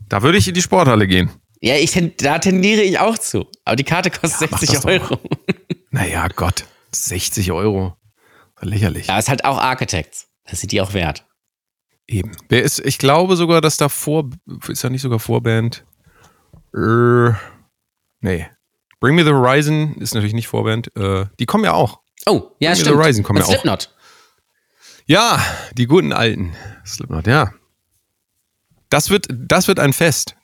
[0.08, 1.30] Da würde ich in die Sporthalle gehen.
[1.60, 3.46] Ja, ich, da tendiere ich auch zu.
[3.64, 5.20] Aber die Karte kostet Ja, mach 60 das doch Euro.
[5.90, 6.64] Naja, Gott.
[6.94, 7.96] 60 Euro.
[8.60, 9.06] Lächerlich.
[9.08, 10.28] Ja, ist halt auch Architects.
[10.44, 11.26] Das sind die auch wert.
[12.06, 12.32] Eben.
[12.48, 14.30] Wer ist, ich glaube sogar, dass da vor,
[14.68, 15.84] ist da nicht sogar Vorband?
[16.74, 17.30] Äh,
[18.20, 18.48] nee.
[18.98, 20.94] Bring Me the Horizon ist natürlich nicht Vorband.
[20.96, 22.00] Äh, die kommen ja auch.
[22.26, 22.96] Oh, ja, Bring Me the stimmt.
[22.96, 23.50] Horizon kommen Und ja auch.
[23.52, 23.94] Slipknot.
[25.06, 25.44] Ja,
[25.74, 26.54] die guten alten.
[26.86, 27.52] Slipknot, ja.
[28.90, 30.36] Das wird, das wird ein Fest,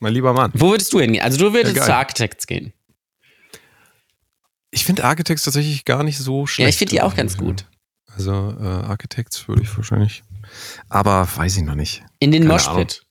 [0.00, 0.50] mein lieber Mann.
[0.54, 1.22] Wo würdest du hingehen?
[1.22, 2.72] Also du würdest Ja, zu Architects gehen.
[4.70, 6.64] Ich finde Architects tatsächlich gar nicht so schlecht.
[6.64, 7.66] Ja, ich finde die auch ganz gut.
[8.16, 10.22] Also äh, Architects würde ich wahrscheinlich.
[10.88, 12.02] Aber weiß ich noch nicht.
[12.18, 13.02] In den Keine Moshpit.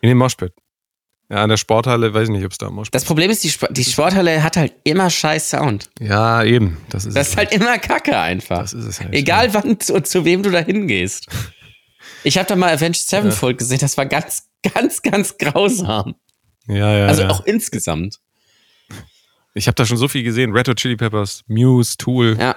[0.00, 0.52] In den Moshpit.
[1.30, 3.48] Ja, in der Sporthalle weiß ich nicht, ob es da Moshpit Das Problem ist, die,
[3.52, 5.90] Sp die Sporthalle hat halt immer scheiß Sound.
[6.00, 6.78] Ja, eben.
[6.88, 8.60] Das ist Das ist halt immer Kacke einfach.
[8.60, 9.12] Das ist es halt.
[9.12, 11.26] Egal wann zu, zu wem du da hingehst.
[12.24, 16.14] Ich habe da mal Avenged Sevenfold gesehen, das war ganz, ganz, ganz grausam.
[16.66, 17.06] Ja, ja.
[17.06, 17.30] Also ja.
[17.30, 18.18] auch insgesamt.
[19.54, 20.52] Ich habe da schon so viel gesehen.
[20.52, 22.36] Red Hot Chili Peppers, Muse, Tool.
[22.38, 22.56] Ja.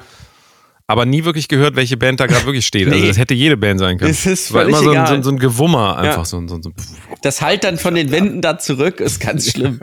[0.87, 2.87] Aber nie wirklich gehört, welche Band da gerade wirklich steht.
[2.87, 3.07] Also Nee.
[3.07, 4.11] das hätte jede Band sein können.
[4.11, 6.17] Es ist War immer so ein, so, ein, so ein Gewummer einfach.
[6.17, 6.25] Ja.
[6.25, 6.73] So, ein- so, ein- ein-
[7.21, 9.79] Das halt dann von den Wänden da zurück ist ganz schlimm.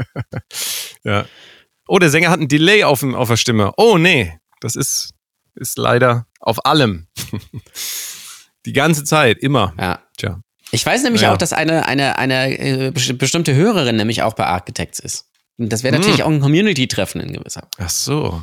[1.05, 1.25] ja.
[1.87, 3.73] Oh, der Sänger hat einen Delay auf, auf der Stimme.
[3.79, 4.39] Oh, nee.
[4.61, 5.15] Das ist,
[5.55, 7.07] ist leider auf allem.
[8.69, 9.73] Die ganze Zeit, immer.
[9.79, 10.01] Ja.
[10.17, 10.41] Tja.
[10.71, 11.33] Ich weiß nämlich Ja.
[11.33, 15.25] auch, dass eine, eine, eine äh, besti- bestimmte Hörerin nämlich auch bei Architects ist.
[15.57, 16.01] Und das wäre Hm.
[16.03, 17.71] natürlich auch ein Community-Treffen in gewisser Weise.
[17.79, 18.43] Ach so.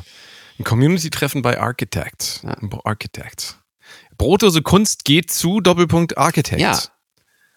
[0.58, 2.40] Ein Community-Treffen bei Architect.
[2.42, 2.56] Ja.
[2.84, 3.58] Architect.
[4.18, 6.60] Brotdose Kunst geht zu Doppelpunkt Architect.
[6.60, 6.78] Ja.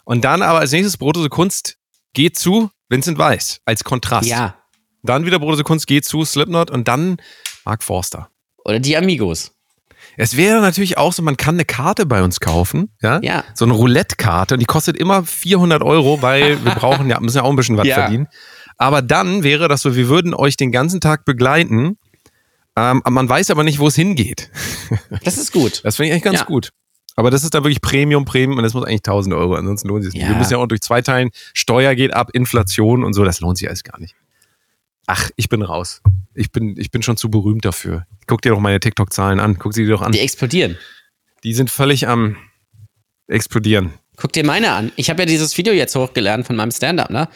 [0.05, 1.77] Und dann aber als nächstes Brotdose Kunst
[2.13, 4.27] geht zu Vincent Weiss als Kontrast.
[4.27, 4.55] Ja.
[5.01, 7.17] Dann wieder Brotose Kunst geht zu Slipknot und dann
[7.65, 8.29] Mark Forster.
[8.65, 9.51] Oder die Amigos.
[10.21, 13.19] Es wäre natürlich auch so, man kann eine Karte bei uns kaufen, ja?
[13.23, 13.45] Ja.
[13.53, 17.43] So eine Roulette-Karte und die kostet immer 400 Euro, weil wir brauchen ja, müssen ja
[17.43, 17.95] auch ein bisschen was Ja.
[17.95, 18.27] verdienen.
[18.77, 21.97] Aber dann wäre das so, wir würden euch den ganzen Tag begleiten,
[22.75, 24.51] ähm, aber man weiß aber nicht, wo es hingeht.
[25.23, 25.81] Das ist gut.
[25.85, 26.45] Das finde ich eigentlich ganz Ja.
[26.45, 26.71] gut.
[27.15, 30.03] Aber das ist dann wirklich Premium, Premium und das muss eigentlich 1000 Euro, ansonsten lohnt
[30.03, 30.23] sich nicht.
[30.23, 30.29] Ja.
[30.29, 33.57] Wir müssen ja auch durch zwei teilen, Steuer geht ab, Inflation und so, das lohnt
[33.57, 34.15] sich alles gar nicht.
[35.11, 36.03] Ach, ich bin raus.
[36.35, 38.05] Ich bin, ich bin schon zu berühmt dafür.
[38.27, 39.57] Guck dir doch meine TikTok-Zahlen an.
[39.57, 40.11] Guck sie dir doch an.
[40.11, 40.77] Die explodieren.
[41.43, 42.37] Die sind völlig am
[43.27, 43.93] explodieren.
[44.17, 44.91] Guck dir meine an.
[44.97, 47.27] Ich habe ja dieses Video jetzt hochgeladen von meinem Stand-up, ne?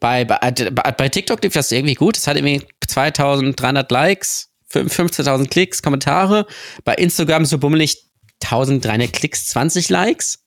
[0.00, 2.18] Bei, bei, bei bei TikTok lief das irgendwie gut.
[2.18, 6.48] Es hat irgendwie 2300 Likes, 15.000 Klicks, Kommentare.
[6.82, 8.08] Bei Instagram so bummelig
[8.42, 10.42] 1300 Klicks, 20 Likes.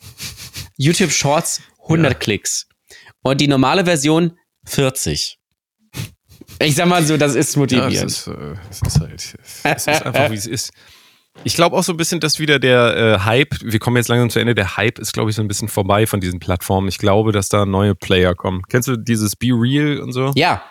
[0.75, 2.67] YouTube Shorts 100 Klicks.
[3.21, 5.39] Und die normale Version 40.
[6.60, 7.93] Ich sag mal so, das ist Ja, motivierend.
[7.93, 10.72] es ist, äh, es ist halt, es ist einfach wie es ist.
[11.43, 14.30] Ich glaube auch so ein bisschen, dass wieder der äh, Hype, wir kommen jetzt langsam
[14.30, 16.88] zu Ende, der Hype ist, glaube ich, so ein bisschen vorbei von diesen Plattformen.
[16.88, 18.62] Ich glaube, dass da neue Player kommen.
[18.70, 20.32] Kennst du dieses Be Real und so?
[20.36, 20.64] ja.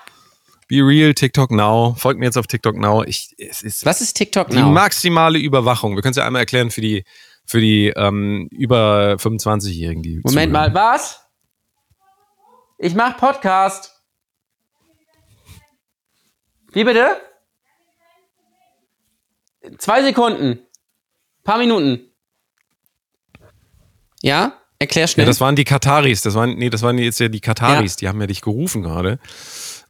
[0.69, 1.95] Be Real, TikTok Now.
[1.99, 3.03] Folgt mir jetzt auf TikTok Now.
[3.05, 4.71] Ich, es ist Was ist TikTok die Now?
[4.71, 5.97] maximale Überwachung.
[5.97, 7.05] Wir können es ja einmal erklären für die,
[7.45, 10.03] für die ähm, über 25-Jährigen.
[10.03, 10.53] die Moment zuhören.
[10.53, 11.21] mal, was?
[12.79, 13.92] Ich mach Podcast.
[16.73, 17.07] Wie bitte?
[19.79, 20.59] Zwei Sekunden.
[21.45, 22.01] Paar Minuten.
[24.23, 24.59] Ja?
[24.79, 25.27] Erklär Ja, schnell.
[25.27, 26.23] das waren die Kataris.
[26.23, 27.97] Das waren, nee, das waren jetzt ja die Kataris.
[27.97, 29.19] Die haben ja dich gerufen gerade.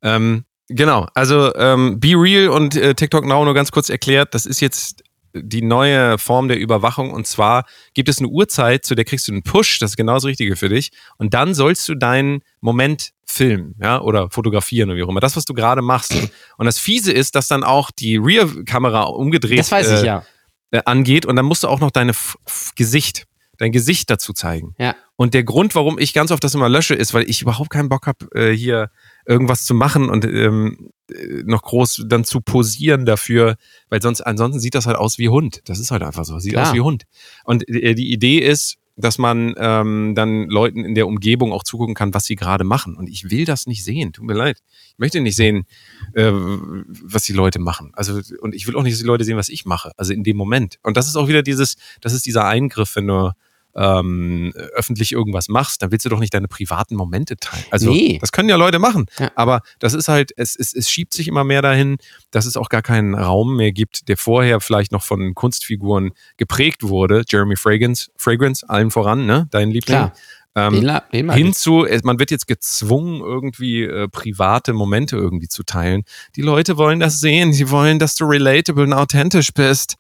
[0.03, 1.07] Ähm, genau.
[1.15, 4.35] Also ähm, Be Real und äh, TikTok Now nur ganz kurz erklärt.
[4.35, 5.02] Das ist jetzt
[5.35, 7.11] die neue Form der Überwachung.
[7.11, 7.65] Und zwar
[7.95, 9.79] gibt es eine Uhrzeit, zu der kriegst du einen Push.
[9.79, 10.91] Das ist genau das Richtige für dich.
[11.19, 15.21] Und dann sollst du deinen Moment filmen, ja, oder fotografieren oder wie auch immer.
[15.21, 16.15] Das, was du gerade machst.
[16.59, 20.25] Und das Fiese ist, dass dann auch die Rear-Kamera umgedreht das weiß ich äh, ja.
[20.71, 22.37] äh, angeht und dann musst du auch noch F
[22.77, 23.27] Gesicht,
[23.59, 24.75] dein Gesicht dazu zeigen.
[24.79, 24.95] Ja.
[25.17, 27.89] Und der Grund, warum ich ganz oft das immer lösche, ist, weil ich überhaupt keinen
[27.89, 28.91] Bock habe, äh, hier
[29.27, 33.57] irgendwas zu machen und ähm, äh, noch groß dann zu posieren dafür,
[33.89, 35.61] weil sonst ansonsten sieht das halt aus wie Hund.
[35.65, 36.69] Das ist halt einfach so, sieht Klar.
[36.69, 37.05] aus wie Hund.
[37.45, 41.95] Und äh, die Idee ist, dass man ähm, dann Leuten in der Umgebung auch zugucken
[41.95, 42.97] kann, was sie gerade machen.
[42.97, 44.13] Und ich will das nicht sehen.
[44.13, 44.59] Tut mir leid.
[44.91, 45.65] Ich möchte nicht sehen,
[46.13, 47.93] äh, was die Leute machen.
[47.95, 49.93] Also und ich will auch nicht, dass die Leute sehen, was ich mache.
[49.97, 50.79] Also in dem Moment.
[50.83, 53.33] Und das ist auch wieder dieses, das ist dieser Eingriff, wenn du
[53.75, 57.65] ähm, öffentlich irgendwas machst, dann willst du doch nicht deine privaten Momente teilen.
[57.71, 58.19] Also Nee.
[58.21, 59.31] das können ja Leute machen, Ja.
[59.35, 61.97] aber das ist halt, es, es, es schiebt sich immer mehr dahin,
[62.31, 66.83] dass es auch gar keinen Raum mehr gibt, der vorher vielleicht noch von Kunstfiguren geprägt
[66.83, 67.25] wurde.
[67.27, 69.49] Jeremy Fragrance, Fragrance allen voran, ne?
[69.51, 69.97] Dein Liebling.
[69.97, 70.13] Klar.
[70.55, 76.03] Ähm, Den, den hinzu, man wird jetzt gezwungen, irgendwie äh, private Momente irgendwie zu teilen.
[76.37, 79.97] Die Leute wollen das sehen, sie wollen, dass du relatable und authentisch bist.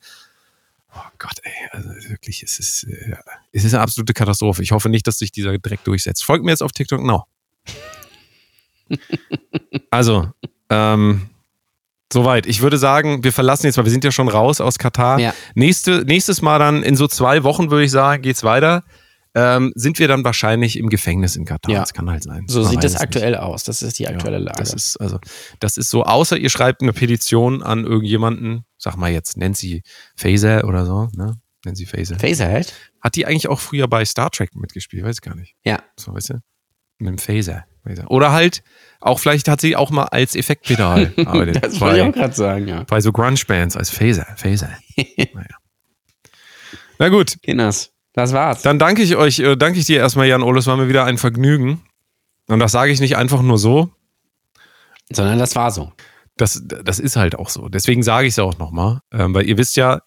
[0.95, 3.16] Oh Gott, ey, also wirklich, es ist, äh,
[3.53, 4.62] es ist eine absolute Katastrophe.
[4.62, 6.24] Ich hoffe nicht, dass sich dieser direkt durchsetzt.
[6.24, 7.24] Folgt mir jetzt auf TikTok now.
[9.90, 10.30] also,
[10.68, 11.30] ähm,
[12.12, 12.47] soweit.
[12.47, 15.18] Ich würde sagen, wir verlassen jetzt, weil wir sind ja schon raus aus Katar.
[15.18, 15.34] Ja.
[15.55, 18.84] Nächste, nächstes Mal dann in so zwei Wochen, würde ich sagen, geht's weiter.
[19.35, 21.72] Ähm, sind wir dann wahrscheinlich im Gefängnis in Katar.
[21.72, 21.80] Ja.
[21.80, 22.45] Das kann halt sein.
[22.49, 23.03] So sieht das es nicht.
[23.03, 23.64] aktuell aus.
[23.64, 24.59] Das ist die aktuelle Ja, Lage.
[24.59, 25.18] Das ist, also,
[25.59, 29.83] das ist so, außer ihr schreibt eine Petition an irgendjemanden, sag mal jetzt Nancy
[30.16, 31.41] Faser oder so, ne?
[31.64, 32.18] Nancy Faser.
[32.18, 32.74] Phaserhead?
[33.01, 35.05] Hat die eigentlich auch früher bei Star Trek mitgespielt?
[35.05, 35.55] Weiß gar nicht.
[35.64, 35.83] Ja.
[35.97, 36.35] So, weißt du?
[36.99, 37.64] Mit dem Phaser.
[37.85, 38.11] Phaser.
[38.11, 38.62] Oder halt,
[39.01, 41.64] auch vielleicht hat sie auch mal als Effektpedal gearbeitet.
[41.64, 42.85] Das wollte ich auch gerade sagen, ja.
[42.85, 44.26] bei so Grunge-Bands als Phaser.
[44.37, 44.70] Phaser.
[44.97, 45.57] naja.
[46.99, 48.62] Na gut, Kinders, das war's.
[48.62, 50.58] dann danke ich euch, äh, danke ich dir erstmal, Jan Ole.
[50.58, 51.82] Es war mir wieder ein Vergnügen.
[52.48, 53.91] Und das sage ich nicht einfach nur so.
[55.12, 55.92] Sondern das war so.
[56.37, 57.68] Das, das ist halt auch so.
[57.68, 59.00] Deswegen sage ich es auch nochmal.
[59.12, 60.00] Ähm, weil ihr wisst ja,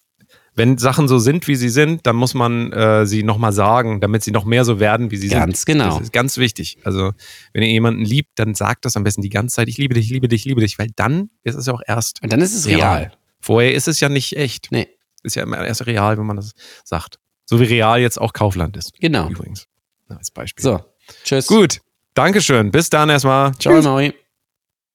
[0.54, 4.22] wenn Sachen so sind, wie sie sind, dann muss man äh, sie nochmal sagen, damit
[4.22, 5.38] sie noch mehr so werden, wie sie sind.
[5.38, 5.90] Ganz genau.
[5.90, 6.78] Das ist ganz wichtig.
[6.82, 7.12] Also,
[7.52, 10.06] wenn ihr jemanden liebt, dann sagt das am besten die ganze Zeit, ich liebe dich,
[10.06, 12.40] ich liebe dich, ich liebe dich, weil dann ist es ja auch erst Und dann
[12.40, 13.12] ist es real.
[13.40, 14.68] Vorher ist es ja nicht echt.
[14.70, 14.88] Nee,
[15.22, 16.52] Ist ja immer erst real, wenn man das
[16.84, 17.18] sagt.
[17.46, 18.92] So wie real jetzt auch Kaufland ist.
[19.00, 19.28] genau.
[19.28, 19.66] Übrigens.
[20.08, 20.62] Als Beispiel.
[20.62, 20.80] So,
[21.24, 21.46] tschüss.
[21.46, 21.80] Gut.
[22.14, 22.70] Dankeschön.
[22.70, 23.54] Bis dann erstmal.
[23.56, 24.14] Ciao, Maui.